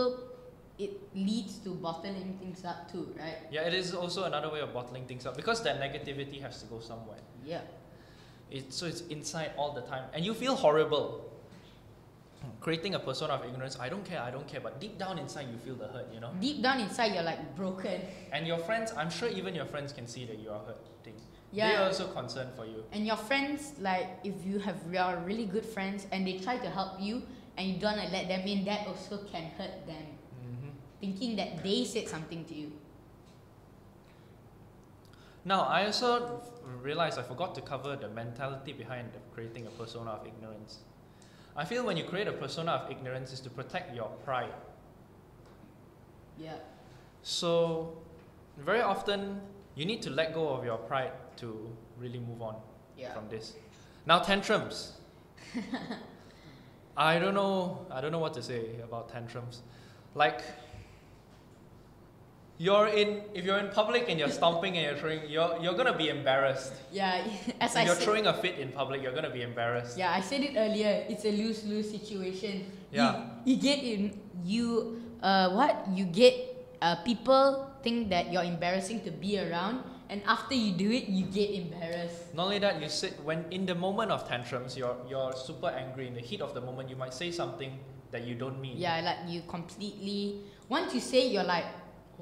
it 0.78 1.00
leads 1.14 1.58
to 1.58 1.70
bottling 1.70 2.38
things 2.40 2.64
up 2.64 2.90
too, 2.90 3.14
right? 3.18 3.36
Yeah, 3.50 3.62
it 3.62 3.74
is 3.74 3.94
also 3.94 4.24
another 4.24 4.50
way 4.50 4.60
of 4.60 4.72
bottling 4.72 5.06
things 5.06 5.26
up 5.26 5.36
because 5.36 5.62
that 5.62 5.80
negativity 5.80 6.40
has 6.40 6.60
to 6.62 6.66
go 6.66 6.80
somewhere. 6.80 7.18
Yeah. 7.44 7.60
It, 8.50 8.72
so 8.72 8.86
it's 8.86 9.02
inside 9.02 9.52
all 9.56 9.72
the 9.72 9.82
time, 9.82 10.04
and 10.12 10.24
you 10.24 10.34
feel 10.34 10.54
horrible. 10.54 11.28
Creating 12.60 12.96
a 12.96 12.98
persona 12.98 13.34
of 13.34 13.44
ignorance, 13.44 13.78
I 13.78 13.88
don't 13.88 14.04
care, 14.04 14.20
I 14.20 14.32
don't 14.32 14.48
care, 14.48 14.60
but 14.60 14.80
deep 14.80 14.98
down 14.98 15.16
inside 15.18 15.46
you 15.52 15.58
feel 15.58 15.76
the 15.76 15.86
hurt, 15.86 16.08
you 16.12 16.18
know. 16.18 16.32
Deep 16.40 16.60
down 16.60 16.80
inside 16.80 17.14
you're 17.14 17.22
like 17.22 17.54
broken. 17.54 18.00
And 18.32 18.48
your 18.48 18.58
friends, 18.58 18.92
I'm 18.96 19.10
sure 19.10 19.28
even 19.28 19.54
your 19.54 19.64
friends 19.64 19.92
can 19.92 20.08
see 20.08 20.24
that 20.24 20.40
you 20.40 20.50
are 20.50 20.58
hurting. 20.58 21.14
Yeah. 21.52 21.68
They 21.68 21.76
are 21.76 21.86
also 21.86 22.08
concerned 22.08 22.50
for 22.56 22.66
you. 22.66 22.82
And 22.90 23.06
your 23.06 23.16
friends, 23.16 23.74
like 23.78 24.08
if 24.24 24.34
you 24.44 24.58
have 24.58 24.76
real 24.88 25.22
really 25.24 25.44
good 25.44 25.64
friends 25.64 26.06
and 26.10 26.26
they 26.26 26.38
try 26.38 26.56
to 26.56 26.68
help 26.68 27.00
you 27.00 27.22
and 27.56 27.68
you 27.68 27.78
don't 27.78 27.96
let 27.96 28.26
them 28.26 28.40
in, 28.40 28.64
that 28.64 28.88
also 28.88 29.18
can 29.30 29.44
hurt 29.58 29.86
them. 29.86 30.11
Thinking 31.02 31.34
that 31.34 31.64
they 31.64 31.84
said 31.84 32.08
something 32.08 32.44
to 32.44 32.54
you. 32.54 32.70
Now, 35.44 35.62
I 35.62 35.86
also 35.86 36.40
realized 36.80 37.18
I 37.18 37.24
forgot 37.24 37.56
to 37.56 37.60
cover 37.60 37.96
the 37.96 38.08
mentality 38.08 38.72
behind 38.72 39.08
creating 39.34 39.66
a 39.66 39.70
persona 39.70 40.12
of 40.12 40.24
ignorance. 40.24 40.78
I 41.56 41.64
feel 41.64 41.84
when 41.84 41.96
you 41.96 42.04
create 42.04 42.28
a 42.28 42.32
persona 42.32 42.70
of 42.70 42.88
ignorance 42.88 43.32
is 43.32 43.40
to 43.40 43.50
protect 43.50 43.96
your 43.96 44.10
pride. 44.24 44.54
Yeah. 46.38 46.54
So, 47.22 47.98
very 48.58 48.80
often 48.80 49.40
you 49.74 49.84
need 49.84 50.02
to 50.02 50.10
let 50.10 50.32
go 50.32 50.50
of 50.50 50.64
your 50.64 50.78
pride 50.78 51.10
to 51.38 51.68
really 51.98 52.20
move 52.20 52.42
on 52.42 52.54
Yeah. 52.96 53.12
from 53.12 53.28
this. 53.28 53.54
Now, 54.06 54.20
tantrums. 54.20 54.92
I 56.96 57.18
don't 57.18 57.34
know. 57.34 57.86
I 57.90 58.00
don't 58.00 58.12
know 58.12 58.20
what 58.20 58.34
to 58.34 58.42
say 58.42 58.76
about 58.84 59.08
tantrums. 59.08 59.62
Like, 60.14 60.42
you're 62.62 62.86
in. 62.86 63.26
If 63.34 63.42
you're 63.44 63.58
in 63.58 63.74
public 63.74 64.06
and 64.06 64.14
you're 64.22 64.30
stomping 64.30 64.78
and 64.78 64.86
you're 64.86 64.98
throwing, 65.02 65.26
you're 65.26 65.58
you're 65.58 65.74
gonna 65.74 65.98
be 65.98 66.08
embarrassed. 66.14 66.70
Yeah, 66.94 67.26
as 67.60 67.74
If 67.74 67.76
I 67.76 67.84
you're 67.90 67.98
said, 67.98 68.04
throwing 68.06 68.26
a 68.30 68.34
fit 68.34 68.62
in 68.62 68.70
public, 68.70 69.02
you're 69.02 69.14
gonna 69.18 69.34
be 69.34 69.42
embarrassed. 69.42 69.98
yeah, 69.98 70.14
I 70.14 70.22
said 70.22 70.46
it 70.46 70.54
earlier. 70.54 71.02
It's 71.10 71.26
a 71.26 71.32
lose 71.34 71.66
lose 71.66 71.90
situation. 71.90 72.70
Yeah. 72.94 73.26
You, 73.42 73.54
you 73.54 73.56
get 73.58 73.78
in 73.82 74.00
you 74.46 74.98
uh 75.22 75.50
what 75.58 75.86
you 75.90 76.04
get 76.06 76.34
uh 76.82 77.02
people 77.02 77.66
think 77.82 78.10
that 78.14 78.30
you're 78.30 78.46
embarrassing 78.46 79.02
to 79.02 79.10
be 79.10 79.42
around, 79.42 79.82
and 80.06 80.22
after 80.22 80.54
you 80.54 80.70
do 80.78 80.86
it, 80.94 81.10
you 81.10 81.26
get 81.26 81.50
embarrassed. 81.50 82.30
Not 82.30 82.46
only 82.46 82.62
that, 82.62 82.78
you 82.78 82.86
sit 82.86 83.18
when 83.26 83.42
in 83.50 83.66
the 83.66 83.74
moment 83.74 84.14
of 84.14 84.22
tantrums, 84.30 84.78
you're 84.78 84.94
you're 85.10 85.34
super 85.34 85.74
angry. 85.74 86.06
In 86.06 86.14
the 86.14 86.22
heat 86.22 86.38
of 86.40 86.54
the 86.54 86.62
moment, 86.62 86.86
you 86.86 86.94
might 86.94 87.14
say 87.14 87.34
something 87.34 87.74
that 88.14 88.22
you 88.22 88.38
don't 88.38 88.60
mean. 88.62 88.78
Yeah, 88.78 89.02
like 89.02 89.26
you 89.26 89.42
completely. 89.50 90.46
Once 90.70 90.94
you 90.94 91.00
say, 91.00 91.26
you're 91.28 91.44
like, 91.44 91.64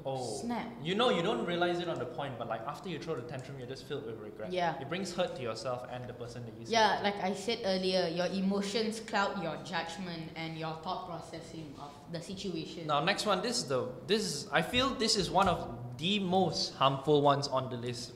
Oh, 0.05 0.39
snap. 0.41 0.67
You 0.83 0.95
know, 0.95 1.09
you 1.09 1.21
don't 1.21 1.45
realize 1.45 1.79
it 1.79 1.87
on 1.87 1.99
the 1.99 2.05
point, 2.05 2.37
but 2.37 2.47
like 2.47 2.61
after 2.67 2.89
you 2.89 2.99
throw 2.99 3.15
the 3.15 3.21
tantrum, 3.21 3.57
you're 3.59 3.67
just 3.67 3.87
filled 3.87 4.05
with 4.05 4.19
regret. 4.19 4.51
Yeah. 4.51 4.79
It 4.79 4.89
brings 4.89 5.13
hurt 5.13 5.35
to 5.35 5.41
yourself 5.41 5.87
and 5.91 6.07
the 6.07 6.13
person 6.13 6.43
that 6.45 6.53
you. 6.59 6.65
Yeah, 6.67 6.99
like 7.03 7.15
I 7.21 7.33
said 7.33 7.59
earlier, 7.65 8.07
your 8.07 8.27
emotions 8.27 8.99
cloud 8.99 9.41
your 9.43 9.57
judgment 9.63 10.31
and 10.35 10.57
your 10.57 10.73
thought 10.83 11.07
processing 11.07 11.73
of 11.79 11.91
the 12.11 12.21
situation. 12.21 12.87
Now, 12.87 13.03
next 13.03 13.25
one. 13.25 13.41
This 13.41 13.57
is 13.57 13.65
the 13.65 13.89
this 14.07 14.21
is 14.23 14.47
I 14.51 14.61
feel 14.61 14.89
this 14.89 15.15
is 15.15 15.29
one 15.29 15.47
of 15.47 15.77
the 15.97 16.19
most 16.19 16.73
harmful 16.75 17.21
ones 17.21 17.47
on 17.47 17.69
the 17.69 17.77
list, 17.77 18.13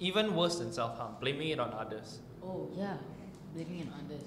even 0.00 0.34
worse 0.34 0.58
than 0.58 0.72
self 0.72 0.98
harm. 0.98 1.14
Blaming 1.20 1.48
it 1.48 1.60
on 1.60 1.72
others. 1.72 2.18
Oh 2.44 2.68
yeah, 2.74 2.96
blaming 3.54 3.80
it 3.80 3.86
on 3.88 4.04
others. 4.06 4.24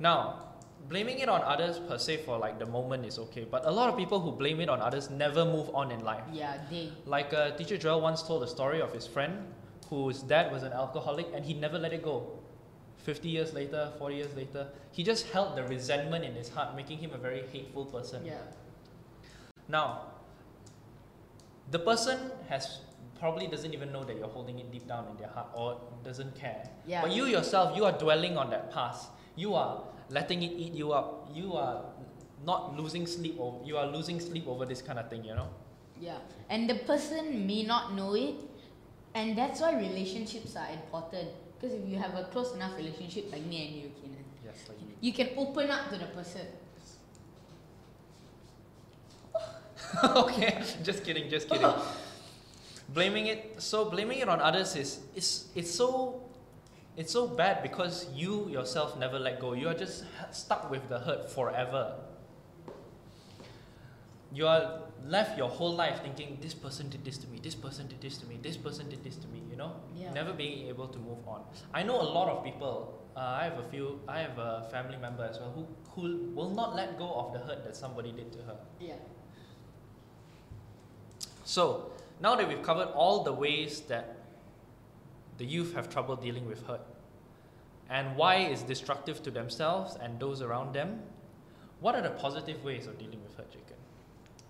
Now, 0.00 0.47
blaming 0.88 1.18
it 1.18 1.28
on 1.28 1.42
others 1.42 1.78
per 1.78 1.98
se 1.98 2.18
for 2.18 2.38
like 2.38 2.58
the 2.58 2.66
moment 2.66 3.04
is 3.04 3.18
okay, 3.18 3.46
but 3.50 3.66
a 3.66 3.70
lot 3.70 3.88
of 3.88 3.96
people 3.96 4.20
who 4.20 4.32
blame 4.32 4.60
it 4.60 4.68
on 4.68 4.80
others 4.80 5.10
never 5.10 5.44
move 5.44 5.70
on 5.74 5.90
in 5.90 6.04
life. 6.04 6.24
Yeah, 6.32 6.58
they. 6.70 6.90
Like 7.06 7.32
uh, 7.34 7.50
teacher 7.52 7.76
Joel 7.76 8.00
once 8.00 8.22
told 8.22 8.42
a 8.42 8.48
story 8.48 8.80
of 8.80 8.92
his 8.92 9.06
friend 9.06 9.46
whose 9.90 10.22
dad 10.22 10.52
was 10.52 10.62
an 10.62 10.72
alcoholic 10.72 11.26
and 11.34 11.44
he 11.44 11.54
never 11.54 11.78
let 11.78 11.92
it 11.92 12.02
go. 12.02 12.26
50 12.98 13.28
years 13.28 13.54
later, 13.54 13.92
40 13.98 14.14
years 14.16 14.36
later, 14.36 14.68
he 14.92 15.02
just 15.02 15.28
held 15.28 15.56
the 15.56 15.64
resentment 15.64 16.24
in 16.24 16.34
his 16.34 16.48
heart, 16.48 16.76
making 16.76 16.98
him 16.98 17.12
a 17.14 17.18
very 17.18 17.42
hateful 17.52 17.86
person. 17.86 18.24
Yeah. 18.24 18.34
Now, 19.68 20.08
the 21.70 21.78
person 21.78 22.18
has 22.48 22.80
probably 23.18 23.46
doesn't 23.46 23.74
even 23.74 23.92
know 23.92 24.04
that 24.04 24.16
you're 24.16 24.28
holding 24.28 24.58
it 24.58 24.70
deep 24.70 24.86
down 24.86 25.06
in 25.10 25.16
their 25.16 25.28
heart 25.28 25.48
or 25.54 25.80
doesn't 26.04 26.34
care. 26.34 26.68
Yeah. 26.86 27.02
But 27.02 27.12
you 27.12 27.24
yourself, 27.24 27.76
you 27.76 27.84
are 27.84 27.92
dwelling 27.92 28.36
on 28.36 28.50
that 28.50 28.72
past. 28.72 29.10
You 29.36 29.54
are 29.54 29.82
letting 30.10 30.42
it 30.42 30.52
eat 30.52 30.72
you 30.74 30.92
up. 30.92 31.30
You 31.34 31.54
are 31.54 31.84
not 32.46 32.76
losing 32.76 33.06
sleep 33.06 33.36
over 33.38 33.58
you 33.64 33.76
are 33.76 33.86
losing 33.86 34.20
sleep 34.20 34.46
over 34.46 34.64
this 34.64 34.80
kind 34.82 34.98
of 34.98 35.10
thing, 35.10 35.24
you 35.24 35.34
know? 35.34 35.48
Yeah, 36.00 36.18
and 36.48 36.70
the 36.70 36.76
person 36.86 37.46
may 37.46 37.64
not 37.64 37.94
know 37.94 38.14
it, 38.14 38.36
and 39.14 39.36
that's 39.36 39.60
why 39.60 39.74
relationships 39.76 40.54
are 40.56 40.68
important. 40.70 41.28
Because 41.58 41.74
if 41.74 41.88
you 41.88 41.98
have 41.98 42.14
a 42.14 42.24
close 42.30 42.54
enough 42.54 42.76
relationship 42.76 43.32
like 43.32 43.44
me 43.44 43.66
and 43.66 43.74
you, 43.76 43.90
Keenan, 44.00 44.24
Yes, 44.44 44.64
like 44.68 44.78
you. 44.80 44.94
you 45.00 45.12
can 45.12 45.30
open 45.36 45.68
up 45.70 45.90
to 45.90 45.98
the 45.98 46.06
person. 46.06 46.46
okay, 50.04 50.62
just 50.84 51.02
kidding, 51.04 51.28
just 51.28 51.48
kidding. 51.48 51.72
blaming 52.88 53.26
it 53.26 53.60
so 53.60 53.84
blaming 53.90 54.18
it 54.18 54.28
on 54.28 54.40
others 54.40 54.74
is 54.74 55.00
is 55.14 55.48
it's 55.54 55.70
so 55.70 56.22
it's 56.98 57.12
so 57.12 57.28
bad 57.28 57.62
because 57.62 58.08
you 58.12 58.48
yourself 58.50 58.98
never 58.98 59.20
let 59.20 59.38
go. 59.38 59.52
You 59.52 59.68
are 59.68 59.74
just 59.74 60.04
stuck 60.32 60.68
with 60.68 60.88
the 60.88 60.98
hurt 60.98 61.30
forever. 61.30 61.94
You 64.32 64.48
are 64.48 64.80
left 65.06 65.38
your 65.38 65.48
whole 65.48 65.74
life 65.74 66.02
thinking 66.02 66.38
this 66.42 66.54
person 66.54 66.88
did 66.90 67.04
this 67.04 67.16
to 67.18 67.28
me, 67.28 67.38
this 67.40 67.54
person 67.54 67.86
did 67.86 68.00
this 68.00 68.18
to 68.18 68.26
me, 68.26 68.38
this 68.42 68.56
person 68.56 68.88
did 68.90 69.04
this 69.04 69.16
to 69.16 69.28
me, 69.28 69.42
you 69.48 69.56
know? 69.56 69.76
Yeah. 69.94 70.12
Never 70.12 70.32
being 70.32 70.66
able 70.66 70.88
to 70.88 70.98
move 70.98 71.26
on. 71.26 71.42
I 71.72 71.84
know 71.84 72.00
a 72.00 72.10
lot 72.18 72.28
of 72.28 72.44
people, 72.44 73.00
uh, 73.16 73.20
I 73.20 73.44
have 73.44 73.58
a 73.58 73.68
few, 73.70 74.00
I 74.08 74.18
have 74.18 74.36
a 74.36 74.68
family 74.72 74.96
member 74.96 75.22
as 75.22 75.38
well 75.38 75.52
who, 75.52 75.66
who 75.92 76.32
will 76.34 76.50
not 76.50 76.74
let 76.74 76.98
go 76.98 77.14
of 77.14 77.32
the 77.32 77.38
hurt 77.38 77.64
that 77.64 77.76
somebody 77.76 78.10
did 78.10 78.32
to 78.32 78.38
her. 78.38 78.56
Yeah. 78.80 78.94
So, 81.44 81.92
now 82.20 82.34
that 82.34 82.48
we've 82.48 82.62
covered 82.62 82.88
all 82.88 83.22
the 83.22 83.32
ways 83.32 83.82
that 83.82 84.17
the 85.38 85.46
youth 85.46 85.74
have 85.74 85.88
trouble 85.88 86.16
dealing 86.16 86.46
with 86.46 86.66
hurt 86.66 86.82
and 87.90 88.16
why 88.16 88.36
is 88.36 88.62
destructive 88.62 89.22
to 89.22 89.30
themselves 89.30 89.96
and 90.00 90.20
those 90.20 90.42
around 90.42 90.74
them, 90.74 91.00
what 91.80 91.94
are 91.94 92.02
the 92.02 92.10
positive 92.10 92.62
ways 92.64 92.86
of 92.86 92.98
dealing 92.98 93.22
with 93.22 93.34
hurt, 93.36 93.50
Jakhen? 93.50 93.76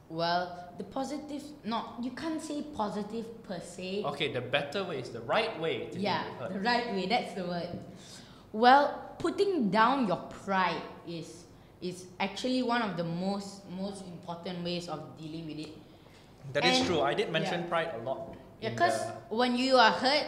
Well, 0.08 0.72
the 0.78 0.84
positive, 0.84 1.42
not 1.64 1.98
you 2.02 2.10
can't 2.12 2.42
say 2.42 2.62
positive 2.74 3.42
per 3.44 3.60
se. 3.60 4.02
Okay, 4.06 4.32
the 4.32 4.40
better 4.40 4.82
way 4.82 4.98
is 4.98 5.10
the 5.10 5.20
right 5.20 5.58
way 5.60 5.86
to 5.92 5.98
yeah, 5.98 6.24
deal 6.24 6.32
with 6.32 6.40
hurt. 6.40 6.52
the 6.54 6.60
right 6.60 6.92
way. 6.94 7.06
That's 7.06 7.34
the 7.34 7.44
word. 7.44 7.68
Well, 8.52 9.14
putting 9.18 9.70
down 9.70 10.08
your 10.08 10.16
pride 10.44 10.82
is 11.06 11.44
is 11.82 12.06
actually 12.18 12.62
one 12.62 12.82
of 12.82 12.96
the 12.96 13.04
most 13.04 13.68
most 13.70 14.02
important 14.06 14.64
ways 14.64 14.88
of 14.88 15.04
dealing 15.18 15.46
with 15.46 15.58
it. 15.58 15.76
That 16.54 16.64
is 16.64 16.78
and- 16.78 16.86
true. 16.86 17.02
I 17.02 17.12
did 17.12 17.30
mention 17.30 17.60
yeah. 17.60 17.68
pride 17.68 17.92
a 18.00 18.02
lot. 18.02 18.34
Yeah, 18.62 18.70
because 18.70 18.98
when 19.28 19.54
you 19.56 19.76
are 19.76 19.92
hurt, 19.92 20.26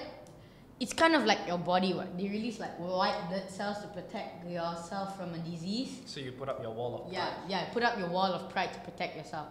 it's 0.81 0.95
kind 0.95 1.15
of 1.15 1.27
like 1.27 1.47
your 1.47 1.59
body. 1.59 1.93
What 1.93 2.17
they 2.17 2.29
release 2.29 2.59
like 2.59 2.77
white 2.79 3.29
blood 3.29 3.49
cells 3.51 3.79
to 3.83 3.89
protect 3.89 4.49
yourself 4.49 5.17
from 5.17 5.35
a 5.35 5.39
disease. 5.39 6.01
so 6.07 6.21
you 6.21 6.33
put 6.33 6.49
up 6.49 6.63
your 6.63 6.73
wall 6.73 7.05
of 7.05 7.13
Yeah, 7.13 7.27
pride. 7.29 7.51
yeah. 7.51 7.65
Put 7.73 7.83
up 7.83 7.99
your 7.99 8.09
wall 8.09 8.33
of 8.33 8.49
pride 8.49 8.73
to 8.73 8.81
protect 8.81 9.17
yourself. 9.17 9.49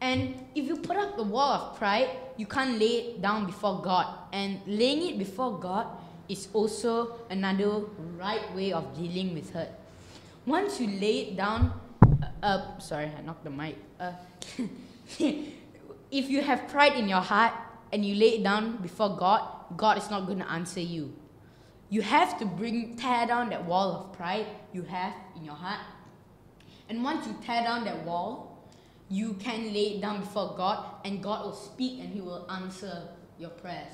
And 0.00 0.46
if 0.54 0.64
you 0.66 0.76
put 0.76 0.96
up 0.96 1.16
the 1.16 1.24
wall 1.24 1.52
of 1.52 1.76
pride, 1.76 2.08
you 2.38 2.46
can't 2.46 2.78
lay 2.78 2.94
it 3.02 3.20
down 3.20 3.44
before 3.44 3.82
God. 3.82 4.06
And 4.32 4.60
laying 4.66 5.02
it 5.10 5.18
before 5.18 5.58
God 5.58 5.88
is 6.28 6.48
also 6.54 7.18
another 7.28 7.82
right 8.16 8.54
way 8.54 8.72
of 8.72 8.96
dealing 8.96 9.34
with 9.34 9.52
hurt. 9.52 9.68
Once 10.46 10.80
you 10.80 10.86
lay 10.86 11.18
it 11.26 11.36
down, 11.36 11.74
uh, 12.22 12.46
uh 12.46 12.78
sorry, 12.78 13.10
I 13.12 13.20
knocked 13.22 13.44
the 13.44 13.50
mic. 13.50 13.76
Uh, 13.98 14.12
if 15.18 16.30
you 16.30 16.40
have 16.40 16.68
pride 16.68 16.94
in 16.94 17.08
your 17.08 17.20
heart 17.20 17.52
and 17.92 18.04
you 18.06 18.14
lay 18.14 18.38
it 18.38 18.42
down 18.44 18.78
before 18.78 19.16
God, 19.16 19.42
God 19.76 19.98
is 19.98 20.10
not 20.10 20.26
going 20.26 20.38
to 20.38 20.50
answer 20.50 20.80
you. 20.80 21.14
You 21.88 22.02
have 22.02 22.38
to 22.38 22.44
bring 22.44 22.96
tear 22.96 23.26
down 23.26 23.50
that 23.50 23.64
wall 23.64 23.96
of 23.96 24.12
pride 24.12 24.46
you 24.72 24.82
have 24.82 25.14
in 25.36 25.44
your 25.44 25.54
heart 25.54 25.80
And 26.90 27.04
once 27.04 27.24
you 27.24 27.36
tear 27.46 27.62
down 27.62 27.84
that 27.84 28.04
wall, 28.04 28.58
you 29.08 29.34
can 29.34 29.72
lay 29.72 29.94
it 29.94 30.00
down 30.00 30.20
before 30.20 30.54
God, 30.56 30.84
and 31.04 31.22
God 31.22 31.44
will 31.44 31.54
speak 31.54 32.00
and 32.00 32.12
He 32.12 32.20
will 32.20 32.50
answer 32.50 33.08
your 33.38 33.50
prayers. 33.50 33.92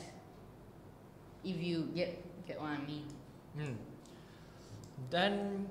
If 1.44 1.62
you 1.62 1.90
get 1.94 2.24
get 2.46 2.60
what 2.60 2.70
I 2.70 2.78
mean. 2.78 3.04
Hmm. 3.58 3.74
Then, 5.10 5.68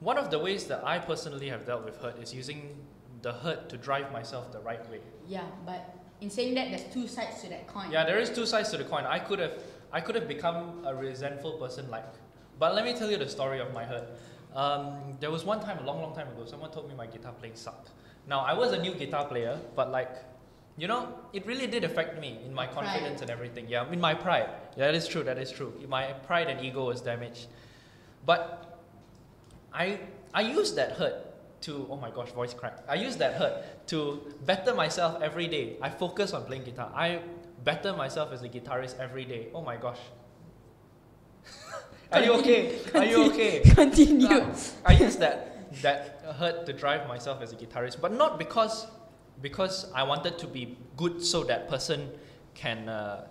one 0.00 0.18
of 0.18 0.30
the 0.30 0.38
ways 0.38 0.66
that 0.66 0.84
I 0.84 0.98
personally 0.98 1.48
have 1.48 1.64
dealt 1.64 1.84
with 1.84 1.96
hurt 1.96 2.18
is 2.18 2.34
using 2.34 2.76
the 3.22 3.32
hurt 3.32 3.68
to 3.70 3.78
drive 3.78 4.12
myself 4.12 4.52
the 4.52 4.60
right 4.60 4.88
way. 4.90 5.00
Yeah, 5.26 5.46
but 5.64 6.01
in 6.22 6.30
saying 6.30 6.54
that, 6.54 6.70
there's 6.70 6.84
two 6.92 7.08
sides 7.08 7.42
to 7.42 7.48
that 7.50 7.66
coin. 7.66 7.90
Yeah, 7.90 8.04
there 8.04 8.18
is 8.18 8.30
two 8.30 8.46
sides 8.46 8.70
to 8.70 8.78
the 8.78 8.84
coin. 8.84 9.04
I 9.04 9.18
could 9.18 9.40
have, 9.40 9.54
I 9.92 10.00
could 10.00 10.14
have 10.14 10.28
become 10.28 10.82
a 10.86 10.94
resentful 10.94 11.54
person, 11.54 11.90
like. 11.90 12.04
But 12.58 12.74
let 12.76 12.84
me 12.84 12.94
tell 12.94 13.10
you 13.10 13.16
the 13.16 13.28
story 13.28 13.58
of 13.58 13.74
my 13.74 13.84
hurt. 13.84 14.08
Um, 14.54 15.16
there 15.18 15.30
was 15.32 15.44
one 15.44 15.60
time, 15.60 15.78
a 15.78 15.86
long, 15.86 16.00
long 16.00 16.14
time 16.14 16.28
ago, 16.28 16.44
someone 16.44 16.70
told 16.70 16.88
me 16.88 16.94
my 16.94 17.06
guitar 17.06 17.32
playing 17.32 17.56
sucked. 17.56 17.90
Now 18.28 18.40
I 18.40 18.52
was 18.52 18.72
a 18.72 18.80
new 18.80 18.94
guitar 18.94 19.24
player, 19.24 19.58
but 19.74 19.90
like, 19.90 20.10
you 20.76 20.86
know, 20.86 21.18
it 21.32 21.44
really 21.44 21.66
did 21.66 21.82
affect 21.82 22.20
me 22.20 22.38
in 22.46 22.54
my 22.54 22.66
Pride. 22.66 22.86
confidence 22.86 23.20
and 23.20 23.30
everything. 23.30 23.66
Yeah, 23.68 23.90
in 23.90 24.00
my 24.00 24.14
pride. 24.14 24.48
Yeah, 24.76 24.86
that 24.86 24.94
is 24.94 25.08
true. 25.08 25.24
That 25.24 25.38
is 25.38 25.50
true. 25.50 25.72
My 25.88 26.12
pride 26.12 26.48
and 26.48 26.64
ego 26.64 26.86
was 26.86 27.00
damaged. 27.00 27.48
But 28.24 28.80
I, 29.74 29.98
I 30.32 30.42
used 30.42 30.76
that 30.76 30.92
hurt 30.92 31.31
to 31.62 31.86
oh 31.90 31.96
my 31.96 32.10
gosh 32.10 32.30
voice 32.32 32.54
crack. 32.54 32.78
I 32.88 32.94
use 32.94 33.16
that 33.16 33.34
hurt 33.34 33.86
to 33.88 34.20
better 34.44 34.74
myself 34.74 35.22
every 35.22 35.48
day. 35.48 35.76
I 35.80 35.90
focus 35.90 36.32
on 36.32 36.44
playing 36.44 36.64
guitar. 36.64 36.92
I 36.94 37.20
better 37.64 37.92
myself 37.94 38.32
as 38.32 38.42
a 38.42 38.48
guitarist 38.48 38.98
every 38.98 39.24
day. 39.24 39.48
Oh 39.54 39.62
my 39.62 39.76
gosh. 39.76 39.98
Are 42.12 42.22
you 42.22 42.32
okay? 42.34 42.78
Are 42.94 43.04
you 43.04 43.24
okay? 43.30 43.60
Continue. 43.74 44.28
Uh, 44.28 44.54
i 44.84 44.92
use 44.92 45.16
that 45.16 45.72
that 45.82 46.22
hurt 46.38 46.66
to 46.66 46.72
drive 46.72 47.08
myself 47.08 47.40
as 47.40 47.52
a 47.52 47.56
guitarist 47.56 47.98
but 47.98 48.12
not 48.12 48.38
because 48.38 48.86
because 49.40 49.90
i 49.94 50.02
wanted 50.02 50.36
to 50.36 50.46
be 50.46 50.76
good 50.98 51.24
so 51.24 51.42
that 51.42 51.66
person 51.66 52.10
can 52.54 52.90
uh, 52.90 53.26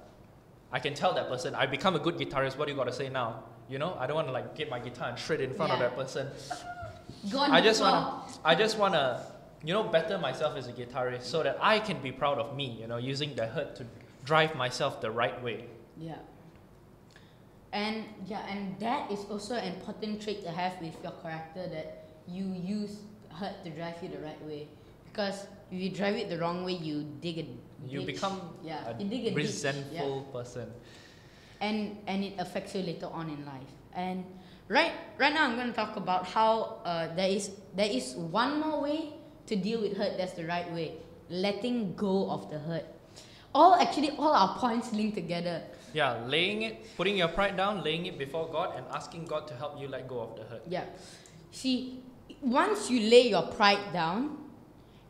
i 0.71 0.79
can 0.79 0.95
tell 0.95 1.13
that 1.13 1.27
person 1.29 1.53
i 1.53 1.65
become 1.65 1.95
a 1.95 1.99
good 1.99 2.17
guitarist. 2.17 2.57
What 2.57 2.65
do 2.65 2.71
you 2.71 2.77
got 2.77 2.85
to 2.85 2.93
say 2.93 3.09
now? 3.09 3.43
You 3.69 3.77
know 3.77 3.95
i 3.99 4.07
don't 4.07 4.15
want 4.15 4.27
to 4.27 4.33
like 4.33 4.55
get 4.55 4.69
my 4.69 4.79
guitar 4.79 5.09
and 5.09 5.19
shred 5.19 5.41
in 5.41 5.53
front 5.53 5.71
of 5.71 5.79
that 5.79 5.95
person 5.95 6.27
God 7.29 7.51
I 7.51 7.61
just 7.61 7.81
wanna, 7.81 8.23
I 8.43 8.55
just 8.55 8.77
wanna, 8.77 9.25
you 9.63 9.73
know, 9.73 9.83
better 9.83 10.17
myself 10.17 10.57
as 10.57 10.67
a 10.67 10.73
guitarist 10.73 11.23
so 11.23 11.43
that 11.43 11.57
I 11.61 11.79
can 11.79 12.01
be 12.01 12.11
proud 12.11 12.39
of 12.39 12.55
me. 12.55 12.77
You 12.79 12.87
know, 12.87 12.97
using 12.97 13.35
the 13.35 13.45
hurt 13.47 13.75
to 13.77 13.85
drive 14.25 14.55
myself 14.55 15.01
the 15.01 15.11
right 15.11 15.41
way. 15.43 15.65
Yeah. 15.97 16.15
And 17.73 18.03
yeah, 18.25 18.45
and 18.49 18.77
that 18.79 19.11
is 19.11 19.19
also 19.29 19.55
an 19.55 19.73
important 19.73 20.21
trait 20.21 20.43
to 20.43 20.51
have 20.51 20.73
with 20.81 20.95
your 21.03 21.13
character 21.23 21.67
that 21.69 22.09
you 22.27 22.43
use 22.53 22.97
hurt 23.29 23.63
to 23.63 23.69
drive 23.69 23.95
you 24.01 24.09
the 24.09 24.19
right 24.19 24.41
way. 24.45 24.67
Because 25.05 25.47
if 25.71 25.79
you 25.79 25.89
drive 25.89 26.15
it 26.15 26.29
the 26.29 26.37
wrong 26.37 26.63
way, 26.65 26.73
you 26.73 27.05
dig 27.21 27.37
a 27.39 27.45
You 27.87 28.01
become 28.05 28.41
yeah, 28.63 28.91
a 28.91 29.01
you 29.01 29.07
dig 29.09 29.21
a 29.27 29.29
ditch, 29.29 29.37
resentful 29.37 30.21
person. 30.33 30.67
yeah. 30.69 31.67
and 31.67 31.77
and 32.07 32.23
it 32.23 32.33
affects 32.39 32.75
you 32.75 32.83
later 32.83 33.07
on 33.07 33.29
in 33.29 33.45
life. 33.45 33.71
And 33.93 34.23
right 34.67 34.91
right 35.17 35.33
now, 35.33 35.45
I'm 35.45 35.55
going 35.55 35.69
to 35.69 35.73
talk 35.73 35.95
about 35.95 36.25
how 36.27 36.81
uh, 36.85 37.13
there 37.15 37.29
is 37.29 37.51
there 37.75 37.89
is 37.89 38.15
one 38.15 38.59
more 38.59 38.81
way 38.81 39.13
to 39.47 39.55
deal 39.55 39.81
with 39.81 39.97
hurt. 39.97 40.17
That's 40.17 40.33
the 40.33 40.45
right 40.45 40.71
way. 40.73 40.97
Letting 41.29 41.95
go 41.95 42.29
of 42.29 42.49
the 42.49 42.59
hurt. 42.59 42.85
All 43.53 43.75
actually 43.75 44.11
all 44.17 44.33
our 44.33 44.57
points 44.57 44.93
link 44.93 45.15
together. 45.15 45.63
Yeah, 45.93 46.23
laying 46.25 46.61
it, 46.63 46.95
putting 46.95 47.17
your 47.17 47.27
pride 47.27 47.57
down, 47.57 47.83
laying 47.83 48.05
it 48.05 48.17
before 48.17 48.47
God, 48.47 48.77
and 48.77 48.85
asking 48.95 49.25
God 49.25 49.47
to 49.47 49.55
help 49.55 49.79
you 49.79 49.87
let 49.87 50.07
go 50.07 50.21
of 50.21 50.35
the 50.39 50.43
hurt. 50.43 50.63
Yeah. 50.67 50.85
See, 51.51 51.99
once 52.39 52.89
you 52.89 53.11
lay 53.11 53.29
your 53.29 53.43
pride 53.43 53.91
down 53.91 54.37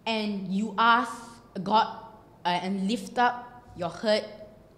and 0.06 0.50
you 0.50 0.74
ask 0.78 1.14
God 1.62 1.86
uh, 2.44 2.60
and 2.66 2.90
lift 2.90 3.18
up 3.20 3.64
your 3.78 3.90
hurt 3.90 4.26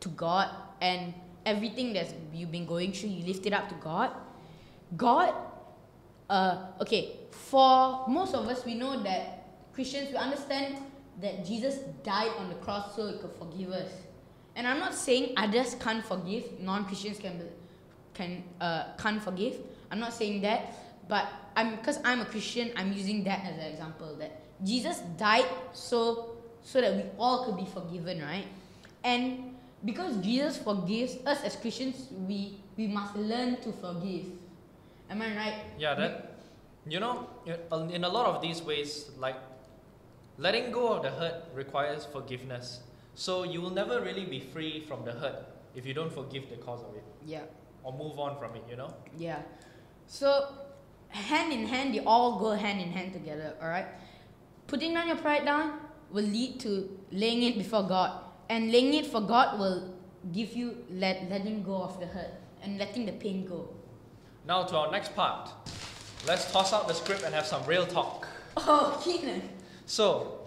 to 0.01 0.09
God 0.09 0.49
and 0.81 1.13
everything 1.45 1.93
that 1.93 2.13
you've 2.33 2.51
been 2.51 2.65
going 2.65 2.91
through, 2.91 3.09
you 3.09 3.25
lift 3.25 3.45
it 3.45 3.53
up 3.53 3.69
to 3.69 3.75
God. 3.75 4.11
God, 4.95 5.33
uh, 6.29 6.67
okay, 6.81 7.17
for 7.31 8.05
most 8.07 8.33
of 8.33 8.47
us, 8.47 8.65
we 8.65 8.75
know 8.75 9.01
that 9.03 9.47
Christians, 9.73 10.09
we 10.11 10.17
understand 10.17 10.77
that 11.21 11.45
Jesus 11.45 11.79
died 12.03 12.31
on 12.37 12.49
the 12.49 12.55
cross 12.55 12.95
so 12.95 13.07
he 13.07 13.17
could 13.17 13.33
forgive 13.37 13.71
us. 13.71 13.89
And 14.55 14.67
I'm 14.67 14.79
not 14.79 14.93
saying 14.93 15.33
others 15.37 15.75
can't 15.79 16.05
forgive, 16.05 16.59
non-Christians 16.59 17.19
can 17.19 17.41
can 18.13 18.43
uh, 18.61 18.93
can't 18.97 19.21
forgive. 19.21 19.57
I'm 19.89 19.99
not 19.99 20.13
saying 20.13 20.41
that, 20.41 20.73
but 21.07 21.27
I'm 21.55 21.75
because 21.75 21.99
I'm 22.05 22.21
a 22.21 22.25
Christian. 22.25 22.71
I'm 22.75 22.93
using 22.93 23.23
that 23.23 23.43
as 23.45 23.57
an 23.57 23.65
example 23.71 24.15
that 24.19 24.41
Jesus 24.63 24.99
died 25.17 25.45
so 25.73 26.37
so 26.61 26.81
that 26.81 26.95
we 26.95 27.03
all 27.17 27.45
could 27.45 27.57
be 27.57 27.65
forgiven, 27.65 28.21
right? 28.21 28.45
And 29.03 29.55
because 29.83 30.17
Jesus 30.17 30.57
forgives 30.57 31.17
us 31.25 31.43
as 31.43 31.55
Christians, 31.55 32.07
we 32.11 32.57
we 32.77 32.87
must 32.87 33.15
learn 33.15 33.57
to 33.61 33.71
forgive. 33.71 34.25
Am 35.13 35.21
I 35.21 35.35
right? 35.37 35.57
Yeah, 35.77 35.93
that, 35.93 36.13
you 36.87 36.99
know, 36.99 37.27
in- 37.45 38.03
a 38.03 38.09
lot 38.09 38.25
of 38.25 38.41
these 38.41 38.63
ways, 38.63 39.11
like 39.19 39.35
letting 40.39 40.71
go 40.71 40.87
of 40.93 41.03
the 41.03 41.11
hurt 41.11 41.43
requires 41.53 42.05
forgiveness. 42.05 42.79
So 43.13 43.43
you 43.43 43.61
will 43.61 43.69
never 43.81 44.01
really 44.01 44.25
be 44.25 44.39
free 44.39 44.79
from 44.87 45.05
the 45.05 45.11
hurt 45.11 45.45
if 45.75 45.85
you 45.85 45.93
don't 45.93 46.11
forgive 46.11 46.49
the 46.49 46.57
cause 46.57 46.81
of 46.81 46.95
it 46.95 47.03
Yeah. 47.33 47.43
or 47.83 47.93
move 47.93 48.19
on 48.19 48.39
from 48.39 48.55
it, 48.55 48.63
you 48.67 48.75
know? 48.75 48.89
Yeah. 49.15 49.43
So, 50.07 50.47
hand 51.09 51.53
in 51.53 51.67
hand, 51.67 51.93
they 51.93 51.99
all 51.99 52.39
go 52.39 52.51
hand 52.65 52.81
in 52.81 52.89
hand 52.91 53.13
together, 53.13 53.55
alright? 53.61 53.85
Putting 54.65 54.95
down 54.95 55.07
your 55.07 55.17
pride 55.17 55.45
down 55.45 55.79
will 56.11 56.25
lead 56.25 56.59
to 56.61 56.71
laying 57.11 57.43
it 57.43 57.55
before 57.59 57.83
God. 57.83 58.11
And 58.49 58.71
laying 58.71 58.95
it 58.95 59.05
for 59.05 59.21
God 59.21 59.59
will 59.59 59.93
give 60.31 60.55
you 60.57 60.85
let, 60.89 61.29
letting 61.29 61.61
go 61.63 61.75
of 61.83 61.99
the 61.99 62.07
hurt 62.07 62.33
and 62.63 62.79
letting 62.79 63.05
the 63.05 63.11
pain 63.13 63.45
go. 63.45 63.69
Now 64.45 64.63
to 64.63 64.75
our 64.77 64.91
next 64.91 65.15
part. 65.15 65.49
Let's 66.27 66.51
toss 66.51 66.73
out 66.73 66.87
the 66.87 66.93
script 66.93 67.23
and 67.23 67.33
have 67.33 67.45
some 67.45 67.65
real 67.65 67.85
talk. 67.85 68.27
Oh, 68.57 68.99
Keenan. 69.03 69.41
So, 69.85 70.39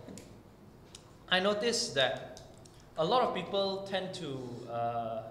I 1.28 1.40
noticed 1.40 1.94
that 1.94 2.40
a 2.99 3.05
lot 3.05 3.22
of 3.22 3.34
people 3.34 3.86
tend 3.90 4.14
to 4.14 4.38
uh, 4.72 5.22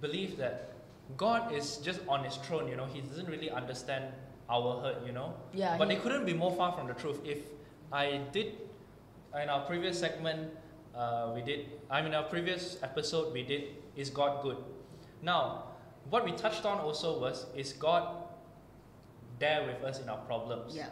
believe 0.00 0.36
that 0.38 0.70
God 1.16 1.52
is 1.52 1.76
just 1.78 2.00
on 2.08 2.24
his 2.24 2.36
throne, 2.36 2.68
you 2.68 2.76
know, 2.76 2.86
he 2.86 3.00
doesn't 3.02 3.28
really 3.28 3.50
understand 3.50 4.04
our 4.48 4.80
hurt, 4.80 5.04
you 5.06 5.12
know. 5.12 5.34
Yeah. 5.52 5.76
But 5.76 5.90
he- 5.90 5.96
it 5.96 6.02
couldn't 6.02 6.24
be 6.24 6.32
more 6.34 6.52
far 6.54 6.72
from 6.72 6.86
the 6.86 6.94
truth. 6.94 7.20
If 7.24 7.38
I 7.92 8.20
did, 8.32 8.54
in 9.40 9.48
our 9.48 9.60
previous 9.66 9.98
segment, 9.98 10.50
uh, 10.94 11.32
we 11.34 11.42
did, 11.42 11.66
I 11.90 12.00
mean, 12.02 12.14
our 12.14 12.22
previous 12.24 12.78
episode, 12.82 13.32
we 13.32 13.42
did, 13.42 13.64
Is 13.96 14.08
God 14.08 14.42
Good? 14.42 14.56
Now, 15.20 15.64
what 16.10 16.24
we 16.24 16.32
touched 16.32 16.64
on 16.64 16.78
also 16.80 17.18
was, 17.20 17.46
Is 17.56 17.72
God 17.72 18.08
there 19.38 19.66
with 19.66 19.82
us 19.84 20.00
in 20.00 20.08
our 20.08 20.18
problems? 20.18 20.74
yeah. 20.76 20.86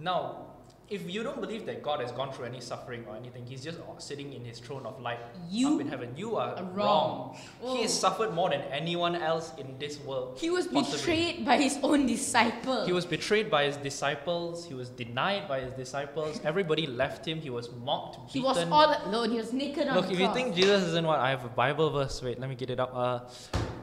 Now, 0.00 0.46
if 0.90 1.08
you 1.08 1.22
don't 1.22 1.40
believe 1.40 1.64
that 1.66 1.82
God 1.82 2.00
has 2.00 2.12
gone 2.12 2.30
through 2.32 2.44
any 2.44 2.60
suffering 2.60 3.04
or 3.08 3.16
anything, 3.16 3.46
He's 3.46 3.62
just 3.64 3.78
sitting 3.98 4.32
in 4.34 4.44
His 4.44 4.58
throne 4.58 4.84
of 4.84 5.00
light 5.00 5.18
You 5.48 5.76
up 5.76 5.80
in 5.80 5.88
heaven. 5.88 6.12
You 6.16 6.36
are, 6.36 6.54
are 6.56 6.64
wrong. 6.64 7.38
wrong. 7.62 7.76
He 7.76 7.82
has 7.82 7.92
Oh. 7.92 8.00
suffered 8.08 8.34
more 8.34 8.50
than 8.50 8.60
anyone 8.62 9.14
else 9.16 9.52
in 9.56 9.78
this 9.78 9.98
world. 10.00 10.36
He 10.38 10.50
was 10.50 10.66
Possibly. 10.66 10.98
betrayed 10.98 11.44
by 11.46 11.56
his 11.56 11.78
own 11.82 12.04
disciple. 12.06 12.84
He 12.84 12.92
was 12.92 13.06
betrayed 13.06 13.50
by 13.50 13.64
his 13.64 13.76
disciples. 13.78 14.66
He 14.66 14.74
was 14.74 14.90
denied 14.90 15.48
by 15.48 15.60
his 15.60 15.72
disciples. 15.72 16.38
Everybody 16.44 16.86
left 16.86 17.24
him. 17.26 17.38
He 17.40 17.50
was 17.50 17.70
mocked, 17.72 18.16
beaten. 18.26 18.28
He 18.28 18.40
was 18.40 18.58
all 18.70 18.94
alone. 19.06 19.30
He 19.30 19.38
was 19.38 19.52
naked 19.54 19.88
on 19.88 19.94
Look, 19.96 20.10
if 20.10 20.18
you 20.20 20.30
think 20.34 20.54
Jesus 20.54 20.82
isn't 20.88 21.06
what 21.06 21.18
I 21.20 21.30
have 21.30 21.44
a 21.46 21.48
Bible 21.48 21.88
verse. 21.90 22.20
Wait, 22.22 22.38
let 22.38 22.50
me 22.50 22.56
get 22.56 22.68
it 22.68 22.78
up. 22.80 22.90
Uh, 22.94 23.20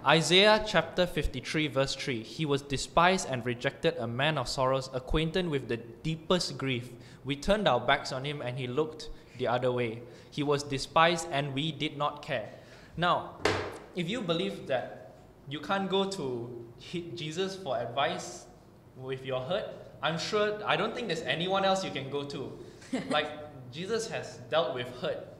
Isaiah 0.05 0.63
chapter 0.65 1.05
53, 1.05 1.67
verse 1.67 1.93
3. 1.93 2.23
He 2.23 2.43
was 2.43 2.63
despised 2.63 3.27
and 3.29 3.45
rejected, 3.45 3.97
a 3.97 4.07
man 4.07 4.39
of 4.39 4.47
sorrows, 4.47 4.89
acquainted 4.95 5.47
with 5.47 5.67
the 5.67 5.77
deepest 5.77 6.57
grief. 6.57 6.89
We 7.23 7.35
turned 7.35 7.67
our 7.67 7.79
backs 7.79 8.11
on 8.11 8.25
him 8.25 8.41
and 8.41 8.57
he 8.57 8.65
looked 8.65 9.09
the 9.37 9.47
other 9.47 9.71
way. 9.71 10.01
He 10.31 10.41
was 10.41 10.63
despised 10.63 11.27
and 11.31 11.53
we 11.53 11.71
did 11.71 11.97
not 11.97 12.23
care. 12.23 12.49
Now, 12.97 13.35
if 13.95 14.09
you 14.09 14.21
believe 14.21 14.65
that 14.65 15.13
you 15.47 15.59
can't 15.59 15.87
go 15.87 16.09
to 16.09 16.65
Jesus 17.13 17.55
for 17.57 17.77
advice 17.77 18.45
with 18.97 19.23
your 19.23 19.41
hurt, 19.41 19.67
I'm 20.01 20.17
sure, 20.17 20.59
I 20.65 20.77
don't 20.77 20.95
think 20.95 21.09
there's 21.09 21.21
anyone 21.21 21.63
else 21.63 21.83
you 21.85 21.91
can 21.91 22.09
go 22.09 22.23
to. 22.23 22.57
like, 23.09 23.29
Jesus 23.71 24.09
has 24.09 24.37
dealt 24.49 24.73
with 24.73 24.87
hurt 24.99 25.30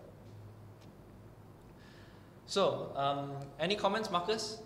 so, 2.52 2.92
um, 2.98 3.32
any 3.62 3.76
comments, 3.78 4.12
Marcus? 4.12 4.60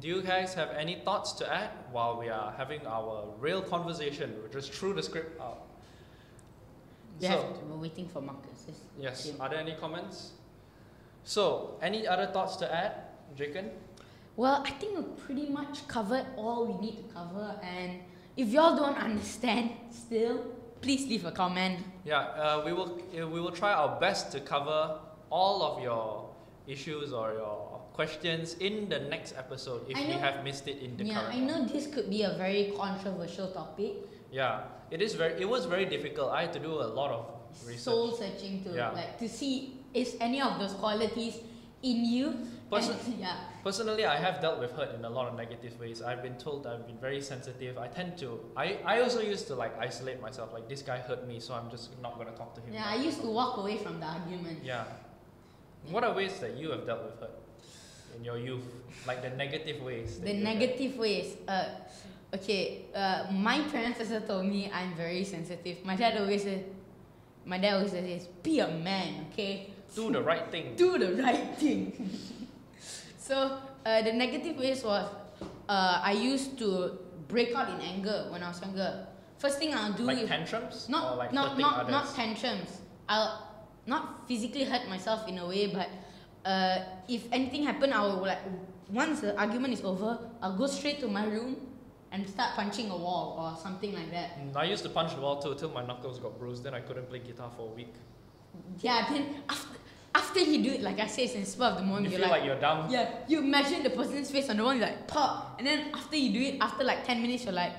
Do 0.00 0.08
you 0.08 0.22
guys 0.22 0.54
have 0.54 0.70
any 0.70 0.94
thoughts 1.04 1.32
to 1.32 1.44
add 1.52 1.68
while 1.92 2.18
we 2.18 2.30
are 2.30 2.54
having 2.56 2.86
our 2.86 3.28
real 3.38 3.60
conversation? 3.60 4.34
We're 4.40 4.48
just 4.48 4.72
through 4.72 4.94
the 4.94 5.02
script 5.02 5.38
out. 5.38 5.60
They 7.20 7.28
So, 7.28 7.42
to, 7.60 7.64
we're 7.66 7.82
waiting 7.82 8.08
for 8.08 8.22
Marcus. 8.22 8.64
Yes. 8.98 9.26
yes, 9.26 9.38
are 9.38 9.50
there 9.50 9.58
any 9.58 9.74
comments? 9.74 10.32
So, 11.24 11.76
any 11.82 12.06
other 12.06 12.26
thoughts 12.26 12.56
to 12.56 12.74
add, 12.74 12.92
Jakhen? 13.36 13.68
Well, 14.36 14.62
I 14.66 14.70
think 14.70 14.96
we 14.96 15.04
pretty 15.26 15.48
much 15.50 15.86
covered 15.88 16.24
all 16.36 16.66
we 16.66 16.86
need 16.86 16.96
to 16.96 17.14
cover. 17.14 17.60
And 17.62 18.00
if 18.36 18.48
y'all 18.48 18.76
don't 18.76 18.96
understand 18.96 19.72
still, 19.90 20.56
please 20.80 21.06
leave 21.06 21.26
a 21.26 21.32
comment. 21.32 21.80
Yeah, 22.06 22.20
uh, 22.20 22.62
we 22.64 22.72
will 22.72 22.98
uh, 23.12 23.28
we 23.28 23.40
will 23.40 23.50
try 23.52 23.72
our 23.74 24.00
best 24.00 24.32
to 24.32 24.40
cover 24.40 25.00
all 25.30 25.62
of 25.62 25.82
your 25.82 26.25
issues 26.66 27.12
or 27.12 27.32
your 27.34 27.80
questions 27.92 28.54
in 28.60 28.88
the 28.88 28.98
next 29.00 29.34
episode 29.36 29.86
if 29.88 29.96
I 29.96 30.00
we 30.06 30.12
have 30.12 30.44
missed 30.44 30.68
it 30.68 30.78
in 30.82 30.96
the 30.96 31.04
Yeah, 31.04 31.14
current. 31.22 31.34
I 31.34 31.40
know 31.40 31.64
this 31.64 31.86
could 31.86 32.10
be 32.10 32.22
a 32.22 32.34
very 32.36 32.72
controversial 32.76 33.48
topic. 33.52 33.94
Yeah, 34.30 34.64
it 34.90 35.00
is 35.00 35.14
very. 35.14 35.40
It 35.40 35.48
was 35.48 35.64
very 35.66 35.86
difficult. 35.86 36.30
I 36.32 36.42
had 36.42 36.52
to 36.54 36.58
do 36.58 36.72
a 36.82 36.88
lot 37.00 37.10
of 37.10 37.24
research. 37.66 37.80
Soul 37.88 38.12
searching 38.12 38.62
to 38.64 38.74
Yeah. 38.74 38.90
like 38.90 39.18
to 39.18 39.28
see 39.28 39.80
is 39.94 40.16
any 40.20 40.42
of 40.42 40.58
those 40.58 40.74
qualities 40.74 41.38
in 41.82 42.04
you. 42.04 42.34
Person- 42.70 42.98
And- 43.06 43.18
yeah. 43.24 43.36
Personally, 43.62 44.04
I 44.04 44.16
have 44.16 44.40
dealt 44.40 44.58
with 44.60 44.72
hurt 44.72 44.94
in 44.94 45.04
a 45.04 45.10
lot 45.10 45.26
of 45.28 45.34
negative 45.34 45.78
ways. 45.80 46.02
I've 46.02 46.22
been 46.22 46.36
told 46.36 46.66
I've 46.66 46.86
been 46.86 46.98
very 46.98 47.20
sensitive. 47.22 47.78
I 47.78 47.88
tend 47.88 48.18
to. 48.18 48.38
I, 48.56 48.78
I 48.84 49.00
also 49.00 49.20
used 49.20 49.46
to 49.48 49.54
like 49.54 49.72
isolate 49.78 50.20
myself. 50.20 50.52
Like 50.52 50.68
this 50.68 50.82
guy 50.82 50.98
hurt 50.98 51.26
me, 51.26 51.40
so 51.40 51.54
I'm 51.54 51.70
just 51.70 51.96
not 52.02 52.18
gonna 52.18 52.36
talk 52.36 52.54
to 52.56 52.60
him. 52.60 52.74
Yeah, 52.74 52.84
I 52.86 52.96
used 52.96 53.20
to 53.22 53.28
walk 53.30 53.56
away 53.58 53.78
from 53.78 54.00
the 54.00 54.06
argument. 54.06 54.58
Yeah. 54.62 54.84
What 55.90 56.04
are 56.04 56.14
ways 56.14 56.38
that 56.40 56.56
you 56.56 56.70
have 56.70 56.86
dealt 56.86 57.04
with 57.04 57.20
hurt 57.20 57.30
in 58.16 58.24
your 58.24 58.38
youth? 58.38 58.64
Like 59.06 59.22
the 59.22 59.30
negative 59.30 59.82
ways. 59.82 60.18
The 60.18 60.34
negative 60.34 60.96
ways. 60.98 61.36
Uh, 61.46 61.66
okay. 62.34 62.86
Uh, 62.94 63.26
my 63.32 63.60
parents 63.70 64.00
also 64.00 64.20
told 64.20 64.46
me 64.46 64.70
I'm 64.72 64.94
very 64.94 65.24
sensitive. 65.24 65.84
My 65.84 65.96
dad 65.96 66.20
always 66.20 66.42
said, 66.42 66.64
my 67.44 67.58
dad 67.58 67.74
always 67.74 67.92
says, 67.92 68.26
"Be 68.42 68.58
a 68.60 68.68
man, 68.68 69.26
okay? 69.32 69.70
Do 69.94 70.10
the 70.10 70.22
right 70.22 70.50
thing. 70.50 70.74
Do 70.76 70.98
the 70.98 71.22
right 71.22 71.54
thing." 71.56 72.10
so 73.18 73.58
uh, 73.86 74.02
the 74.02 74.12
negative 74.12 74.56
ways 74.58 74.82
was, 74.82 75.06
uh, 75.68 76.00
I 76.02 76.12
used 76.12 76.58
to 76.58 76.98
break 77.28 77.54
out 77.54 77.68
in 77.70 77.80
anger 77.80 78.26
when 78.30 78.42
I 78.42 78.48
was 78.48 78.60
younger. 78.60 79.06
First 79.38 79.58
thing 79.58 79.74
I'll 79.74 79.92
do 79.92 80.02
Like 80.04 80.18
is 80.18 80.28
tantrums? 80.28 80.88
not 80.88 81.18
like 81.18 81.32
not 81.32 81.58
not 81.58 81.80
others? 81.86 81.90
not 81.92 82.14
tantrums. 82.14 82.80
I'll 83.08 83.45
not 83.86 84.26
physically 84.28 84.64
hurt 84.64 84.88
myself 84.88 85.28
in 85.28 85.38
a 85.38 85.46
way, 85.46 85.66
but 85.68 85.88
uh, 86.44 86.78
if 87.08 87.24
anything 87.32 87.64
happened, 87.64 87.92
I 87.94 88.00
will 88.02 88.20
like 88.22 88.38
once 88.88 89.20
the 89.20 89.36
argument 89.38 89.74
is 89.74 89.82
over, 89.84 90.18
I'll 90.42 90.56
go 90.56 90.66
straight 90.66 91.00
to 91.00 91.08
my 91.08 91.24
room 91.26 91.56
and 92.12 92.28
start 92.28 92.54
punching 92.54 92.88
a 92.90 92.96
wall 92.96 93.36
or 93.40 93.60
something 93.60 93.92
like 93.92 94.10
that. 94.12 94.38
Mm, 94.38 94.56
I 94.56 94.64
used 94.64 94.82
to 94.84 94.88
punch 94.88 95.14
the 95.14 95.20
wall 95.20 95.40
too 95.42 95.54
till 95.56 95.70
my 95.70 95.84
knuckles 95.84 96.18
got 96.18 96.38
bruised. 96.38 96.62
Then 96.64 96.74
I 96.74 96.80
couldn't 96.80 97.08
play 97.08 97.18
guitar 97.18 97.50
for 97.56 97.62
a 97.62 97.74
week. 97.74 97.92
Yeah, 98.80 99.06
then 99.10 99.42
after 99.48 99.78
after 100.14 100.40
you 100.40 100.62
do 100.62 100.70
it, 100.70 100.82
like 100.82 100.98
I 100.98 101.06
say, 101.08 101.24
it's 101.24 101.34
in 101.34 101.40
the 101.40 101.46
spur 101.46 101.64
of 101.66 101.74
the 101.76 101.82
You 101.82 101.88
moment. 101.88 102.08
feel 102.08 102.20
you're 102.20 102.28
like, 102.28 102.40
like, 102.40 102.46
you're 102.46 102.60
down. 102.60 102.90
yeah, 102.90 103.10
you 103.28 103.40
imagine 103.40 103.82
the 103.82 103.90
person's 103.90 104.30
face 104.30 104.48
on 104.48 104.56
the 104.56 104.62
wall, 104.62 104.72
you're 104.72 104.86
like 104.86 105.06
pop, 105.06 105.56
and 105.58 105.66
then 105.66 105.90
after 105.94 106.16
you 106.16 106.32
do 106.32 106.40
it, 106.40 106.56
after 106.60 106.84
like 106.84 107.04
ten 107.04 107.20
minutes, 107.20 107.44
you're 107.44 107.52
like, 107.52 107.72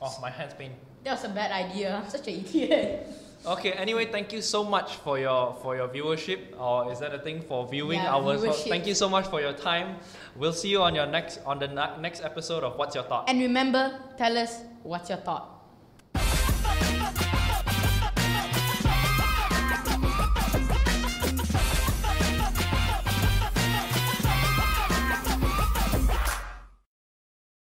Oh, 0.00 0.16
my 0.22 0.30
hands 0.30 0.54
pain. 0.54 0.72
that 1.04 1.10
was 1.12 1.24
a 1.24 1.28
bad 1.28 1.50
idea. 1.52 1.94
I'm 1.96 2.08
such 2.08 2.28
an 2.28 2.34
idiot. 2.34 3.06
Okay. 3.46 3.72
Anyway, 3.72 4.06
thank 4.06 4.32
you 4.32 4.42
so 4.42 4.64
much 4.64 4.96
for 4.96 5.18
your 5.18 5.54
for 5.62 5.76
your 5.76 5.88
viewership, 5.88 6.58
or 6.58 6.90
is 6.92 6.98
that 6.98 7.14
a 7.14 7.18
thing 7.18 7.40
for 7.42 7.66
viewing 7.68 8.00
Yeah, 8.00 8.14
our? 8.14 8.22
viewership. 8.22 8.68
Thank 8.68 8.86
you 8.86 8.94
so 8.94 9.08
much 9.08 9.26
for 9.28 9.40
your 9.40 9.52
time. 9.52 9.96
We'll 10.34 10.52
see 10.52 10.68
you 10.68 10.82
on 10.82 10.94
your 10.94 11.06
next 11.06 11.38
on 11.46 11.58
the 11.58 11.68
next 12.00 12.22
episode 12.22 12.64
of 12.64 12.76
What's 12.76 12.94
Your 12.94 13.04
Thought. 13.04 13.28
And 13.28 13.40
remember, 13.40 13.98
tell 14.18 14.36
us 14.36 14.62
what's 14.82 15.08
your 15.08 15.18
thought. 15.18 15.55